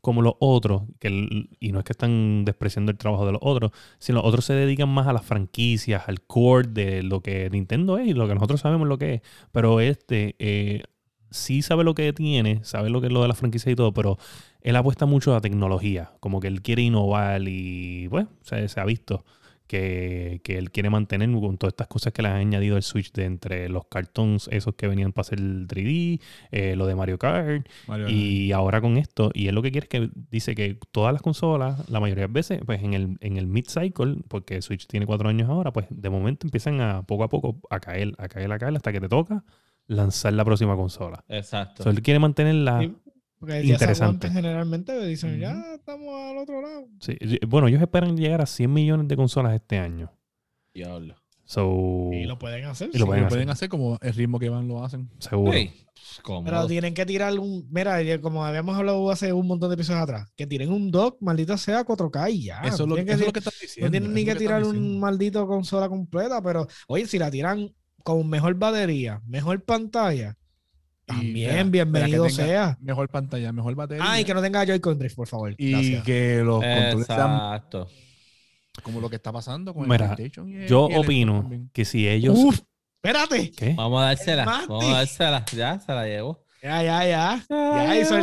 como 0.00 0.22
los 0.22 0.34
otros, 0.38 0.82
que 1.00 1.08
el- 1.08 1.50
y 1.60 1.72
no 1.72 1.78
es 1.80 1.84
que 1.84 1.92
están 1.92 2.44
despreciando 2.44 2.92
el 2.92 2.98
trabajo 2.98 3.26
de 3.26 3.32
los 3.32 3.40
otros, 3.42 3.72
sino 3.98 4.18
los 4.18 4.26
otros 4.28 4.44
se 4.44 4.54
dedican 4.54 4.88
más 4.88 5.06
a 5.06 5.12
las 5.12 5.24
franquicias, 5.24 6.08
al 6.08 6.20
core 6.22 6.68
de 6.68 7.02
lo 7.02 7.20
que 7.20 7.50
Nintendo 7.50 7.98
es 7.98 8.06
y 8.08 8.12
lo 8.14 8.28
que 8.28 8.34
nosotros 8.34 8.60
sabemos 8.60 8.88
lo 8.88 8.98
que 8.98 9.14
es. 9.14 9.20
Pero 9.52 9.80
este 9.80 10.36
eh, 10.38 10.82
sí 11.30 11.62
sabe 11.62 11.84
lo 11.84 11.94
que 11.94 12.12
tiene, 12.12 12.60
sabe 12.64 12.90
lo 12.90 13.00
que 13.00 13.08
es 13.08 13.12
lo 13.12 13.22
de 13.22 13.28
las 13.28 13.38
franquicias 13.38 13.72
y 13.72 13.76
todo, 13.76 13.92
pero 13.92 14.18
él 14.60 14.76
apuesta 14.76 15.06
mucho 15.06 15.34
a 15.34 15.40
tecnología, 15.40 16.12
como 16.20 16.40
que 16.40 16.48
él 16.48 16.62
quiere 16.62 16.82
innovar 16.82 17.42
y, 17.46 18.06
bueno, 18.08 18.28
se, 18.42 18.68
se 18.68 18.80
ha 18.80 18.84
visto 18.84 19.24
que, 19.66 20.40
que 20.44 20.58
él 20.58 20.70
quiere 20.70 20.90
mantener 20.90 21.30
con 21.32 21.58
todas 21.58 21.72
estas 21.72 21.88
cosas 21.88 22.12
que 22.12 22.22
le 22.22 22.28
han 22.28 22.36
añadido 22.36 22.76
el 22.76 22.82
Switch 22.82 23.12
de 23.12 23.24
entre 23.24 23.68
los 23.68 23.86
cartoons, 23.86 24.48
esos 24.52 24.74
que 24.74 24.86
venían 24.86 25.12
para 25.12 25.26
hacer 25.26 25.38
el 25.38 25.66
3D, 25.66 26.20
eh, 26.50 26.76
lo 26.76 26.86
de 26.86 26.94
Mario 26.94 27.18
Kart, 27.18 27.66
Mario, 27.86 28.08
y 28.08 28.52
ahora 28.52 28.80
con 28.80 28.96
esto, 28.96 29.30
y 29.34 29.48
él 29.48 29.54
lo 29.54 29.62
que 29.62 29.72
quiere 29.72 29.86
es 29.86 29.88
que 29.88 30.10
dice 30.30 30.54
que 30.54 30.78
todas 30.92 31.12
las 31.12 31.22
consolas, 31.22 31.88
la 31.88 32.00
mayoría 32.00 32.26
de 32.26 32.32
veces, 32.32 32.60
pues 32.64 32.82
en 32.82 32.94
el, 32.94 33.16
en 33.20 33.36
el 33.36 33.46
mid-cycle, 33.46 34.18
porque 34.28 34.62
Switch 34.62 34.86
tiene 34.86 35.06
cuatro 35.06 35.28
años 35.28 35.48
ahora, 35.48 35.72
pues 35.72 35.86
de 35.90 36.10
momento 36.10 36.46
empiezan 36.46 36.80
a 36.80 37.02
poco 37.02 37.24
a 37.24 37.28
poco 37.28 37.60
a 37.70 37.80
caer, 37.80 38.14
a 38.18 38.28
caer, 38.28 38.52
a 38.52 38.58
caer, 38.58 38.76
hasta 38.76 38.92
que 38.92 39.00
te 39.00 39.08
toca 39.08 39.44
lanzar 39.88 40.32
la 40.32 40.44
próxima 40.44 40.76
consola. 40.76 41.24
Exacto. 41.28 41.82
So, 41.82 41.90
él 41.90 42.02
quiere 42.02 42.18
mantenerla. 42.18 42.80
Sí, 42.80 42.94
porque 43.38 43.62
Interesante. 43.62 44.30
generalmente, 44.30 45.04
dicen, 45.06 45.38
ya 45.38 45.74
estamos 45.74 46.08
al 46.30 46.38
otro 46.38 46.60
lado. 46.62 46.88
sí. 47.00 47.16
Bueno, 47.46 47.68
ellos 47.68 47.80
esperan 47.82 48.16
llegar 48.16 48.40
a 48.40 48.46
100 48.46 48.72
millones 48.72 49.08
de 49.08 49.16
consolas 49.16 49.54
este 49.54 49.78
año. 49.78 50.12
Diablo. 50.74 51.16
So, 51.44 52.10
Y 52.12 52.24
lo 52.24 52.38
pueden 52.38 52.64
hacer. 52.64 52.90
Y 52.92 52.98
lo 52.98 53.04
sí. 53.04 53.06
pueden 53.06 53.22
lo 53.22 53.26
hacer. 53.28 53.36
pueden 53.36 53.50
hacer 53.50 53.68
como 53.68 53.98
el 54.02 54.14
ritmo 54.14 54.38
que 54.38 54.48
van 54.48 54.66
lo 54.66 54.84
hacen. 54.84 55.08
seguro. 55.20 55.52
Ey, 55.52 55.72
cómodo. 56.22 56.44
Pero 56.44 56.66
tienen 56.66 56.92
que 56.92 57.06
tirar 57.06 57.38
un. 57.38 57.68
Mira, 57.70 58.02
ya 58.02 58.20
como 58.20 58.44
habíamos 58.44 58.76
hablado 58.76 59.08
hace 59.12 59.32
un 59.32 59.46
montón 59.46 59.68
de 59.70 59.74
episodios 59.74 60.02
atrás, 60.02 60.28
que 60.36 60.46
tiren 60.46 60.72
un 60.72 60.90
dock, 60.90 61.18
maldita 61.20 61.56
sea 61.56 61.84
4K 61.84 62.32
y 62.32 62.44
ya. 62.46 62.62
eso, 62.62 62.82
es 62.82 62.88
lo, 62.88 62.96
que 62.96 63.02
eso 63.02 63.12
es 63.12 63.26
lo 63.26 63.32
que 63.32 63.38
están 63.38 63.54
diciendo. 63.60 63.86
no 63.86 63.90
tienen 63.92 64.12
ni 64.12 64.24
que 64.24 64.34
tirar 64.34 64.64
un 64.64 64.98
maldito 64.98 65.46
consola 65.46 65.88
completa, 65.88 66.42
pero 66.42 66.66
oye, 66.88 67.06
si 67.06 67.16
la 67.18 67.30
tiran 67.30 67.72
con 68.02 68.28
mejor 68.28 68.54
batería, 68.56 69.22
mejor 69.26 69.62
pantalla, 69.62 70.36
también 71.06 71.70
bienvenido 71.70 72.28
sea. 72.28 72.76
Mejor 72.80 73.08
pantalla, 73.08 73.52
mejor 73.52 73.74
batería. 73.74 74.04
Ah, 74.06 74.20
y 74.20 74.24
que 74.24 74.34
no 74.34 74.42
tenga 74.42 74.64
Joy-Con 74.64 74.98
Drift, 74.98 75.16
por 75.16 75.28
favor. 75.28 75.54
y 75.56 75.70
Gracias. 75.70 76.04
que 76.04 76.42
los 76.44 76.56
controles 76.62 77.06
sean 77.06 77.34
Exacto. 77.34 77.88
como 78.82 79.00
lo 79.00 79.08
que 79.08 79.16
está 79.16 79.32
pasando 79.32 79.72
con 79.72 79.88
Mira, 79.88 80.06
el 80.10 80.14
PlayStation. 80.16 80.48
y 80.50 80.56
el- 80.56 80.68
Yo 80.68 80.88
y 80.88 80.92
el 80.92 80.96
Xbox 80.96 81.06
opino 81.06 81.40
también. 81.40 81.70
que 81.72 81.84
si 81.84 82.08
ellos. 82.08 82.36
Uf, 82.36 82.60
espérate. 82.96 83.50
¿Qué? 83.52 83.74
Vamos 83.74 84.02
a 84.02 84.06
dársela. 84.06 84.44
Vamos 84.44 84.84
a 84.84 84.88
dársela. 84.96 85.44
Ya, 85.54 85.78
se 85.80 85.92
la 85.92 86.04
llevo. 86.06 86.44
Ya, 86.62 86.82
ya, 86.82 87.04
ya. 87.06 87.44
Ya 87.48 88.00
hizo, 88.00 88.16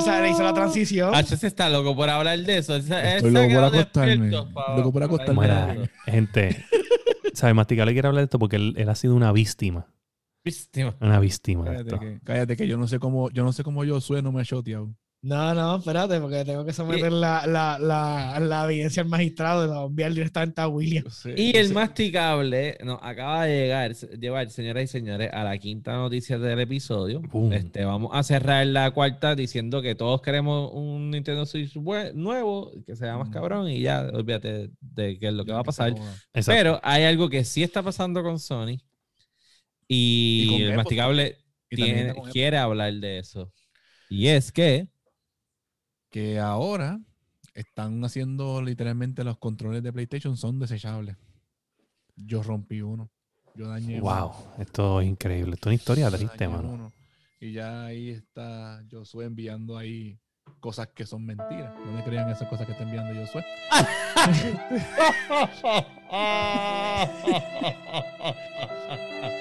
la 0.44 0.54
transición. 0.54 1.16
Hacho 1.16 1.38
se 1.38 1.48
está 1.48 1.70
loco 1.70 1.96
por 1.96 2.10
hablar 2.10 2.38
de 2.40 2.58
eso. 2.58 2.76
Estoy 2.76 3.32
loco 3.32 3.54
por 3.54 3.64
acostarme. 3.64 4.30
Loco 4.30 4.92
por 4.92 5.04
acostarme. 5.04 5.42
Mira, 5.42 5.90
gente. 6.06 6.66
¿Sabes? 7.34 7.56
Masticable 7.56 7.94
quiere 7.94 8.10
hablar 8.10 8.22
de 8.22 8.26
esto 8.26 8.40
porque 8.40 8.58
él, 8.58 8.74
él 8.78 8.90
ha 8.90 8.96
sido 8.96 9.16
una 9.16 9.32
víctima. 9.32 9.88
Víctima. 10.44 10.96
Una 11.00 11.20
víctima 11.20 11.66
Cállate 11.66 12.00
que, 12.00 12.20
cállate 12.24 12.58
que 12.58 12.68
yo 12.68 12.78
no 12.78 12.88
sé 12.88 13.00
cómo, 13.00 13.30
yo 13.32 13.44
no 13.44 13.54
sé 13.54 13.64
cómo 13.64 13.84
yo 13.86 14.02
sueno, 14.02 14.32
me 14.32 14.41
he 14.41 14.46
shoteado. 14.46 14.94
No, 15.26 15.54
no, 15.54 15.78
espérate, 15.78 16.20
porque 16.20 16.44
tengo 16.44 16.66
que 16.66 16.74
someter 16.74 17.10
la, 17.10 17.48
la, 17.48 17.80
la, 17.80 18.38
la 18.41 18.66
evidencia 18.66 19.02
al 19.04 19.08
magistrado 19.08 19.66
y 19.66 19.70
la 19.70 19.84
enviar 19.86 20.12
directamente 20.14 20.60
a 20.60 20.68
William. 20.68 21.06
Y 21.38 21.56
el 21.56 21.74
masticable 21.74 22.78
nos 22.84 23.00
acaba 23.02 23.46
de 23.46 23.58
llegar, 23.58 23.96
llevar, 23.96 24.50
señoras 24.50 24.84
y 24.84 24.88
señores, 24.88 25.30
a 25.32 25.46
la 25.46 25.58
quinta 25.58 25.94
noticia 25.94 26.38
del 26.39 26.60
episodio. 26.60 27.22
Boom. 27.22 27.54
Este, 27.54 27.86
vamos 27.86 28.12
a 28.14 28.22
cerrar 28.24 28.68
la 28.68 28.91
cuarta 28.91 29.34
diciendo 29.34 29.82
que 29.82 29.96
todos 29.96 30.22
queremos 30.22 30.72
un 30.74 31.12
Nintendo 31.12 31.46
Switch 31.46 31.74
nuevo, 32.14 32.74
que 32.86 32.98
sea 32.98 33.18
más 33.18 33.30
Mm. 33.30 33.32
cabrón, 33.32 33.70
y 33.70 33.80
ya 33.80 34.02
olvídate 34.14 34.72
de 34.82 35.20
qué 35.20 35.28
es 35.30 35.34
lo 35.34 35.46
que 35.46 35.54
va 35.54 35.60
a 35.60 35.64
pasar. 35.64 35.91
Exacto. 36.34 36.52
Pero 36.60 36.80
hay 36.84 37.06
algo 37.06 37.30
que 37.30 37.46
sí 37.46 37.64
está 37.64 37.82
pasando 37.82 38.24
con 38.24 38.39
Sony. 38.39 38.76
Y, 39.88 40.48
Y 40.50 40.56
el 40.56 40.62
Xbox 40.70 40.78
masticable 40.78 41.38
tiene- 41.70 42.14
Xbox. 42.14 42.32
quiere 42.32 42.58
hablar 42.58 42.94
de 42.94 43.20
eso. 43.20 43.52
Y 44.10 44.28
es 44.28 44.52
que 44.52 44.88
que 46.10 46.40
ahora 46.40 47.00
están 47.56 48.04
haciendo 48.06 48.62
literalmente 48.62 49.24
los 49.24 49.38
controles 49.40 49.82
de 49.82 49.92
PlayStation 49.92 50.38
son 50.38 50.60
desechables. 50.60 51.18
Yo 52.16 52.44
rompí 52.44 52.82
uno. 52.82 53.10
Yo 53.56 53.68
dañé 53.68 54.00
uno. 54.00 54.04
Wow, 54.04 54.32
esto 54.60 55.02
es 55.02 55.08
increíble. 55.08 55.56
Esto 55.56 55.70
es 55.70 55.72
una 55.72 55.76
historia 55.76 56.10
Yo 56.10 56.18
triste, 56.18 56.48
mano. 56.48 56.70
uno. 56.70 56.94
Y 57.40 57.54
ya 57.54 57.86
ahí 57.86 58.10
está 58.12 58.84
Josué 58.92 59.26
enviando 59.26 59.76
ahí 59.78 60.20
cosas 60.60 60.88
que 60.90 61.06
son 61.06 61.26
mentiras. 61.26 61.74
No 61.86 61.94
me 61.94 62.04
crean 62.04 62.30
esas 62.30 62.48
cosas 62.48 62.66
que 62.68 62.74
está 62.74 62.84
enviando 62.84 63.20
Josué. 63.20 63.44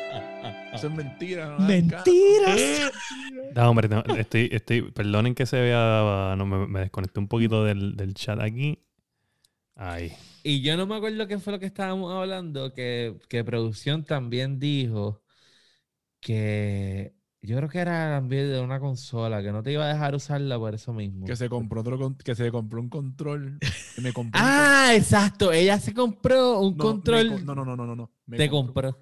Eso 0.73 0.87
es 0.89 0.93
mentira. 0.93 1.47
no. 1.59 1.67
¡Mentiras! 1.67 2.93
No, 3.55 3.71
hombre, 3.71 3.89
no, 3.89 4.03
estoy, 4.17 4.49
estoy, 4.51 4.83
perdonen 4.93 5.35
que 5.35 5.45
se 5.45 5.61
vea, 5.61 6.35
no, 6.37 6.47
me, 6.47 6.67
me 6.67 6.81
desconecté 6.81 7.21
un 7.21 7.29
poquito 7.29 7.65
del, 7.65 7.97
del 7.97 8.15
chat 8.15 8.41
aquí. 8.41 8.79
Ahí. 9.77 10.13
Y 10.43 10.63
yo 10.63 10.77
no 10.77 10.87
me 10.87 10.97
acuerdo 10.97 11.27
qué 11.27 11.39
fue 11.39 11.53
lo 11.53 11.59
que 11.59 11.67
estábamos 11.67 12.13
hablando, 12.13 12.73
que, 12.73 13.19
que 13.29 13.45
producción 13.45 14.05
también 14.05 14.59
dijo 14.59 15.23
que 16.21 17.15
yo 17.43 17.57
creo 17.57 17.69
que 17.69 17.79
era 17.81 18.11
también 18.17 18.51
de 18.51 18.61
una 18.61 18.79
consola, 18.81 19.43
que 19.43 19.53
no 19.53 19.63
te 19.63 19.73
iba 19.73 19.85
a 19.85 19.93
dejar 19.93 20.15
usarla 20.15 20.59
por 20.59 20.75
eso 20.75 20.93
mismo. 20.93 21.27
Que 21.27 21.37
se 21.37 21.49
compró 21.49 21.81
otro 21.81 22.17
que 22.25 22.35
se 22.35 22.51
compró 22.51 22.81
un 22.81 22.89
control. 22.89 23.59
que 23.95 24.01
me 24.01 24.13
compró 24.13 24.41
un 24.41 24.47
Ah, 24.49 24.93
exacto. 24.95 25.53
Ella 25.53 25.79
se 25.79 25.93
compró 25.93 26.61
un 26.61 26.77
No, 26.77 26.85
me 26.85 26.91
control. 26.93 27.27
co- 27.29 27.39
No, 27.41 27.55
no, 27.55 27.65
no, 27.65 27.77
no, 27.77 27.87
no. 27.87 27.97
no. 27.97 28.11
Me 28.27 28.37
Te 28.37 28.49
compró. 28.49 28.97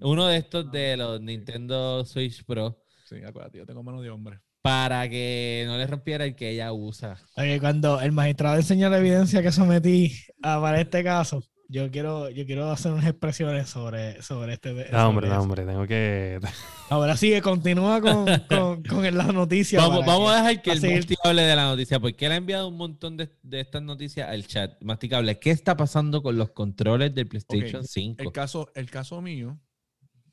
Uno 0.00 0.26
de 0.26 0.36
estos 0.38 0.66
Ah, 0.66 0.70
de 0.72 0.96
los 0.96 1.20
Nintendo 1.20 2.04
Switch 2.04 2.44
Pro 2.44 2.82
Sí, 3.08 3.16
acuérdate, 3.26 3.58
yo 3.58 3.66
tengo 3.66 3.82
mano 3.82 4.00
de 4.00 4.10
hombre. 4.10 4.38
para 4.62 5.08
que 5.08 5.64
no 5.66 5.76
le 5.78 5.86
rompiera 5.86 6.24
el 6.24 6.34
que 6.36 6.50
ella 6.50 6.72
usa. 6.72 7.18
Oye, 7.36 7.58
cuando 7.60 8.00
el 8.00 8.12
magistrado 8.12 8.56
enseña 8.56 8.88
la 8.90 8.98
evidencia 8.98 9.42
que 9.42 9.50
sometí 9.52 10.12
a- 10.42 10.60
para 10.60 10.80
este 10.80 11.02
caso, 11.02 11.42
yo 11.72 11.90
quiero, 11.90 12.28
yo 12.30 12.44
quiero 12.46 12.68
hacer 12.70 12.92
unas 12.92 13.06
expresiones 13.06 13.68
sobre, 13.68 14.20
sobre 14.22 14.54
este. 14.54 14.72
No, 14.72 14.82
sobre 14.82 14.96
hombre, 14.98 15.28
no, 15.28 15.40
hombre, 15.40 15.64
tengo 15.66 15.86
que. 15.86 16.40
Ahora 16.88 17.16
sigue, 17.16 17.40
continúa 17.42 18.00
con, 18.00 18.26
con, 18.48 18.82
con 18.82 19.16
la 19.16 19.24
noticia. 19.32 19.78
Vamos, 19.80 20.04
vamos 20.04 20.30
que- 20.30 20.36
a 20.36 20.42
dejar 20.42 20.62
que 20.62 20.70
el 20.72 21.06
hable 21.24 21.42
de 21.42 21.56
la 21.56 21.64
noticia, 21.64 21.98
porque 22.00 22.26
él 22.26 22.32
ha 22.32 22.36
enviado 22.36 22.68
un 22.68 22.76
montón 22.76 23.16
de, 23.16 23.30
de 23.42 23.60
estas 23.60 23.82
noticias 23.82 24.28
al 24.28 24.46
chat. 24.46 24.72
Masticable, 24.82 25.38
¿qué 25.38 25.50
está 25.52 25.76
pasando 25.76 26.22
con 26.22 26.36
los 26.36 26.50
controles 26.50 27.14
del 27.14 27.26
PlayStation 27.28 27.82
Ok, 27.82 27.86
5? 27.88 28.22
El 28.24 28.32
caso, 28.32 28.70
el 28.74 28.90
caso 28.90 29.20
mío 29.22 29.58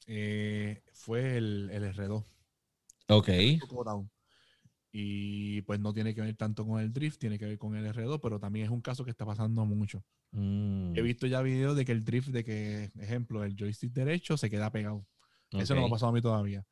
eh, 0.07 0.81
fue 0.93 1.37
el, 1.37 1.69
el 1.71 1.83
R2. 1.83 2.23
Ok. 3.09 3.29
Y 4.91 5.61
pues 5.63 5.79
no 5.79 5.93
tiene 5.93 6.15
que 6.15 6.21
ver 6.21 6.35
tanto 6.35 6.65
con 6.65 6.81
el 6.81 6.91
drift, 6.91 7.19
tiene 7.19 7.37
que 7.37 7.45
ver 7.45 7.57
con 7.57 7.75
el 7.75 7.85
R2, 7.85 8.19
pero 8.19 8.39
también 8.39 8.65
es 8.65 8.71
un 8.71 8.81
caso 8.81 9.03
que 9.03 9.11
está 9.11 9.25
pasando 9.25 9.63
mucho. 9.65 10.03
Mm, 10.31 10.97
He 10.97 11.01
visto 11.01 11.27
ya 11.27 11.41
videos 11.41 11.75
de 11.75 11.85
que 11.85 11.91
el 11.91 12.03
drift, 12.03 12.29
de 12.29 12.43
que, 12.43 12.91
ejemplo, 12.99 13.43
el 13.43 13.55
joystick 13.55 13.91
derecho 13.91 14.37
se 14.37 14.49
queda 14.49 14.71
pegado. 14.71 15.05
Eso 15.51 15.75
no 15.75 15.81
me 15.81 15.87
ha 15.87 15.91
pasado 15.91 16.09
a 16.11 16.13
mí 16.13 16.21
todavía. 16.21 16.65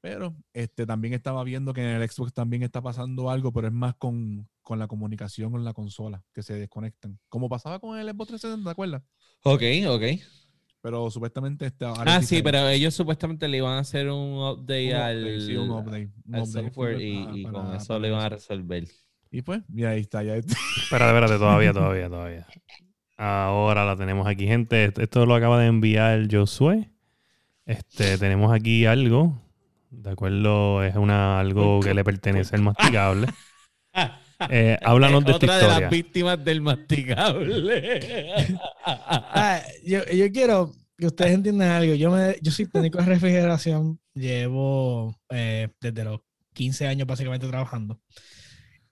Pero 0.00 0.36
este, 0.52 0.86
también 0.86 1.14
estaba 1.14 1.42
viendo 1.42 1.72
que 1.74 1.80
en 1.82 2.00
el 2.00 2.08
Xbox 2.08 2.32
también 2.32 2.62
está 2.62 2.80
pasando 2.80 3.30
algo, 3.30 3.52
pero 3.52 3.66
es 3.66 3.72
más 3.72 3.94
con, 3.96 4.48
con 4.62 4.78
la 4.78 4.86
comunicación 4.86 5.50
con 5.50 5.64
la 5.64 5.72
consola, 5.72 6.22
que 6.32 6.42
se 6.42 6.54
desconectan. 6.54 7.18
Como 7.28 7.48
pasaba 7.48 7.80
con 7.80 7.98
el 7.98 8.08
Xbox 8.08 8.28
360, 8.28 8.64
¿te 8.64 8.70
acuerdas? 8.70 9.02
Ok, 9.42 9.62
ok. 9.88 10.02
Pero 10.82 11.10
supuestamente 11.10 11.66
está. 11.66 11.92
Ah, 12.06 12.22
sí, 12.22 12.42
pero 12.42 12.68
ellos 12.68 12.94
supuestamente 12.94 13.48
le 13.48 13.56
iban 13.56 13.72
a 13.74 13.80
hacer 13.80 14.08
un 14.08 14.38
update 14.38 14.90
Un 14.94 15.00
al, 15.00 15.18
update, 15.18 15.40
sí, 15.40 15.56
un 15.56 15.70
update, 15.70 16.10
un 16.26 16.34
al 16.34 16.42
update 16.42 16.66
software 16.68 17.00
y, 17.00 17.24
para- 17.24 17.36
y 17.38 17.42
con 17.42 17.52
para- 17.52 17.76
eso 17.76 17.86
para 17.88 17.98
lo 18.00 18.06
iban 18.06 18.20
a 18.20 18.26
eso. 18.26 18.34
resolver. 18.36 18.84
Y 19.32 19.42
pues, 19.42 19.62
y 19.74 19.84
ahí 19.84 20.00
está. 20.00 20.22
Ya 20.22 20.36
está. 20.36 20.54
Espérate, 20.82 21.10
espérate, 21.12 21.38
todavía, 21.38 21.72
todavía, 21.72 22.08
todavía. 22.08 22.46
Ahora 23.16 23.84
la 23.84 23.96
tenemos 23.96 24.26
aquí, 24.28 24.46
gente. 24.46 24.84
Esto- 24.84 25.02
Esto 25.02 25.26
lo 25.26 25.34
acaba 25.34 25.58
de 25.60 25.66
enviar 25.66 26.28
Josué. 26.30 26.90
Este, 27.64 28.16
tenemos 28.18 28.52
aquí 28.52 28.86
algo. 28.86 29.42
De 29.90 30.10
acuerdo, 30.10 30.84
es 30.84 30.94
una 30.94 31.40
algo 31.40 31.80
que 31.80 31.94
le 31.94 32.04
pertenece 32.04 32.54
al 32.54 32.62
masticable. 32.62 33.26
Eh, 34.50 34.78
háblanos 34.82 35.24
de 35.24 35.32
esta 35.32 35.46
Otra 35.46 35.58
de 35.58 35.80
las 35.80 35.90
víctimas 35.90 36.44
del 36.44 36.60
masticable. 36.60 38.58
Ah, 38.84 39.62
yo, 39.84 40.04
yo 40.06 40.30
quiero 40.30 40.72
que 40.96 41.06
ustedes 41.06 41.32
entiendan 41.32 41.70
algo. 41.70 41.94
Yo, 41.94 42.10
me, 42.10 42.36
yo 42.40 42.52
soy 42.52 42.66
técnico 42.66 42.98
de 42.98 43.04
refrigeración. 43.04 44.00
Llevo 44.14 45.18
eh, 45.30 45.68
desde 45.80 46.04
los 46.04 46.20
15 46.54 46.86
años 46.86 47.06
básicamente 47.06 47.48
trabajando. 47.48 48.00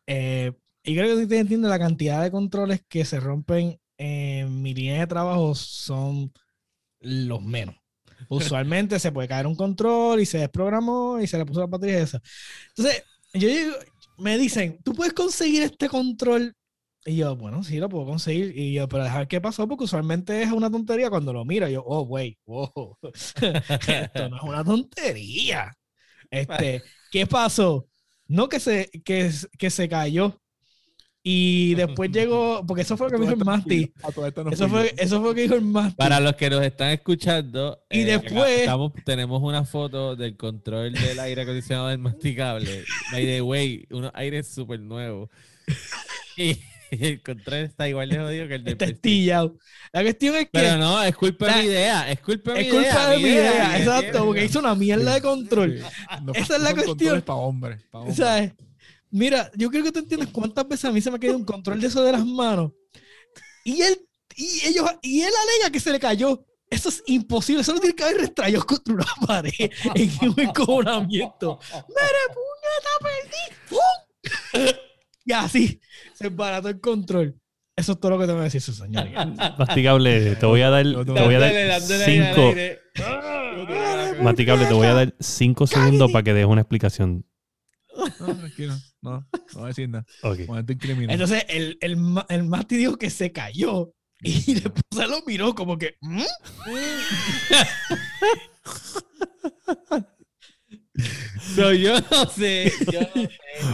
Eh, 0.06 0.52
y 0.82 0.94
creo 0.94 1.16
que 1.16 1.22
ustedes 1.22 1.40
entienden 1.40 1.70
la 1.70 1.78
cantidad 1.78 2.22
de 2.22 2.30
controles 2.30 2.82
que 2.88 3.04
se 3.04 3.20
rompen 3.20 3.78
en 3.96 4.62
mi 4.62 4.74
línea 4.74 5.00
de 5.00 5.06
trabajo 5.06 5.54
son 5.54 6.32
los 7.00 7.42
menos. 7.42 7.76
Usualmente 8.28 8.98
se 8.98 9.12
puede 9.12 9.28
caer 9.28 9.46
un 9.46 9.56
control 9.56 10.20
y 10.20 10.26
se 10.26 10.38
desprogramó 10.38 11.20
y 11.20 11.26
se 11.26 11.38
le 11.38 11.46
puso 11.46 11.60
la 11.60 11.66
batería 11.66 12.00
esa. 12.00 12.20
Entonces, 12.76 13.02
yo 13.32 13.48
digo, 13.48 13.74
me 14.18 14.38
dicen, 14.38 14.78
¿tú 14.84 14.94
puedes 14.94 15.12
conseguir 15.12 15.62
este 15.62 15.88
control? 15.88 16.54
Y 17.06 17.16
yo, 17.16 17.36
bueno, 17.36 17.62
sí, 17.62 17.78
lo 17.78 17.88
puedo 17.88 18.06
conseguir. 18.06 18.56
Y 18.56 18.72
yo, 18.74 18.88
pero 18.88 19.04
dejar 19.04 19.28
qué 19.28 19.40
pasó, 19.40 19.68
porque 19.68 19.84
usualmente 19.84 20.42
es 20.42 20.52
una 20.52 20.70
tontería 20.70 21.10
cuando 21.10 21.32
lo 21.32 21.44
miro. 21.44 21.68
Yo, 21.68 21.82
oh, 21.84 22.02
wait, 22.02 22.38
wow. 22.46 22.96
Esto 23.02 24.28
no 24.30 24.36
es 24.36 24.42
una 24.42 24.64
tontería. 24.64 25.72
Este, 26.30 26.82
¿qué 27.10 27.26
pasó? 27.26 27.88
No 28.26 28.48
que 28.48 28.60
se, 28.60 28.90
que, 29.04 29.30
que 29.58 29.70
se 29.70 29.88
cayó. 29.88 30.40
Y 31.26 31.74
después 31.74 32.10
llegó, 32.12 32.62
porque 32.66 32.82
eso 32.82 32.98
fue 32.98 33.06
lo 33.06 33.12
que 33.12 33.16
me 33.18 33.24
dijo 33.24 33.38
el 33.38 33.44
Masti. 33.46 33.90
Eso 34.52 34.68
fue, 34.68 34.94
eso 34.98 35.20
fue 35.20 35.30
lo 35.30 35.34
que 35.34 35.40
dijo 35.42 35.54
el 35.54 35.62
Masti. 35.62 35.96
Para 35.96 36.20
los 36.20 36.36
que 36.36 36.50
nos 36.50 36.62
están 36.62 36.90
escuchando, 36.90 37.82
Y 37.90 38.00
eh, 38.00 38.04
después- 38.04 38.60
estamos- 38.60 38.92
tenemos 39.06 39.42
una 39.42 39.64
foto 39.64 40.16
del 40.16 40.36
control 40.36 40.92
del 40.92 41.18
aire 41.18 41.42
acondicionado 41.42 41.88
del 41.88 41.98
masticable. 41.98 42.84
By 43.10 43.24
the 43.24 43.40
way, 43.40 43.86
unos 43.90 44.10
aires 44.14 44.46
súper 44.46 44.78
nuevos. 44.80 45.30
Y, 46.36 46.58
el 46.90 47.22
control 47.22 47.60
está 47.60 47.88
igual 47.88 48.08
de 48.08 48.18
jodido 48.18 48.46
que 48.48 48.54
el 48.56 48.64
del 48.64 48.72
Está 48.72 48.84
estillado. 48.86 49.56
La 49.92 50.02
cuestión 50.02 50.34
es 50.34 50.44
que 50.44 50.50
Pero 50.52 50.76
no, 50.78 51.02
es 51.02 51.14
culpa 51.16 51.46
de 51.46 51.62
mi 51.62 51.68
idea. 51.68 52.10
Es 52.10 52.20
culpa 52.20 52.52
de 52.52 52.60
es 52.60 52.66
mi 52.66 52.72
culpa 52.72 52.88
idea. 52.88 53.08
de 53.08 53.16
mi 53.18 53.28
idea. 53.28 53.68
¿me 53.68 53.78
Exacto, 53.78 54.24
porque 54.26 54.44
hizo 54.44 54.58
una 54.58 54.74
mierda 54.74 55.14
de 55.14 55.20
control. 55.22 55.80
Esa 56.34 56.56
es 56.56 56.62
la 56.62 56.74
cuestión. 56.74 57.22
para 57.22 57.38
hombres. 57.38 57.82
pa' 57.90 57.98
hombres. 58.00 58.16
¿Sabes? 58.16 58.52
Mira, 59.14 59.48
yo 59.54 59.70
creo 59.70 59.84
que 59.84 59.92
tú 59.92 60.00
entiendes 60.00 60.28
cuántas 60.32 60.66
veces 60.66 60.86
a 60.86 60.90
mí 60.90 61.00
se 61.00 61.08
me 61.08 61.18
ha 61.18 61.20
caído 61.20 61.36
un 61.36 61.44
control 61.44 61.80
de 61.80 61.86
eso 61.86 62.02
de 62.02 62.10
las 62.10 62.26
manos. 62.26 62.72
Y 63.64 63.80
él, 63.80 63.96
y 64.34 64.66
ellos, 64.66 64.90
y 65.02 65.20
él 65.22 65.32
alega 65.32 65.70
que 65.70 65.78
se 65.78 65.92
le 65.92 66.00
cayó. 66.00 66.44
Eso 66.68 66.88
es 66.88 67.00
imposible. 67.06 67.62
Eso 67.62 67.74
no 67.74 67.78
tiene 67.78 67.94
que 67.94 68.02
haber 68.02 68.16
restrayos 68.16 68.64
contra 68.64 68.92
una 68.92 69.06
pared 69.24 69.70
en 69.94 70.10
un 70.28 70.40
encojonamiento. 70.40 71.60
¡Mere 71.72 72.24
puñeta, 72.34 72.90
perdí! 73.00 73.44
¡Pum! 73.70 74.74
Y 75.24 75.32
así 75.32 75.80
se 76.12 76.26
embarató 76.26 76.68
el 76.68 76.80
control. 76.80 77.40
Eso 77.76 77.92
es 77.92 78.00
todo 78.00 78.10
lo 78.10 78.18
que 78.18 78.26
tengo 78.26 78.40
que 78.40 78.44
decir, 78.46 78.62
su 78.62 78.72
señoría. 78.72 79.26
Masticable, 79.56 80.34
te 80.34 80.46
voy 80.46 80.62
a 80.62 80.70
dar, 80.70 80.82
te 80.82 81.04
voy 81.04 81.34
a 81.36 81.38
dar 81.38 81.80
cinco. 81.80 82.52
Masticable, 84.24 84.66
te 84.66 84.74
voy 84.74 84.88
a 84.88 84.94
dar 84.94 85.14
cinco 85.20 85.68
segundos 85.68 86.10
para 86.10 86.24
que 86.24 86.34
des 86.34 86.46
una 86.46 86.62
explicación. 86.62 87.24
No, 88.18 88.36
tranquilo. 88.36 88.74
No, 89.04 89.10
no 89.10 89.26
voy 89.52 89.64
a 89.64 89.66
decir 89.68 89.86
nada. 89.88 90.06
Ok. 90.22 90.40
Momento 90.46 90.72
incriminante. 90.72 91.12
Entonces, 91.12 91.44
el, 91.48 91.76
el, 91.82 91.98
el 92.30 92.44
Masti 92.44 92.76
dijo 92.78 92.96
que 92.96 93.10
se 93.10 93.30
cayó. 93.32 93.92
Y 94.22 94.54
después 94.54 94.82
se 94.90 95.06
lo 95.06 95.20
miró 95.26 95.54
como 95.54 95.76
que. 95.76 95.96
¿Mm? 96.00 96.22
So, 101.56 101.72
yo 101.72 101.98
no 102.00 102.26
sé. 102.30 102.72
Yo 102.92 103.00
no 103.00 103.22
sé. 103.22 103.30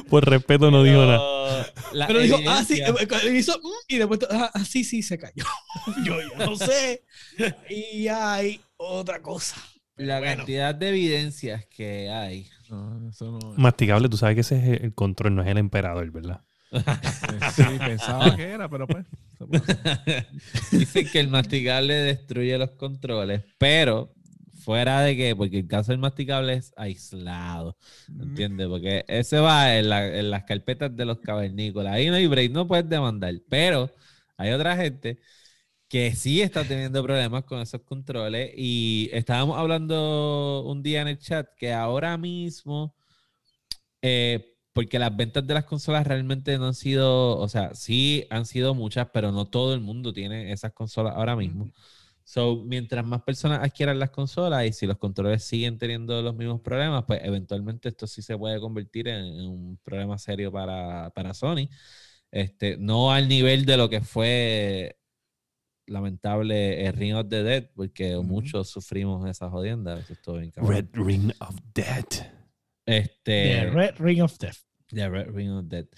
Por 0.09 0.29
respeto 0.29 0.71
no 0.71 0.83
digo 0.83 1.05
nada. 1.05 1.67
pero 1.75 1.89
la 1.93 2.07
Pero 2.07 2.21
dijo, 2.21 2.39
ah, 2.49 2.65
sí, 2.67 2.81
eh, 2.81 3.37
hizo, 3.37 3.59
"Mm", 3.59 3.85
y 3.89 3.97
después, 3.99 4.21
ah, 4.31 4.51
ah, 4.55 4.65
sí, 4.65 4.85
sí, 4.85 5.03
se 5.03 5.19
cayó. 5.19 5.45
yo, 6.05 6.21
yo 6.21 6.37
no 6.39 6.57
sé. 6.57 7.05
Y 7.69 8.09
hay 8.09 8.61
otra 8.77 9.21
cosa. 9.21 9.57
La 10.07 10.19
Bueno. 10.19 10.37
cantidad 10.39 10.75
de 10.75 10.89
evidencias 10.91 11.67
que 11.67 12.09
hay. 12.11 12.49
No, 12.71 13.09
eso 13.09 13.31
no. 13.33 13.55
Masticable, 13.57 14.09
tú 14.09 14.17
sabes 14.17 14.35
que 14.35 14.41
ese 14.43 14.57
es 14.75 14.83
el 14.83 14.95
control, 14.95 15.35
no 15.35 15.43
es 15.43 15.49
el 15.49 15.59
emperador, 15.59 16.11
¿verdad? 16.11 16.41
Sí, 17.55 17.63
pensaba 17.85 18.37
que 18.37 18.45
era, 18.45 18.69
pero 18.69 18.87
pues. 18.87 19.05
Dicen 20.73 21.09
que 21.11 21.21
el 21.21 21.29
masticable 21.29 21.95
destruye 21.95 22.57
los 22.59 22.71
controles, 22.73 23.43
pero 23.59 24.13
fuera 24.63 25.01
de 25.01 25.17
que, 25.17 25.35
porque 25.35 25.59
el 25.61 25.67
caso 25.67 25.93
del 25.93 25.99
masticable 26.01 26.55
es 26.55 26.73
aislado, 26.77 27.77
¿entiendes? 28.09 28.69
Porque 28.69 29.05
ese 29.09 29.39
va 29.41 29.77
en, 29.77 29.89
la- 29.89 30.07
en 30.19 30.31
las 30.31 30.45
carpetas 30.45 30.95
de 30.95 31.05
los 31.07 31.19
cavernícolas. 31.21 31.93
Ahí 31.95 32.09
no 32.09 32.15
hay 32.17 32.27
break, 32.27 32.53
no 32.53 32.67
puedes 32.67 32.89
demandar, 32.89 33.35
pero 33.49 33.91
hay 34.37 34.51
otra 34.53 34.77
gente 34.77 35.19
que 35.91 36.15
sí 36.15 36.41
está 36.41 36.65
teniendo 36.65 37.03
problemas 37.03 37.45
con 37.45 37.61
esos 37.61 37.83
controles 37.83 38.53
y 38.57 39.11
estábamos 39.13 39.59
hablando 39.59 40.63
un 40.65 40.85
día 40.85 41.03
en 41.03 41.09
el 41.09 41.19
chat 41.19 41.49
que 41.57 41.73
ahora 41.73 42.17
mismo, 42.17 42.95
eh, 44.01 44.55
porque 44.73 45.01
las 45.01 45.17
ventas 45.17 45.45
de 45.47 45.55
las 45.55 45.65
consolas 45.65 46.07
realmente 46.07 46.57
no 46.59 46.69
han 46.69 46.75
sido, 46.75 47.37
o 47.39 47.49
sea, 47.49 47.75
sí 47.75 48.25
han 48.31 48.47
sido 48.47 48.73
muchas, 48.73 49.09
pero 49.13 49.33
no 49.33 49.47
todo 49.47 49.75
el 49.75 49.81
mundo 49.81 50.13
tiene 50.13 50.53
esas 50.53 50.73
consolas 50.73 51.15
ahora 51.17 51.35
mismo. 51.35 51.73
So, 52.23 52.63
mientras 52.65 53.05
más 53.05 53.23
personas 53.23 53.61
adquieran 53.61 53.99
las 53.99 54.11
consolas 54.11 54.65
y 54.67 54.73
si 54.73 54.87
los 54.87 54.99
controles 54.99 55.43
siguen 55.45 55.79
teniendo 55.79 56.23
los 56.23 56.37
mismos 56.37 56.61
problemas, 56.61 57.05
pues 57.05 57.21
eventualmente 57.25 57.89
esto 57.89 58.07
sí 58.07 58.23
se 58.23 58.39
puede 58.39 58.61
convertir 58.61 59.09
en, 59.09 59.25
en 59.25 59.47
un 59.49 59.79
problema 59.83 60.19
serio 60.19 60.53
para, 60.53 61.11
para 61.11 61.35
Sony. 61.35 61.69
Este, 62.31 62.77
no 62.77 63.13
al 63.13 63.29
nivel 63.29 63.67
de 63.67 63.77
lo 63.77 63.91
que 63.91 64.03
fue 64.03 65.00
lamentable 65.91 66.87
el 66.87 66.93
Ring 66.95 67.15
of 67.15 67.29
the 67.29 67.43
Dead, 67.43 67.71
porque 67.75 68.17
Ujú. 68.17 68.27
muchos 68.27 68.71
sufrimos 68.71 69.29
esa 69.29 69.51
jodienda. 69.51 69.99
Eso 69.99 70.13
estuvo 70.13 70.37
bien 70.39 70.51
cabrón. 70.51 70.73
Red 70.73 70.87
Ring 70.95 71.33
of 71.41 71.57
Death. 71.75 72.27
Este, 72.87 73.13
The 73.25 73.71
Red 73.71 73.95
Ring 73.99 74.23
of 74.23 74.39
Death. 74.39 74.59
The 74.89 75.09
Red 75.09 75.31
Ring 75.35 75.51
of 75.51 75.67
Death. 75.67 75.89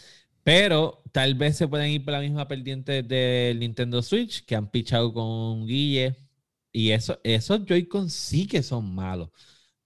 Pero 0.43 1.03
tal 1.12 1.34
vez 1.34 1.57
se 1.57 1.68
pueden 1.68 1.90
ir 1.90 2.05
por 2.05 2.12
la 2.12 2.20
misma 2.20 2.49
pendiente 2.49 3.03
del 3.03 3.61
Nintendo 3.61 4.03
Switch, 4.03 4.45
que 4.45 4.57
han 4.57 4.70
pichado 4.70 5.12
con 5.12 5.66
Guille. 5.66 6.16
Y 6.72 6.90
eso, 6.90 7.20
esos 7.22 7.64
Joy-Con 7.64 8.11
sí 8.11 8.47
que 8.47 8.62
son 8.62 8.95
malos. 8.95 9.28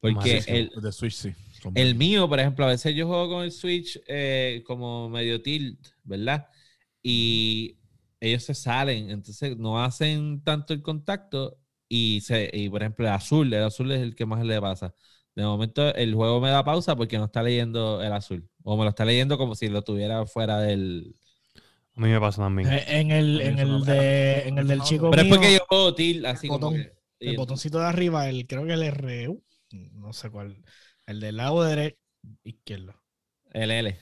Porque 0.01 0.43
el, 0.47 0.71
de 0.81 0.93
Switch 0.93 1.15
sí. 1.15 1.33
son 1.61 1.73
el 1.77 1.95
mío, 1.95 2.29
por 2.29 2.39
ejemplo, 2.39 2.65
a 2.65 2.69
veces 2.69 2.95
yo 2.95 3.07
juego 3.07 3.29
con 3.29 3.45
el 3.45 3.51
Switch 3.51 4.01
eh, 4.07 4.63
como 4.67 5.09
medio 5.09 5.43
tilt, 5.43 5.89
¿verdad? 6.05 6.47
Y 7.03 7.77
ellos 8.29 8.45
se 8.45 8.55
salen, 8.55 9.11
entonces 9.11 9.57
no 9.59 9.83
hacen 9.83 10.43
tanto 10.43 10.73
el 10.75 10.83
contacto. 10.83 11.59
Y, 11.89 12.21
se, 12.23 12.51
y 12.53 12.69
por 12.69 12.83
ejemplo, 12.83 13.07
el 13.07 13.13
azul, 13.13 13.53
el 13.53 13.63
azul 13.63 13.93
es 13.93 14.01
el 14.03 14.15
que 14.17 14.27
más 14.27 14.45
le 14.45 14.61
pasa. 14.61 14.95
De 15.37 15.45
momento 15.45 15.95
el 15.95 16.15
juego 16.15 16.41
me 16.41 16.51
da 16.51 16.65
pausa 16.65 16.97
porque 16.97 17.19
no 17.19 17.27
está 17.27 17.43
leyendo 17.43 18.03
el 18.03 18.13
azul. 18.13 18.49
O 18.65 18.77
me 18.77 18.85
lo 18.85 18.91
está 18.91 19.05
leyendo 19.05 19.39
como 19.39 19.55
si 19.55 19.69
lo 19.69 19.83
tuviera 19.83 20.27
fuera 20.27 20.59
del... 20.61 21.15
A 21.97 22.01
mí 22.01 22.09
me 22.09 22.21
pasa 22.21 22.43
también. 22.43 22.69
Eh, 22.69 22.85
En 22.89 23.11
el, 23.11 23.41
en 23.41 23.59
el, 23.59 23.85
de, 23.85 24.49
en 24.49 24.59
el 24.59 24.67
del 24.69 24.83
chico 24.83 25.11
Pero 25.11 25.23
es 25.23 25.29
mío, 25.29 25.37
porque 25.37 25.53
yo 25.55 25.59
juego 25.69 25.95
tilt 25.95 26.25
así 26.27 26.49
como 26.49 26.59
botón. 26.61 26.75
que- 26.75 26.93
el 27.21 27.37
botoncito 27.37 27.79
de 27.79 27.87
arriba, 27.87 28.29
el, 28.29 28.47
creo 28.47 28.67
que 28.67 28.73
el 28.75 28.83
RU, 28.83 29.43
no 29.93 30.13
sé 30.13 30.31
cuál, 30.31 30.57
el 31.07 31.21
del 31.21 31.37
lado 31.37 31.63
derecho, 31.63 31.97
izquierdo. 32.45 32.95
El 33.53 33.71
L. 33.71 33.99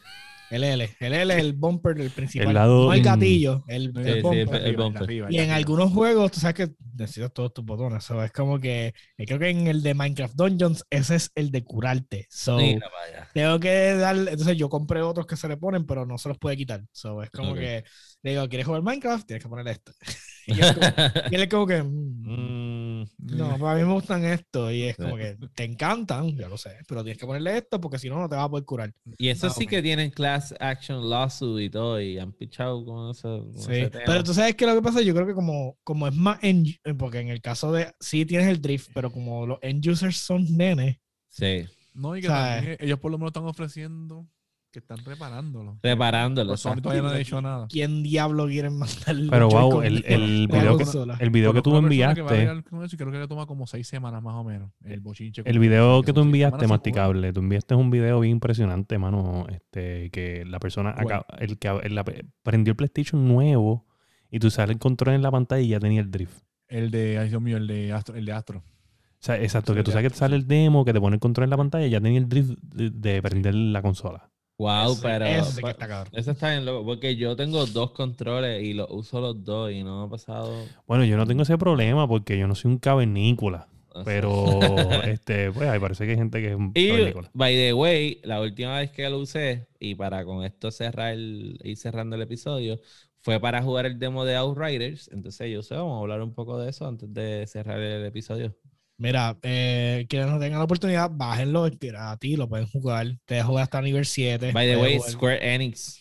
El 0.54 0.64
L, 0.64 0.96
el 1.00 1.12
L 1.14 1.34
es 1.34 1.40
el 1.40 1.52
bumper 1.54 1.96
del 1.96 2.10
principal. 2.10 2.48
El 2.48 2.54
lado 2.54 2.86
no 2.86 2.92
el 2.94 3.02
gatillo, 3.02 3.64
el, 3.68 3.92
Sí, 3.92 3.98
el 4.00 4.04
sí, 4.04 4.10
el- 4.10 4.22
bumper. 4.22 4.62
el 4.62 4.76
bumper. 4.76 5.02
arriba, 5.02 5.26
Y 5.30 5.36
en 5.36 5.40
arriba. 5.42 5.56
algunos 5.56 5.92
juegos, 5.92 6.30
tú 6.32 6.40
sabes 6.40 6.54
que 6.54 6.74
necesitas 6.96 7.32
todos 7.32 7.52
tus 7.54 7.64
botones. 7.64 8.04
So, 8.04 8.22
es 8.22 8.32
como 8.32 8.60
que, 8.60 8.94
eh, 9.18 9.26
creo 9.26 9.38
que 9.38 9.48
en 9.50 9.66
el 9.66 9.82
de 9.82 9.94
Minecraft 9.94 10.34
Dungeons, 10.36 10.84
ese 10.90 11.16
es 11.16 11.30
el 11.34 11.50
de 11.50 11.64
curarte. 11.64 12.26
So, 12.30 12.56
Mira, 12.58 12.88
tengo 13.32 13.58
que 13.60 13.94
darle. 13.94 14.30
Entonces, 14.32 14.56
yo 14.56 14.68
compré 14.68 15.02
otros 15.02 15.26
que 15.26 15.36
se 15.36 15.48
le 15.48 15.56
ponen, 15.56 15.86
pero 15.86 16.06
no 16.06 16.18
se 16.18 16.28
los 16.28 16.38
puede 16.38 16.56
quitar. 16.56 16.82
So, 16.92 17.22
es 17.22 17.30
como 17.30 17.54
que 17.54 17.84
le 18.22 18.30
digo, 18.30 18.48
¿quieres 18.48 18.66
jugar 18.66 18.82
Minecraft? 18.82 19.26
Tienes 19.26 19.42
que 19.42 19.48
ponerle 19.48 19.72
esto. 19.72 19.92
y, 20.52 20.60
es 20.60 20.70
como- 20.70 20.96
y 21.28 21.34
él 21.34 21.42
es 21.42 21.48
como 21.48 21.66
que, 21.66 21.82
mm, 21.82 22.24
Mm, 22.26 23.04
no, 23.18 23.58
pues 23.58 23.72
a 23.72 23.74
mí 23.76 23.84
me 23.84 23.92
gustan 23.94 24.24
esto. 24.24 24.70
Y 24.70 24.84
es 24.84 24.96
como 24.98 25.16
que 25.16 25.36
te 25.54 25.64
encantan, 25.64 26.36
ya 26.36 26.48
lo 26.48 26.56
sé, 26.56 26.78
pero 26.88 27.02
tienes 27.02 27.18
que 27.18 27.26
ponerle 27.26 27.56
esto 27.58 27.80
porque 27.80 27.98
si 27.98 28.08
no, 28.08 28.18
no 28.18 28.28
te 28.28 28.36
vas 28.36 28.44
a 28.46 28.48
poder 28.50 28.64
curar. 28.64 28.92
Y 29.16 29.28
eso 29.28 29.46
Ah, 29.48 29.50
sí 29.50 29.66
que 29.66 29.82
tienen 29.82 30.10
class 30.10 30.54
action 30.60 31.08
lawsuit 31.08 31.66
y 31.66 31.70
todo, 31.70 32.00
y 32.00 32.18
han 32.18 32.32
pichado 32.32 32.84
con 32.84 33.10
eso. 33.10 33.46
con 33.52 33.56
Sí, 33.58 33.72
ese 33.72 33.90
tema. 33.90 34.04
pero 34.06 34.24
tú 34.24 34.34
sabes 34.34 34.54
que 34.56 34.66
lo 34.66 34.74
que 34.74 34.82
pasa, 34.82 35.00
yo 35.02 35.14
creo 35.14 35.26
que 35.26 35.34
como, 35.34 35.76
como 35.84 36.06
es 36.08 36.14
más, 36.14 36.38
en, 36.42 36.64
porque 36.98 37.20
en 37.20 37.28
el 37.28 37.40
caso 37.40 37.72
de, 37.72 37.92
sí 38.00 38.26
tienes 38.26 38.48
el 38.48 38.60
drift, 38.60 38.90
pero 38.94 39.10
como 39.12 39.46
los 39.46 39.58
end 39.62 39.86
users 39.86 40.16
son 40.16 40.44
nenes, 40.56 40.96
Sí, 41.28 41.66
No, 41.94 42.16
y 42.16 42.22
que 42.22 42.76
ellos 42.80 42.98
por 42.98 43.10
lo 43.12 43.18
menos 43.18 43.30
están 43.30 43.44
ofreciendo 43.46 44.26
que 44.74 44.80
están 44.80 44.98
reparándolo. 45.04 45.78
reparándolo. 45.84 46.48
Pues 46.48 46.60
Sony 46.60 46.82
todavía 46.82 47.02
no 47.02 47.08
ha 47.10 47.16
dicho 47.16 47.40
nada. 47.40 47.68
¿quién 47.70 48.02
diablo 48.02 48.48
quiere 48.48 48.70
mandar? 48.70 49.14
Pero 49.30 49.48
wow, 49.48 49.82
el, 49.82 50.04
el 50.04 50.48
video 50.48 50.76
que, 50.76 50.82
consola? 50.82 51.16
el 51.20 51.30
video 51.30 51.54
que 51.54 51.62
tú 51.62 51.70
que 51.70 51.78
enviaste, 51.78 52.20
y 52.22 52.96
creo 52.96 53.12
que 53.12 53.18
le 53.18 53.28
toma 53.28 53.46
como 53.46 53.68
seis 53.68 53.86
semanas 53.86 54.20
más 54.20 54.34
o 54.34 54.42
menos. 54.42 54.72
El 54.84 54.98
bochinche. 54.98 55.42
el 55.44 55.60
video 55.60 56.02
que 56.02 56.12
tú 56.12 56.22
enviaste, 56.22 56.56
jugar. 56.56 56.68
masticable, 56.70 57.32
tú 57.32 57.38
enviaste 57.38 57.76
un 57.76 57.90
video 57.90 58.18
bien 58.18 58.32
impresionante, 58.32 58.98
mano, 58.98 59.46
este, 59.48 60.10
que 60.10 60.44
la 60.44 60.58
persona, 60.58 60.90
acá, 60.90 61.24
el 61.38 61.56
que 61.56 61.68
el- 61.68 61.94
la- 61.94 62.04
prendió 62.42 62.72
el 62.72 62.76
PlayStation 62.76 63.28
nuevo 63.28 63.86
y 64.28 64.40
tú 64.40 64.50
sales 64.50 64.74
el 64.74 64.80
control 64.80 65.14
en 65.14 65.22
la 65.22 65.30
pantalla 65.30 65.62
y 65.62 65.68
ya 65.68 65.78
tenía 65.78 66.00
el 66.00 66.10
drift. 66.10 66.42
El 66.66 66.90
de, 66.90 67.18
ay 67.18 67.28
Dios 67.28 67.40
mío, 67.40 67.58
el 67.58 67.68
de 67.68 67.92
Astro. 67.92 68.16
El 68.16 68.24
de 68.24 68.32
Astro. 68.32 68.58
O 68.58 69.26
sea, 69.26 69.40
exacto, 69.40 69.72
Sí, 69.72 69.76
que 69.78 69.84
tú 69.84 69.92
sabes 69.92 70.06
que 70.06 70.10
te 70.10 70.16
sale 70.16 70.34
el 70.34 70.48
demo, 70.48 70.84
que 70.84 70.92
te 70.92 71.00
pone 71.00 71.14
el 71.14 71.20
control 71.20 71.44
en 71.44 71.50
la 71.50 71.56
pantalla 71.56 71.86
y 71.86 71.90
ya 71.90 72.00
tenía 72.00 72.18
el 72.18 72.28
drift 72.28 72.58
de, 72.60 72.90
de 72.90 73.22
prender 73.22 73.54
la 73.54 73.80
consola. 73.80 74.30
Wow, 74.56 74.92
Ese- 74.92 75.02
pero. 75.02 75.24
ese 75.26 75.44
sí 75.50 75.56
que 75.56 75.60
pero- 75.62 75.70
está 75.72 75.88
cabrón. 75.88 76.12
Eso 76.16 76.30
está 76.30 76.50
bien 76.50 76.64
loco, 76.64 76.84
porque 76.84 77.16
yo 77.16 77.34
tengo 77.36 77.66
dos 77.66 77.90
controles 77.90 78.62
y 78.62 78.72
los 78.72 78.88
uso 78.90 79.20
los 79.20 79.44
dos 79.44 79.72
y 79.72 79.82
no 79.82 80.00
me 80.00 80.06
ha 80.06 80.10
pasado. 80.10 80.52
Bueno, 80.86 81.04
yo 81.04 81.16
no 81.16 81.26
tengo 81.26 81.42
ese 81.42 81.58
problema 81.58 82.06
porque 82.06 82.38
yo 82.38 82.46
no 82.46 82.54
soy 82.54 82.70
un 82.72 82.78
cavernícola. 82.78 83.68
Pero, 84.04 84.34
este, 85.04 85.52
pues, 85.52 85.68
ahí 85.68 85.78
parece 85.78 86.04
que 86.04 86.12
hay 86.12 86.16
gente 86.16 86.40
que 86.40 86.48
es 86.50 86.54
un 86.56 86.72
Y, 86.74 86.88
cavernícola. 86.88 87.30
by 87.32 87.54
the 87.54 87.72
way, 87.74 88.20
la 88.24 88.40
última 88.40 88.78
vez 88.80 88.90
que 88.90 89.08
lo 89.08 89.18
usé, 89.20 89.68
y 89.78 89.94
para 89.94 90.24
con 90.24 90.44
esto 90.44 90.70
cerrar 90.72 91.12
el, 91.14 91.60
ir 91.62 91.76
cerrando 91.76 92.16
el 92.16 92.22
episodio, 92.22 92.80
fue 93.20 93.38
para 93.40 93.62
jugar 93.62 93.86
el 93.86 93.98
demo 93.98 94.24
de 94.24 94.34
Outriders. 94.36 95.08
Entonces, 95.12 95.52
yo 95.52 95.62
sé, 95.62 95.74
vamos 95.76 95.96
a 95.96 96.00
hablar 96.00 96.22
un 96.22 96.34
poco 96.34 96.58
de 96.58 96.70
eso 96.70 96.86
antes 96.88 97.12
de 97.14 97.46
cerrar 97.46 97.78
el 97.80 98.04
episodio. 98.04 98.54
Mira, 98.96 99.36
eh, 99.42 100.06
quienes 100.08 100.28
no 100.28 100.38
tengan 100.38 100.58
la 100.60 100.64
oportunidad, 100.64 101.10
bájenlo 101.12 101.66
es 101.66 101.78
gratis, 101.78 102.38
lo 102.38 102.48
pueden 102.48 102.66
jugar. 102.68 103.06
Te 103.24 103.42
jugar 103.42 103.64
hasta 103.64 103.82
nivel 103.82 104.06
7. 104.06 104.52
By 104.52 104.68
the 104.68 104.76
way, 104.76 104.96
jugar- 104.98 105.10
Square 105.10 105.54
Enix. 105.54 106.00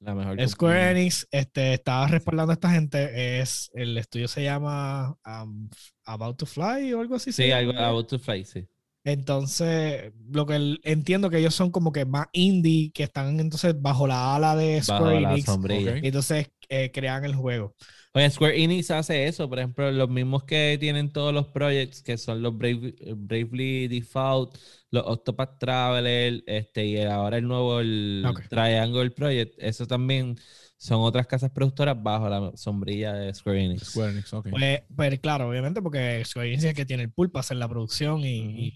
La 0.00 0.14
mejor 0.16 0.34
Square 0.48 0.78
compañía. 0.80 0.90
Enix 1.02 1.28
este, 1.30 1.74
estaba 1.74 2.08
respaldando 2.08 2.50
a 2.50 2.54
esta 2.54 2.70
gente. 2.72 3.38
Es, 3.40 3.70
el 3.74 3.96
estudio 3.98 4.26
se 4.26 4.42
llama 4.42 5.16
um, 5.24 5.70
About 6.04 6.36
to 6.38 6.46
Fly 6.46 6.92
o 6.92 7.00
algo 7.00 7.14
así. 7.14 7.30
Sí, 7.32 7.52
algo. 7.52 7.72
About 7.78 8.08
to 8.08 8.18
Fly, 8.18 8.44
sí. 8.44 8.66
Entonces, 9.04 10.12
lo 10.30 10.46
que 10.46 10.56
el- 10.56 10.80
entiendo 10.84 11.28
que 11.30 11.38
ellos 11.38 11.54
son 11.54 11.70
como 11.70 11.92
que 11.92 12.04
más 12.04 12.26
indie, 12.32 12.90
que 12.92 13.04
están 13.04 13.38
entonces 13.40 13.80
bajo 13.80 14.06
la 14.06 14.34
ala 14.36 14.56
de 14.56 14.82
Bajo 14.86 15.04
Square 15.04 15.20
la 15.20 15.32
Enix. 15.32 15.44
sombrilla. 15.46 15.92
Ok. 15.92 15.98
Y 16.02 16.06
entonces 16.08 16.48
eh, 16.68 16.90
crean 16.92 17.24
el 17.24 17.34
juego. 17.34 17.74
Oye, 18.14 18.28
Square 18.30 18.62
Enix 18.62 18.90
hace 18.90 19.26
eso, 19.26 19.48
por 19.48 19.58
ejemplo, 19.58 19.90
los 19.90 20.08
mismos 20.10 20.44
que 20.44 20.76
tienen 20.78 21.10
todos 21.12 21.32
los 21.32 21.46
projects, 21.48 22.02
que 22.02 22.18
son 22.18 22.42
los 22.42 22.54
Brave- 22.58 22.94
Bravely 23.16 23.88
Default, 23.88 24.56
los 24.90 25.02
Octopath 25.06 25.58
Traveler, 25.58 26.42
este, 26.46 26.84
y 26.86 27.00
ahora 27.02 27.38
el 27.38 27.48
nuevo, 27.48 27.80
el 27.80 28.28
Ok. 28.28 28.40
Triangle 28.50 29.10
Project, 29.12 29.54
eso 29.58 29.86
también 29.86 30.36
son 30.76 31.00
otras 31.00 31.26
casas 31.26 31.50
productoras 31.52 32.02
bajo 32.02 32.28
la 32.28 32.52
sombrilla 32.54 33.14
de 33.14 33.32
Square 33.32 33.64
Enix. 33.64 33.82
Square 33.84 34.10
Enix, 34.12 34.32
ok. 34.34 34.48
Pues, 34.50 34.82
pues 34.94 35.18
claro, 35.20 35.48
obviamente, 35.48 35.80
porque 35.80 36.22
Square 36.26 36.48
Enix 36.48 36.64
es 36.64 36.70
el 36.70 36.76
que 36.76 36.84
tiene 36.84 37.04
el 37.04 37.12
pool 37.12 37.30
para 37.30 37.40
hacer 37.40 37.56
la 37.56 37.68
producción 37.68 38.20
y, 38.20 38.26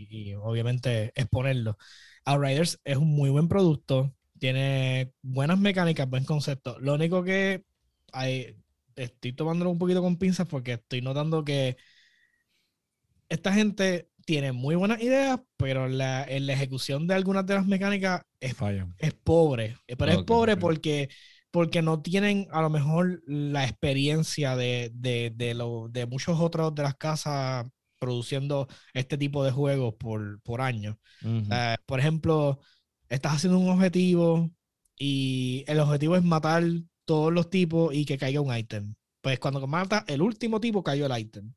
y- 0.09 0.31
y 0.31 0.35
obviamente 0.35 1.13
exponerlo. 1.15 1.77
Outriders 2.25 2.81
es 2.85 2.97
un 2.97 3.09
muy 3.09 3.29
buen 3.31 3.49
producto, 3.49 4.15
tiene 4.39 5.13
buenas 5.23 5.59
mecánicas, 5.59 6.09
buen 6.09 6.25
concepto. 6.25 6.79
Lo 6.81 6.95
único 6.95 7.23
que 7.23 7.65
hay, 8.13 8.57
estoy 8.97 9.33
tomándolo 9.33 9.71
un 9.71 9.79
poquito 9.79 10.03
con 10.03 10.17
pinzas 10.19 10.47
porque 10.49 10.75
estoy 10.75 11.03
notando 11.03 11.45
que 11.45 11.77
esta 13.29 13.53
gente 13.53 14.09
tiene 14.25 14.53
muy 14.53 14.75
buenas 14.75 15.01
ideas, 15.01 15.41
pero 15.57 15.89
la, 15.89 16.25
en 16.25 16.47
la 16.47 16.55
ejecución 16.55 17.07
de 17.07 17.15
algunas 17.15 17.47
de 17.47 17.55
las 17.55 17.67
mecánicas 17.67 18.23
es 18.41 18.55
Fallan. 18.55 18.95
es 18.99 19.15
pobre, 19.15 19.77
pero 19.87 20.13
es 20.13 20.19
pobre 20.19 20.53
ok. 20.53 20.61
porque, 20.61 21.09
porque 21.51 21.83
no 21.83 22.03
tienen 22.03 22.49
a 22.51 22.63
lo 22.63 22.71
mejor 22.71 23.23
la 23.27 23.65
experiencia 23.65 24.57
de, 24.57 24.91
de, 24.95 25.33
de, 25.35 25.55
lo, 25.55 25.89
de 25.89 26.07
muchos 26.07 26.39
otros 26.41 26.75
de 26.75 26.83
las 26.83 26.97
casas 26.97 27.67
produciendo 27.99 28.69
este 28.95 29.17
tipo 29.17 29.45
de 29.45 29.53
juegos 29.53 29.95
por, 29.95 30.41
por 30.43 30.61
año. 30.61 30.99
Ujú. 31.23 31.47
Eh, 31.51 31.77
por 31.87 32.01
ejemplo, 32.01 32.61
estás 33.09 33.35
haciendo 33.37 33.59
un 33.59 33.69
objetivo 33.69 34.51
y 34.99 35.65
el 35.67 35.81
objetivo 35.81 36.17
es 36.17 36.25
matar 36.25 36.65
todos 37.07 37.33
los 37.33 37.49
tipos 37.51 37.95
y 37.95 38.05
que 38.05 38.19
caiga 38.19 38.41
un 38.43 38.55
ítem. 38.57 38.95
Pues 39.23 39.39
cuando 39.41 39.67
mata 39.67 40.05
el 40.09 40.23
último 40.23 40.61
tipo 40.61 40.83
cayó 40.85 41.07
el 41.07 41.19
ítem. 41.21 41.53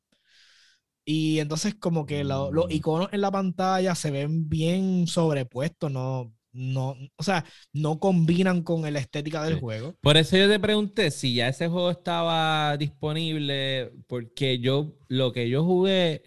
Y 1.04 1.38
entonces 1.40 1.74
como 1.74 2.06
que 2.06 2.24
lo- 2.24 2.52
los 2.52 2.66
Mm. 2.66 2.72
iconos 2.72 3.08
en 3.12 3.20
la 3.22 3.30
pantalla 3.30 3.94
se 3.94 4.10
ven 4.10 4.48
bien 4.48 5.06
sobrepuestos, 5.06 5.90
no, 5.90 6.32
no, 6.52 6.96
o 7.16 7.22
sea, 7.22 7.44
no 7.72 7.98
combinan 7.98 8.62
con 8.62 8.82
la 8.92 8.98
estética 9.00 9.42
del 9.44 9.54
Sí. 9.54 9.60
juego. 9.60 9.94
Por 10.00 10.16
eso 10.16 10.36
yo 10.36 10.48
te 10.48 10.60
pregunté 10.60 11.10
si 11.10 11.34
ya 11.34 11.48
ese 11.48 11.68
juego 11.68 11.90
estaba 11.90 12.76
disponible, 12.76 13.92
porque 14.06 14.58
yo, 14.60 14.96
lo 15.08 15.32
que 15.32 15.48
yo 15.48 15.64
jugué, 15.64 16.22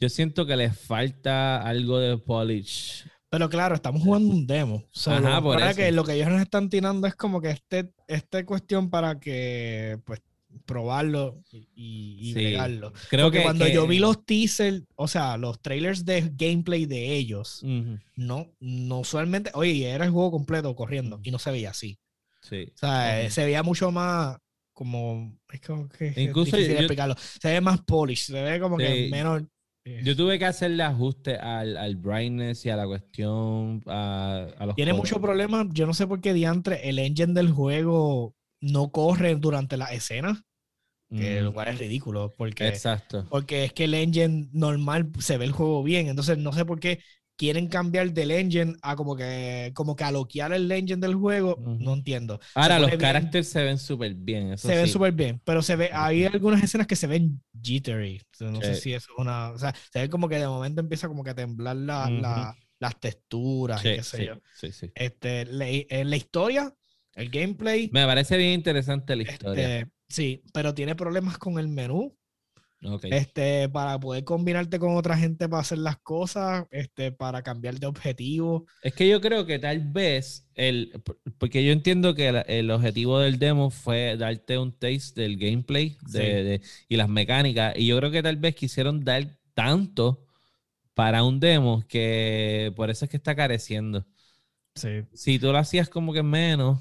yo 0.00 0.08
siento 0.08 0.44
que 0.46 0.56
le 0.56 0.70
falta 0.70 1.62
algo 1.62 1.98
de 1.98 2.18
polish. 2.18 3.04
Pero 3.28 3.48
claro, 3.48 3.74
estamos 3.74 4.02
jugando 4.02 4.32
un 4.32 4.46
demo. 4.46 4.84
Solo 4.92 5.26
Ajá, 5.28 5.42
por 5.42 5.54
para 5.58 5.70
eso. 5.70 5.78
que 5.78 5.92
lo 5.92 6.04
que 6.04 6.12
ellos 6.14 6.28
nos 6.28 6.40
están 6.40 6.68
tirando 6.68 7.06
es 7.06 7.14
como 7.16 7.40
que 7.40 7.50
este, 7.50 7.92
esta 8.08 8.44
cuestión 8.46 8.88
para 8.88 9.18
que 9.18 9.98
pues 10.04 10.20
probarlo 10.64 11.42
y, 11.52 12.16
y, 12.20 12.26
Sí. 12.28 12.34
bregarlo. 12.34 12.92
Creo 13.10 13.26
Porque 13.26 13.38
que 13.38 13.44
cuando 13.44 13.64
que- 13.66 13.72
yo 13.74 13.86
vi 13.86 13.98
los 13.98 14.24
teasers, 14.24 14.82
o 14.94 15.06
sea, 15.08 15.36
los 15.36 15.60
trailers 15.60 16.04
de 16.04 16.30
gameplay 16.34 16.86
de 16.86 17.14
ellos, 17.14 17.62
no, 18.14 18.50
no 18.60 19.00
usualmente, 19.00 19.50
oye, 19.54 19.88
era 19.90 20.04
el 20.06 20.10
juego 20.12 20.30
completo 20.30 20.74
corriendo 20.74 21.20
y 21.22 21.30
no 21.30 21.38
se 21.38 21.50
veía 21.50 21.70
así. 21.70 21.98
Sí. 22.40 22.68
O 22.74 22.78
sea, 22.78 23.22
eh, 23.22 23.30
se 23.30 23.44
veía 23.44 23.62
mucho 23.62 23.90
más 23.90 24.38
como, 24.72 25.36
es 25.52 25.60
como 25.60 25.88
que 25.88 26.08
es 26.08 26.18
Incluso 26.18 26.56
difícil 26.56 26.74
yo- 26.74 26.78
explicarlo. 26.80 27.16
Se 27.40 27.48
ve 27.50 27.60
más 27.60 27.80
polish, 27.82 28.26
se 28.26 28.40
ve 28.42 28.58
como 28.60 28.76
que 28.78 29.08
menos... 29.10 29.42
Yo 29.98 30.16
tuve 30.16 30.38
que 30.38 30.44
hacerle 30.46 30.82
ajuste 30.82 31.36
al, 31.36 31.76
al 31.76 31.96
brightness 31.96 32.64
y 32.66 32.70
a 32.70 32.76
la 32.76 32.86
cuestión, 32.86 33.82
a, 33.86 34.46
a 34.58 34.66
los 34.66 34.76
Tiene 34.76 34.92
colores. 34.92 34.94
mucho 34.94 35.20
problema. 35.20 35.66
Yo 35.72 35.86
no 35.86 35.94
sé 35.94 36.06
por 36.06 36.20
qué 36.20 36.32
diantre 36.34 36.88
el 36.88 36.98
engine 36.98 37.32
del 37.34 37.50
juego 37.50 38.34
no 38.60 38.90
corre 38.90 39.34
durante 39.36 39.76
la 39.76 39.86
escena, 39.86 40.42
que 41.14 41.40
Mm, 41.40 41.42
lo 41.42 41.54
cual 41.54 41.68
es 41.68 41.78
ridículo, 41.78 42.34
porque, 42.36 42.82
Exacto. 42.82 43.24
porque 43.28 43.64
es 43.64 43.72
que 43.74 43.84
el 43.84 43.94
engine 43.94 44.48
normal 44.52 45.12
se 45.20 45.38
ve 45.38 45.46
el 45.46 45.52
juego 45.52 45.82
bien. 45.84 46.08
Entonces 46.08 46.38
no 46.38 46.52
sé 46.52 46.64
por 46.66 46.80
qué 46.80 47.00
quieren 47.36 47.68
cambiar 47.68 48.12
del 48.12 48.30
engine 48.30 48.74
a 48.82 48.96
como 48.96 49.14
que 49.16 49.70
como 49.74 49.94
que 49.94 50.04
aloquear 50.04 50.52
el 50.52 50.70
engine 50.70 51.00
del 51.00 51.14
juego. 51.14 51.56
Ujú. 51.56 51.76
No 51.80 51.94
entiendo. 51.94 52.40
Ahora, 52.54 52.78
los 52.78 52.90
caracteres 52.96 53.48
se 53.48 53.62
ven 53.62 53.78
súper 53.78 54.14
bien. 54.14 54.52
Eso 54.52 54.68
se 54.68 54.74
ven 54.76 54.86
sí. 54.86 54.92
súper 54.92 55.12
bien, 55.12 55.40
pero 55.44 55.62
se 55.62 55.76
ve, 55.76 55.90
hay 55.92 56.24
algunas 56.24 56.62
escenas 56.62 56.86
que 56.86 56.96
se 56.96 57.06
ven 57.06 57.42
jittery. 57.62 58.18
O 58.32 58.36
sea, 58.36 58.50
no 58.50 58.60
sé 58.60 58.74
Sí. 58.76 58.80
si 58.80 58.94
eso 58.94 59.08
es 59.12 59.18
una. 59.18 59.50
O 59.50 59.58
sea, 59.58 59.74
se 59.92 60.00
ve 60.00 60.08
como 60.08 60.28
que 60.28 60.38
de 60.38 60.48
momento 60.48 60.80
empieza 60.80 61.08
como 61.08 61.22
que 61.22 61.30
a 61.30 61.34
temblar 61.34 61.76
la- 61.76 62.04
Ujú. 62.04 62.20
la- 62.22 62.56
las 62.78 63.00
texturas 63.00 63.82
y 63.84 63.88
Sí, 63.88 63.94
qué 63.96 64.02
sé 64.02 64.26
yo. 64.26 64.34
sí, 64.54 64.70
sí. 64.72 64.90
Este, 64.94 65.46
la, 65.46 65.66
en 65.68 66.10
la 66.10 66.16
historia, 66.16 66.74
el 67.14 67.30
gameplay. 67.30 67.88
Me 67.92 68.04
parece 68.04 68.36
bien 68.36 68.52
interesante 68.52 69.16
la 69.16 69.22
historia. 69.22 69.78
Este, 69.78 69.90
sí, 70.08 70.42
pero 70.52 70.74
tiene 70.74 70.94
problemas 70.94 71.38
con 71.38 71.58
el 71.58 71.68
menú. 71.68 72.14
Este, 73.02 73.68
para 73.68 73.98
poder 73.98 74.24
combinarte 74.24 74.78
con 74.78 74.96
otra 74.96 75.16
gente 75.16 75.48
para 75.48 75.62
hacer 75.62 75.78
las 75.78 75.98
cosas, 75.98 76.66
este, 76.70 77.10
para 77.10 77.42
cambiar 77.42 77.78
de 77.80 77.86
objetivo. 77.86 78.66
Es 78.82 78.94
que 78.94 79.08
yo 79.08 79.20
creo 79.20 79.44
que 79.46 79.58
tal 79.58 79.80
vez, 79.80 80.46
el, 80.54 80.92
por- 81.04 81.18
porque 81.38 81.64
yo 81.64 81.72
entiendo 81.72 82.14
que 82.14 82.28
el 82.46 82.70
objetivo 82.70 83.18
del 83.18 83.38
demo 83.38 83.70
fue 83.70 84.16
darte 84.16 84.58
un 84.58 84.72
taste 84.72 85.20
del 85.20 85.36
gameplay 85.36 85.96
de- 86.02 86.10
Sí. 86.10 86.18
de- 86.18 86.60
y 86.88 86.96
las 86.96 87.08
mecánicas, 87.08 87.74
y 87.76 87.86
yo 87.86 87.96
creo 87.98 88.10
que 88.10 88.22
tal 88.22 88.36
vez 88.36 88.54
quisieron 88.54 89.04
dar 89.04 89.26
tanto 89.54 90.24
para 90.94 91.24
un 91.24 91.40
demo 91.40 91.84
que 91.88 92.72
por 92.76 92.90
eso 92.90 93.04
es 93.04 93.10
que 93.10 93.16
está 93.18 93.34
careciendo. 93.36 94.06
Sí. 94.74 95.04
Si 95.14 95.38
tú 95.38 95.52
lo 95.52 95.58
hacías 95.58 95.88
como 95.88 96.12
que 96.12 96.22
menos, 96.22 96.78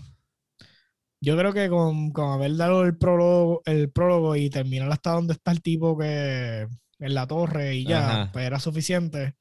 Yo 1.25 1.37
creo 1.37 1.53
que 1.53 1.69
con, 1.69 2.11
con 2.11 2.31
haber 2.31 2.55
dado 2.55 2.83
el 2.85 2.97
prólogo, 2.97 3.61
el 3.65 3.91
prólogo 3.91 4.35
y 4.35 4.49
terminar 4.49 4.91
hasta 4.91 5.11
donde 5.11 5.33
está 5.33 5.51
el 5.51 5.61
tipo 5.61 5.97
que 5.97 6.67
en 6.99 7.13
la 7.13 7.27
torre 7.27 7.75
y 7.75 7.85
ya, 7.85 8.23
Ajá. 8.23 8.31
pues 8.31 8.45
era 8.45 8.59
suficiente. 8.59 9.35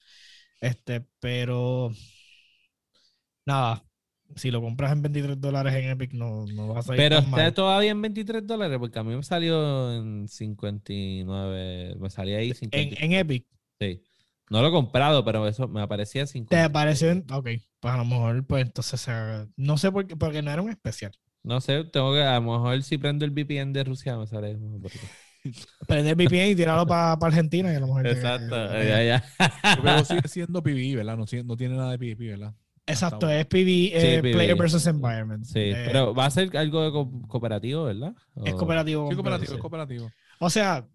Este, 0.61 1.07
pero 1.21 1.91
nada, 3.47 3.85
si 4.37 4.51
lo 4.51 4.61
compras 4.61 4.93
en 4.93 5.03
23 5.03 5.41
dólares 5.41 5.75
en 5.75 5.91
Epic 5.91 6.13
no, 6.15 6.47
no 6.47 6.69
vas 6.69 6.79
a 6.79 6.89
salir 6.89 6.99
pero 7.03 7.17
tan 7.17 7.25
está 7.25 7.31
mal. 7.31 7.55
todavía 7.55 7.91
en 7.91 8.03
23 8.03 8.47
dólares, 8.47 8.79
porque 8.79 8.99
a 8.99 9.05
mí 9.05 9.15
me 9.15 9.23
salió 9.23 9.93
en 9.95 10.29
59, 10.29 11.97
me 11.99 12.11
salía 12.11 12.39
ahí 12.39 12.51
En, 12.51 12.55
50. 12.55 13.05
en 13.05 13.13
Epic. 13.13 13.47
sí. 13.81 14.03
No 14.51 14.61
lo 14.61 14.69
he 14.69 14.71
comprado, 14.73 15.25
pero 15.25 15.49
eso 15.49 15.67
me 15.69 15.81
aparecía 15.81 16.27
50. 16.27 16.69
¿Te 16.69 16.71
pareció? 16.73 17.11
en- 17.11 17.25
Ok, 17.33 17.49
pues 17.81 17.95
a 17.95 17.97
lo 17.97 18.05
mejor, 18.05 18.47
pues 18.47 18.63
entonces, 18.67 19.09
no 19.57 19.79
sé 19.79 19.91
por 19.91 20.07
qué, 20.07 20.17
porque 20.17 20.43
no 20.43 20.51
era 20.51 20.61
un 20.63 20.69
especial. 20.71 21.13
No 21.45 21.61
sé, 21.61 21.85
tengo 21.85 22.13
que, 22.15 22.23
a 22.23 22.35
lo 22.41 22.43
mejor 22.43 22.83
si 22.83 22.99
prendo 22.99 23.25
el 23.25 23.31
VPN 23.33 23.73
de 23.73 23.85
Rusia 23.85 24.17
me 24.17 24.27
sale. 24.27 24.57
más 24.57 24.81
barato. 24.81 25.11
Prender 25.87 26.17
VPN 26.17 26.51
y 26.51 26.57
tirarlo 26.57 26.87
para 26.87 27.13
Argentina 27.13 27.73
y 27.73 27.77
a 27.77 27.81
lo 27.81 27.87
mejor. 27.89 28.07
te- 28.07 28.11
Exacto, 28.11 28.57
eh, 28.77 28.89
ya, 28.89 29.03
ya. 29.03 29.25
Pero 29.75 30.05
sigue 30.05 30.29
siendo 30.29 30.63
PvE, 30.63 30.97
¿verdad? 30.97 31.17
No, 31.17 31.27
si- 31.27 31.43
no 31.43 31.57
tiene 31.57 31.77
nada 31.77 31.93
de 31.93 31.99
PvP, 31.99 32.29
¿verdad? 32.31 32.55
Exacto, 32.87 33.31
es 33.31 33.47
PV, 33.47 33.91
eh, 33.95 34.21
PvE. 34.23 34.33
Player 34.33 34.57
versus 34.57 34.87
Environment. 34.87 35.45
Sí, 35.45 35.61
Eh, 35.75 35.85
pero 35.85 36.15
va 36.15 36.27
a 36.27 36.31
ser 36.31 36.57
algo 36.57 36.83
de 36.83 36.93
co- 36.93 37.11
cooperativo, 37.29 37.85
¿verdad? 37.85 38.15
es 38.45 38.55
cooperativo. 38.55 39.09
Sí, 39.09 39.15
cooperativo, 39.17 39.53
sí. 39.53 39.55
es 39.55 39.61
cooperativo. 39.61 40.13
O 40.41 40.51
sea, 40.51 40.87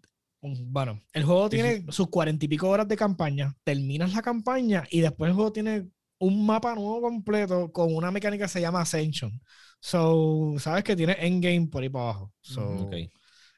bueno, 0.41 0.99
el 1.13 1.23
juego 1.25 1.49
Sí, 1.49 1.59
sí. 1.59 1.73
tiene 1.73 1.85
sus 1.91 2.09
cuarenta 2.09 2.45
y 2.45 2.47
pico 2.47 2.69
horas 2.69 2.87
de 2.87 2.95
campaña, 2.97 3.55
terminas 3.63 4.13
la 4.13 4.21
campaña 4.21 4.83
y 4.89 5.01
después 5.01 5.29
el 5.29 5.35
juego 5.35 5.51
tiene 5.51 5.89
un 6.19 6.45
mapa 6.45 6.75
nuevo 6.75 7.01
completo 7.01 7.71
con 7.71 7.93
una 7.95 8.11
mecánica 8.11 8.45
que 8.45 8.49
se 8.49 8.61
llama 8.61 8.81
Ascension. 8.81 9.41
So, 9.79 10.55
sabes 10.59 10.83
que 10.83 10.95
tiene 10.95 11.15
endgame 11.19 11.67
por 11.67 11.83
ahí 11.83 11.89
para 11.89 12.05
abajo. 12.05 12.33
So, 12.41 12.61
Ok. 12.61 12.95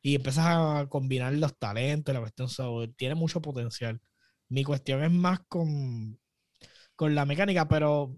Y 0.03 0.15
empiezas 0.15 0.45
a 0.47 0.88
combinar 0.89 1.34
los 1.34 1.57
talentos, 1.57 2.13
la 2.13 2.22
cuestión. 2.22 2.49
So, 2.49 2.89
tiene 2.91 3.15
mucho 3.15 3.41
potencial. 3.41 4.01
Mi 4.49 4.63
cuestión 4.63 5.03
es 5.03 5.11
más 5.11 5.41
con, 5.47 6.19
con 6.95 7.15
la 7.15 7.26
mecánica, 7.26 7.67
pero 7.67 8.15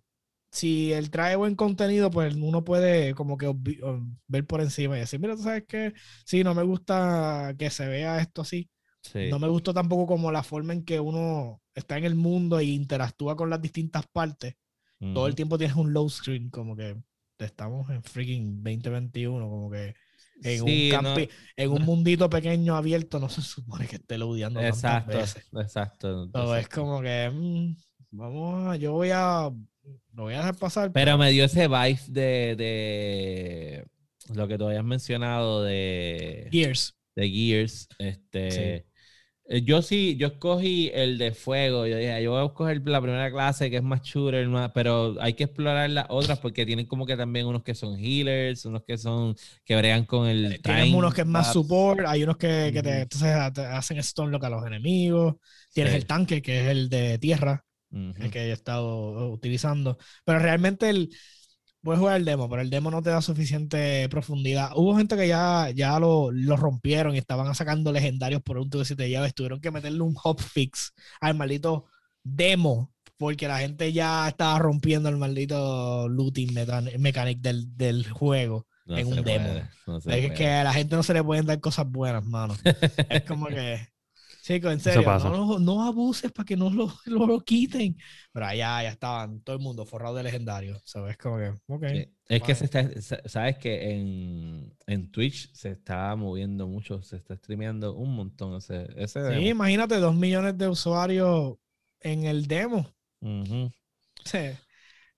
si 0.52 0.94
él 0.94 1.10
trae 1.10 1.36
buen 1.36 1.56
contenido, 1.56 2.10
pues 2.12 2.36
uno 2.36 2.64
puede 2.64 3.14
como 3.16 3.38
que 3.38 3.54
ver 4.28 4.46
por 4.48 4.62
encima 4.62 4.98
y 4.98 5.02
decir, 5.02 5.20
mira, 5.20 5.36
tú 5.36 5.44
sabes 5.44 5.66
que 5.68 5.94
si 6.26 6.44
no 6.44 6.54
me 6.54 6.64
gusta 6.64 7.54
que 7.58 7.70
se 7.70 7.88
vea 7.88 8.20
esto 8.22 8.42
así, 8.44 8.70
Sí. 9.02 9.28
No 9.30 9.38
me 9.38 9.50
gustó 9.50 9.74
tampoco 9.74 10.08
como 10.08 10.32
la 10.32 10.44
forma 10.44 10.72
en 10.72 10.86
que 10.86 10.98
uno 11.00 11.62
está 11.76 11.98
en 11.98 12.06
el 12.06 12.16
mundo 12.16 12.58
e 12.60 12.64
interactúa 12.64 13.36
con 13.36 13.50
las 13.50 13.62
distintas 13.62 14.08
partes. 14.08 14.56
Todo 15.14 15.28
el 15.28 15.36
tiempo 15.36 15.58
tienes 15.58 15.76
un 15.76 15.92
low 15.92 16.10
screen, 16.10 16.50
como 16.50 16.78
que 16.78 16.96
estamos 17.40 17.90
en 17.90 18.04
freaking 18.04 18.64
2021, 18.64 19.50
como 19.50 19.70
que 19.72 19.96
en, 20.44 20.62
Sí, 20.62 20.90
un, 20.92 21.04
no- 21.04 21.16
campi- 21.16 21.30
en 21.56 21.72
un 21.72 21.82
mundito 21.84 22.30
pequeño 22.30 22.76
abierto 22.76 23.20
no 23.20 23.30
se 23.30 23.42
supone 23.42 23.88
que 23.88 23.96
esté 23.98 24.18
tantas 24.52 24.66
Exacto, 24.66 25.18
veces. 25.20 25.46
exacto. 25.62 26.28
So, 26.32 26.56
es 26.56 26.68
como 26.70 27.02
que 27.02 27.30
mm, 27.32 27.76
vamos 28.12 28.68
a, 28.68 28.76
yo 28.76 28.92
voy 28.94 29.10
a 29.12 29.50
lo 30.14 30.24
voy 30.24 30.34
a 30.34 30.38
dejar 30.38 30.56
pasar. 30.58 30.92
Pero 30.92 31.18
me 31.18 31.32
dio 31.32 31.46
ese 31.46 31.68
vibe 31.68 32.00
de, 32.08 32.56
de 32.58 33.86
lo 34.34 34.48
que 34.48 34.58
tú 34.58 34.68
habías 34.68 34.84
mencionado 34.84 35.64
de, 35.64 36.50
Gears. 36.52 36.94
de 37.16 37.30
Gears. 37.30 37.88
Este, 38.00 38.86
Yo 39.46 39.82
sí, 39.82 40.16
yo 40.18 40.28
escogí 40.28 40.90
el 40.94 41.18
de 41.18 41.34
fuego. 41.34 41.86
Yo 41.86 41.98
dije, 41.98 42.24
yo 42.24 42.32
voy 42.32 42.42
a 42.42 42.46
escoger 42.46 42.82
la 42.88 43.02
primera 43.02 43.30
clase 43.30 43.70
que 43.70 43.78
es 43.78 43.84
más 43.84 44.02
shooter, 44.02 44.48
más- 44.48 44.72
pero 44.74 45.16
hay 45.22 45.34
que 45.34 45.44
explorar 45.44 45.90
las 45.90 46.06
otras 46.10 46.40
porque 46.40 46.66
tienen 46.66 46.86
como 46.88 47.06
que 47.06 47.18
también 47.18 47.46
unos 47.46 47.62
que 47.62 47.76
son 47.76 47.98
healers, 48.00 48.66
unos 48.66 48.84
que 48.88 48.98
son 48.98 49.36
que 49.66 49.76
bregan 49.76 50.06
con 50.06 50.28
el. 50.28 50.62
Tienes 50.62 50.86
time 50.86 50.96
unos 50.98 51.14
que 51.14 51.22
es 51.22 51.28
más 51.28 51.52
support, 51.52 52.06
hay 52.08 52.24
unos 52.24 52.38
que, 52.38 52.72
que 52.74 52.82
te, 52.82 53.02
entonces, 53.02 53.54
te 53.54 53.62
hacen 53.62 54.00
lock 54.32 54.44
a 54.46 54.50
los 54.50 54.66
enemigos. 54.66 55.36
Tienes 55.74 55.92
Sí. 55.92 55.98
el 55.98 56.06
tanque, 56.06 56.42
que 56.42 56.62
es 56.62 56.68
el 56.70 56.90
de 56.90 57.18
tierra, 57.20 57.66
Ujú. 57.92 58.14
el 58.24 58.32
que 58.32 58.40
he 58.46 58.52
estado 58.54 59.30
uh, 59.30 59.34
utilizando. 59.34 59.98
Pero 60.24 60.40
realmente 60.40 60.90
el, 60.90 61.10
puedes 61.84 62.00
jugar 62.00 62.18
el 62.18 62.26
demo, 62.26 62.50
pero 62.50 62.62
el 62.62 62.70
demo 62.70 62.90
no 62.92 63.02
te 63.02 63.10
da 63.12 63.22
suficiente 63.22 64.08
profundidad. 64.10 64.72
Hubo 64.76 64.98
gente 64.98 65.16
que 65.18 65.28
ya, 65.28 65.70
ya 65.72 66.00
lo, 66.00 66.32
lo 66.32 66.58
rompieron 66.58 67.16
y 67.16 67.20
estaban 67.20 67.54
sacando 67.56 67.92
legendarios 67.92 68.42
por 68.42 68.58
un 68.58 68.70
tubo 68.70 68.80
de 68.82 68.86
siete 68.86 69.10
llaves. 69.10 69.36
Tuvieron 69.36 69.62
que 69.62 69.72
meterle 69.72 70.02
un 70.02 70.16
hotfix 70.16 70.94
al 71.22 71.36
maldito 71.36 71.86
demo 72.24 72.92
porque 73.18 73.48
la 73.48 73.60
gente 73.60 73.94
ya 73.94 74.28
estaba 74.28 74.60
rompiendo 74.60 75.10
el 75.10 75.18
maldito 75.18 76.08
looting 76.10 76.54
mechanic 77.00 77.40
del, 77.40 77.76
del 77.78 78.10
juego. 78.10 78.68
No 78.86 78.98
en 78.98 79.08
un 79.08 79.24
demo. 79.24 79.50
puede, 79.54 79.70
no 79.88 80.02
se 80.02 80.12
Es 80.20 80.28
puede. 80.28 80.34
que 80.34 80.50
a 80.50 80.64
la 80.64 80.74
gente 80.74 80.96
no 80.96 81.04
se 81.04 81.14
le 81.14 81.24
pueden 81.24 81.46
dar 81.46 81.60
cosas 81.62 81.90
buenas, 81.90 82.26
mano. 82.26 82.56
Es 83.10 83.24
como 83.24 83.48
que. 83.48 83.93
Chico, 84.44 84.70
en 84.70 84.80
serio, 84.82 85.04
pasa. 85.06 85.30
no, 85.30 85.58
no 85.60 85.84
abuses 85.86 86.32
para 86.32 86.46
que 86.46 86.58
no 86.58 86.70
lo, 86.70 86.88
lo, 87.06 87.26
lo 87.28 87.40
quiten. 87.42 87.96
Pero 88.34 88.46
allá 88.46 88.84
ya 88.84 88.90
estaban 88.90 89.42
todo 89.42 89.56
el 89.56 89.62
mundo 89.62 89.86
forrado 89.86 90.16
de 90.16 90.24
legendario. 90.24 90.82
¿Sabes? 90.86 91.18
Como 91.18 91.38
que, 91.38 91.54
ok. 91.68 91.86
Sí. 91.88 92.06
Es 92.28 92.42
que 92.44 92.56
se 92.56 92.66
está, 92.66 93.02
sa- 93.02 93.22
sabes 93.28 93.58
que 93.58 93.92
en, 93.94 94.76
en 94.88 95.12
Twitch 95.12 95.54
se 95.54 95.72
está 95.72 96.16
moviendo 96.16 96.68
mucho, 96.68 97.02
se 97.04 97.18
está 97.18 97.36
streameando 97.38 97.94
un 97.96 98.16
montón 98.16 98.56
ese, 98.58 98.88
ese 98.98 99.22
Sí, 99.26 99.26
demo. 99.30 99.48
imagínate 99.50 99.98
dos 100.00 100.16
millones 100.16 100.58
de 100.58 100.68
usuarios 100.70 101.56
en 102.02 102.26
el 102.26 102.48
demo. 102.48 102.88
Ujú. 103.22 103.72
Sí, 104.26 104.40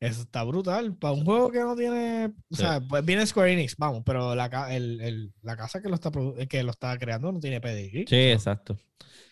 Eso 0.05 0.21
está 0.21 0.43
brutal. 0.43 0.95
Para 0.95 1.13
un 1.13 1.25
juego 1.25 1.51
que 1.51 1.59
no 1.59 1.75
tiene. 1.75 2.25
O 2.49 2.55
Sí. 2.55 2.61
sea, 2.61 2.81
pues 2.81 3.03
viene 3.05 3.25
Square 3.25 3.53
Enix, 3.53 3.75
vamos, 3.77 4.03
pero 4.05 4.35
la, 4.35 4.49
ca- 4.49 4.73
el- 4.75 5.01
el- 5.01 5.33
la 5.41 5.55
casa 5.57 5.81
que 5.81 5.89
lo, 5.89 5.95
está, 5.95 6.11
que 6.49 6.63
lo 6.63 6.71
está 6.71 6.97
creando 6.97 7.31
no 7.31 7.39
tiene 7.39 7.59
pedigrí. 7.61 8.05
Sí, 8.07 8.31
exacto. 8.31 8.77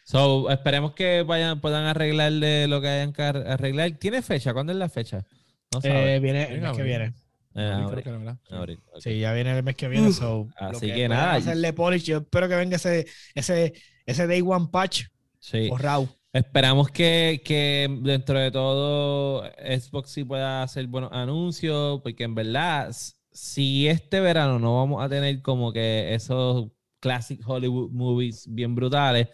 So, 0.06 0.50
esperemos 0.50 0.94
que 0.94 1.24
vayan, 1.24 1.62
puedan 1.62 1.86
arreglarle 1.86 2.68
lo 2.68 2.82
que 2.82 2.88
hayan 2.90 3.14
que 3.14 3.22
ar- 3.22 3.48
arreglar. 3.48 3.92
¿Tiene 3.94 4.22
fecha? 4.22 4.54
¿Cuándo 4.54 4.74
es 4.74 4.78
la 4.78 4.90
fecha? 4.90 5.26
No. 5.74 5.80
Eh, 5.84 6.20
viene 6.20 6.44
el 6.54 6.62
mes 6.62 6.76
que 6.78 6.84
viene. 6.84 7.14
Eh, 7.56 7.72
Abril, 7.72 8.10
abril, 8.50 8.80
que. 8.96 9.02
Sí, 9.02 9.20
ya 9.20 9.32
viene 9.34 9.56
el 9.56 9.64
mes 9.64 9.76
que 9.76 9.88
viene. 9.88 10.12
so, 10.12 10.50
lo 10.60 10.68
así 10.70 10.88
que 10.88 10.94
puedan 10.94 11.08
nada, 11.08 11.34
Hacerle 11.36 11.72
polish. 11.74 12.04
Yo 12.04 12.18
espero 12.18 12.50
que 12.50 12.56
venga 12.56 12.76
ese, 12.78 13.06
ese, 13.36 13.74
ese 14.06 14.28
Day 14.28 14.42
One 14.42 14.68
Patch 14.72 15.04
Sí. 15.40 15.70
o 15.72 15.78
RAW. 15.78 16.10
Esperamos 16.34 16.90
que, 16.90 17.42
que 17.46 17.88
dentro 18.02 18.40
de 18.40 18.50
todo 18.52 19.44
Xbox 19.60 20.10
sí 20.10 20.24
pueda 20.24 20.64
hacer 20.64 20.88
buenos 20.88 21.12
anuncios, 21.14 22.02
porque 22.02 22.24
en 22.24 22.34
verdad, 22.34 22.92
si 23.32 23.88
este 23.88 24.20
verano 24.20 24.58
no 24.58 24.78
vamos 24.78 25.04
a 25.04 25.10
tener 25.10 25.42
como 25.44 25.72
que 25.72 26.14
esos 26.16 26.70
classic 27.00 27.40
Hollywood 27.48 27.92
movies 27.92 28.46
bien 28.50 28.74
brutales, 28.74 29.28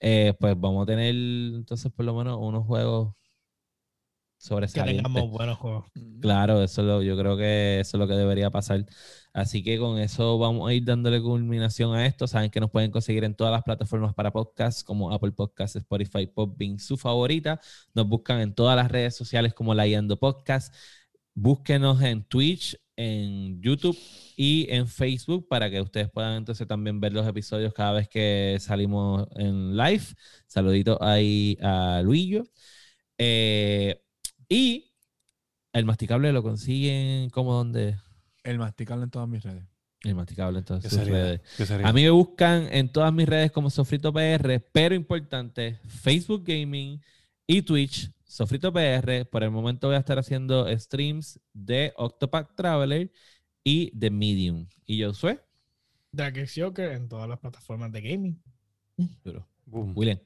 eh, 0.00 0.34
pues 0.38 0.54
vamos 0.60 0.82
a 0.84 0.86
tener 0.86 1.14
entonces 1.14 1.90
por 1.92 2.04
lo 2.04 2.14
menos 2.14 2.38
unos 2.40 2.66
juegos 2.66 3.14
Que 4.72 4.82
sobresalientes. 4.82 4.96
tengamos 5.02 5.30
buenos 5.30 5.58
juegos. 5.58 5.86
Claro, 6.20 6.62
eso 6.62 6.80
es 6.82 6.86
lo, 6.86 7.02
yo 7.02 7.16
creo 7.16 7.36
que 7.36 7.80
eso 7.80 7.96
es 7.96 8.00
lo 8.00 8.08
que 8.08 8.14
debería 8.14 8.50
pasar. 8.50 8.84
Así 9.36 9.62
que 9.62 9.78
con 9.78 9.98
eso 9.98 10.38
vamos 10.38 10.66
a 10.66 10.72
ir 10.72 10.82
dándole 10.86 11.20
culminación 11.20 11.94
a 11.94 12.06
esto. 12.06 12.26
Saben 12.26 12.50
que 12.50 12.58
nos 12.58 12.70
pueden 12.70 12.90
conseguir 12.90 13.22
en 13.22 13.34
todas 13.34 13.52
las 13.52 13.62
plataformas 13.62 14.14
para 14.14 14.32
podcasts 14.32 14.82
como 14.82 15.12
Apple 15.12 15.32
Podcasts, 15.32 15.76
Spotify, 15.76 16.26
Podbean, 16.26 16.78
su 16.78 16.96
favorita. 16.96 17.60
Nos 17.92 18.08
buscan 18.08 18.40
en 18.40 18.54
todas 18.54 18.74
las 18.76 18.90
redes 18.90 19.14
sociales 19.14 19.52
como 19.52 19.74
Layando 19.74 20.18
Podcast. 20.18 20.74
Búsquenos 21.34 22.00
en 22.00 22.24
Twitch, 22.24 22.78
en 22.96 23.60
YouTube 23.60 23.98
y 24.38 24.68
en 24.70 24.88
Facebook 24.88 25.46
para 25.48 25.68
que 25.68 25.82
ustedes 25.82 26.10
puedan 26.10 26.38
entonces 26.38 26.66
también 26.66 26.98
ver 26.98 27.12
los 27.12 27.26
episodios 27.26 27.74
cada 27.74 27.92
vez 27.92 28.08
que 28.08 28.56
salimos 28.58 29.28
en 29.36 29.76
live. 29.76 30.04
Saludito 30.46 30.96
ahí 31.02 31.58
a 31.60 32.00
Luillo. 32.02 32.44
Eh, 33.18 34.00
y 34.48 34.94
el 35.74 35.84
masticable 35.84 36.32
lo 36.32 36.42
consiguen 36.42 37.28
como 37.28 37.52
donde 37.52 37.96
El 38.46 38.58
masticable 38.58 39.04
en 39.04 39.10
todas 39.10 39.28
mis 39.28 39.42
redes. 39.42 39.64
el 40.04 40.14
masticable 40.14 40.58
en 40.60 40.64
todas 40.64 40.82
¿Qué 40.82 40.88
sus 40.88 40.98
sería? 40.98 41.14
redes. 41.14 41.70
A 41.84 41.92
mí 41.92 42.02
me 42.04 42.10
buscan 42.10 42.68
en 42.70 42.88
todas 42.90 43.12
mis 43.12 43.28
redes 43.28 43.50
como 43.50 43.70
Sofrito 43.70 44.12
PR, 44.12 44.60
pero 44.72 44.94
importante, 44.94 45.80
Facebook 45.88 46.44
Gaming 46.46 47.00
y 47.46 47.62
Twitch, 47.62 48.10
Sofrito 48.24 48.72
PR. 48.72 49.24
Por 49.30 49.42
el 49.42 49.50
momento 49.50 49.88
voy 49.88 49.96
a 49.96 50.00
estar 50.00 50.18
haciendo 50.18 50.66
streams 50.78 51.40
de 51.52 51.92
Octopath 51.96 52.54
Traveler 52.54 53.10
y 53.64 53.90
de 53.98 54.10
Medium. 54.10 54.68
Y 54.86 54.98
yo 54.98 55.12
soy 55.12 55.38
Dark 56.12 56.36
Joker 56.54 56.92
en 56.92 57.08
todas 57.08 57.28
las 57.28 57.38
plataformas 57.40 57.90
de 57.90 58.00
gaming. 58.00 58.40
duro. 59.24 59.46
Boom. 59.66 59.92
William. 59.96 60.18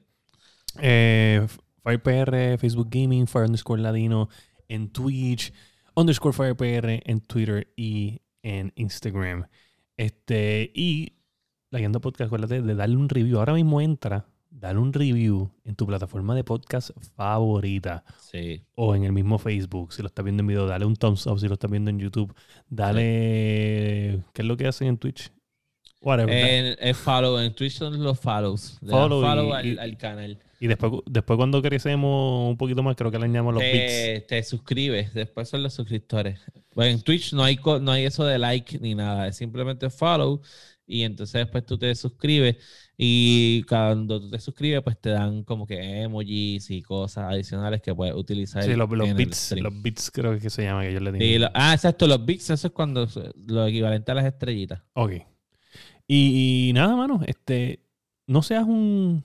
Eh, 0.79 1.45
FirePR, 1.83 2.57
Facebook 2.59 2.87
Gaming, 2.91 3.25
Fire 3.27 3.45
underscore 3.45 3.81
Ladino 3.81 4.29
en 4.69 4.89
Twitch, 4.91 5.51
underscore 5.95 6.33
FirePR 6.33 7.01
en 7.05 7.21
Twitter 7.21 7.67
y 7.75 8.21
en 8.43 8.71
Instagram. 8.75 9.45
Este, 9.97 10.71
y 10.73 11.13
Leyendo 11.69 12.01
Podcast, 12.01 12.27
acuérdate 12.27 12.61
de 12.61 12.75
darle 12.75 12.97
un 12.97 13.07
review. 13.09 13.39
Ahora 13.39 13.53
mismo 13.53 13.79
entra, 13.81 14.25
dale 14.49 14.79
un 14.79 14.91
review 14.91 15.51
en 15.63 15.75
tu 15.75 15.85
plataforma 15.87 16.35
de 16.35 16.43
podcast 16.43 16.91
favorita 17.15 18.03
Sí. 18.19 18.63
o 18.75 18.93
en 18.95 19.03
el 19.05 19.13
mismo 19.13 19.37
Facebook. 19.37 19.93
Si 19.93 20.01
lo 20.01 20.07
estás 20.07 20.25
viendo 20.25 20.41
en 20.41 20.47
video, 20.47 20.65
dale 20.65 20.85
un 20.85 20.95
thumbs 20.95 21.25
up. 21.27 21.39
Si 21.39 21.47
lo 21.47 21.53
estás 21.53 21.71
viendo 21.71 21.89
en 21.89 21.99
YouTube, 21.99 22.33
dale. 22.69 24.23
¿Qué 24.33 24.41
es 24.41 24.45
lo 24.45 24.57
que 24.57 24.67
hacen 24.67 24.87
en 24.89 24.97
Twitch? 24.97 25.31
Whatever. 26.01 26.33
En, 26.33 26.75
en 26.79 26.95
follow, 26.95 27.37
en 27.39 27.53
Twitch 27.53 27.73
son 27.73 28.03
los 28.03 28.19
follows. 28.19 28.77
Le 28.81 28.89
Follow 28.91 29.49
y- 29.49 29.51
al, 29.53 29.65
y- 29.67 29.77
al 29.77 29.97
canal. 29.97 30.39
y 30.59 30.67
después, 30.67 30.91
después, 31.05 31.37
cuando 31.37 31.61
crecemos 31.61 32.49
un 32.49 32.57
poquito 32.57 32.81
más, 32.81 32.95
creo 32.95 33.11
que 33.11 33.19
le 33.19 33.25
añadimos 33.25 33.53
los 33.53 33.63
bits. 33.63 34.25
te, 34.27 34.43
suscribes, 34.43 35.13
después 35.13 35.47
son 35.47 35.61
los 35.61 35.73
suscriptores. 35.73 36.39
Pues 36.73 36.91
en 36.93 37.01
Twitch 37.01 37.33
no 37.33 37.43
hay, 37.43 37.59
no 37.81 37.91
hay 37.91 38.05
eso 38.05 38.25
de 38.25 38.39
like 38.39 38.79
ni 38.79 38.95
nada, 38.95 39.27
es 39.27 39.37
simplemente 39.37 39.89
follow 39.91 40.41
y 40.87 41.03
entonces 41.03 41.33
después 41.33 41.65
tú 41.65 41.77
te 41.77 41.93
suscribes 41.95 42.57
y 42.97 43.63
cuando 43.63 44.19
tú 44.19 44.29
te 44.29 44.39
suscribes 44.39 44.81
pues 44.81 44.99
te 44.99 45.09
dan 45.09 45.43
como 45.43 45.65
que 45.65 46.01
emojis 46.01 46.69
y 46.71 46.81
cosas 46.81 47.31
adicionales 47.31 47.81
que 47.81 47.93
puedes 47.93 48.15
utilizar. 48.15 48.63
Sí, 48.63 48.73
los, 48.75 48.89
el 48.91 49.13
bits, 49.13 49.53
los 49.57 49.81
bits 49.81 50.11
creo 50.11 50.37
que 50.39 50.49
se 50.49 50.63
llama 50.63 50.83
que 50.83 50.93
yo 50.93 50.99
le 50.99 51.11
digo. 51.11 51.47
Sí, 51.47 51.51
ah, 51.53 51.73
exacto, 51.73 52.07
los 52.07 52.25
bits, 52.25 52.49
eso 52.49 52.67
es 52.67 52.73
cuando 52.73 53.07
lo 53.47 53.67
equivalente 53.67 54.11
a 54.11 54.15
las 54.15 54.25
estrellitas. 54.25 54.81
Ok. 54.93 55.13
Y, 56.07 56.69
y 56.69 56.73
nada, 56.73 56.95
mano, 56.95 57.21
este, 57.25 57.79
no 58.27 58.41
seas 58.41 58.65
un, 58.65 59.23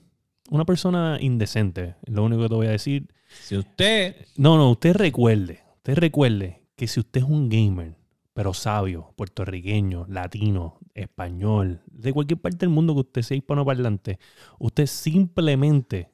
una 0.49 0.65
persona 0.65 1.17
indecente. 1.19 1.95
Es 2.05 2.13
lo 2.13 2.23
único 2.23 2.43
que 2.43 2.49
te 2.49 2.55
voy 2.55 2.67
a 2.67 2.71
decir. 2.71 3.07
Si 3.43 3.57
usted 3.57 4.15
No, 4.37 4.57
no, 4.57 4.71
usted 4.71 4.95
recuerde, 4.95 5.61
usted 5.77 5.95
recuerde 5.97 6.63
que 6.75 6.87
si 6.87 6.99
usted 6.99 7.21
es 7.21 7.27
un 7.27 7.49
gamer, 7.49 7.95
pero 8.33 8.53
sabio, 8.53 9.13
puertorriqueño, 9.17 10.05
latino, 10.09 10.79
español, 10.93 11.81
de 11.87 12.13
cualquier 12.13 12.39
parte 12.39 12.59
del 12.59 12.69
mundo 12.69 12.93
que 12.93 13.01
usted 13.01 13.21
sea 13.23 13.37
hispanoparlante, 13.37 14.19
usted 14.59 14.85
simplemente 14.85 16.09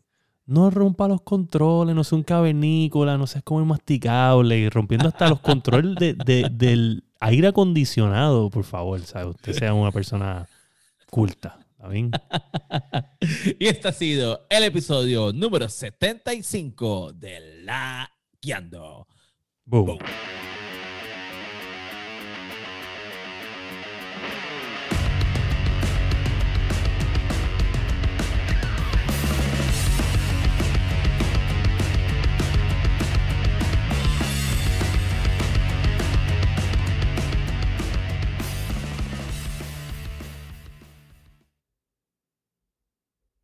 no 0.45 0.69
rompa 0.69 1.07
los 1.07 1.21
controles, 1.21 1.95
no 1.95 2.03
sea 2.03 2.17
un 2.17 2.23
cavernícola, 2.23 3.17
no 3.17 3.27
seas 3.27 3.43
como 3.43 3.59
el 3.61 3.65
masticable, 3.65 4.57
y 4.57 4.69
rompiendo 4.69 5.07
hasta 5.07 5.29
los 5.29 5.39
controles 5.39 5.95
de- 5.95 6.13
de- 6.15 6.49
del 6.51 7.03
aire 7.19 7.47
acondicionado, 7.49 8.49
por 8.49 8.63
favor, 8.65 8.99
¿sabe? 9.01 9.27
Usted 9.29 9.53
sea 9.53 9.73
una 9.73 9.91
persona 9.91 10.47
culta, 11.13 11.59
¿está 11.69 11.87
bien? 11.89 12.09
y 13.59 13.67
este 13.67 13.87
ha 13.87 13.91
sido 13.91 14.47
el 14.49 14.63
episodio 14.63 15.31
número 15.31 15.69
75 15.69 17.13
de 17.13 17.61
La 17.63 18.09
Guiando. 18.41 19.05
Boom. 19.63 19.85
Boom. 19.85 19.99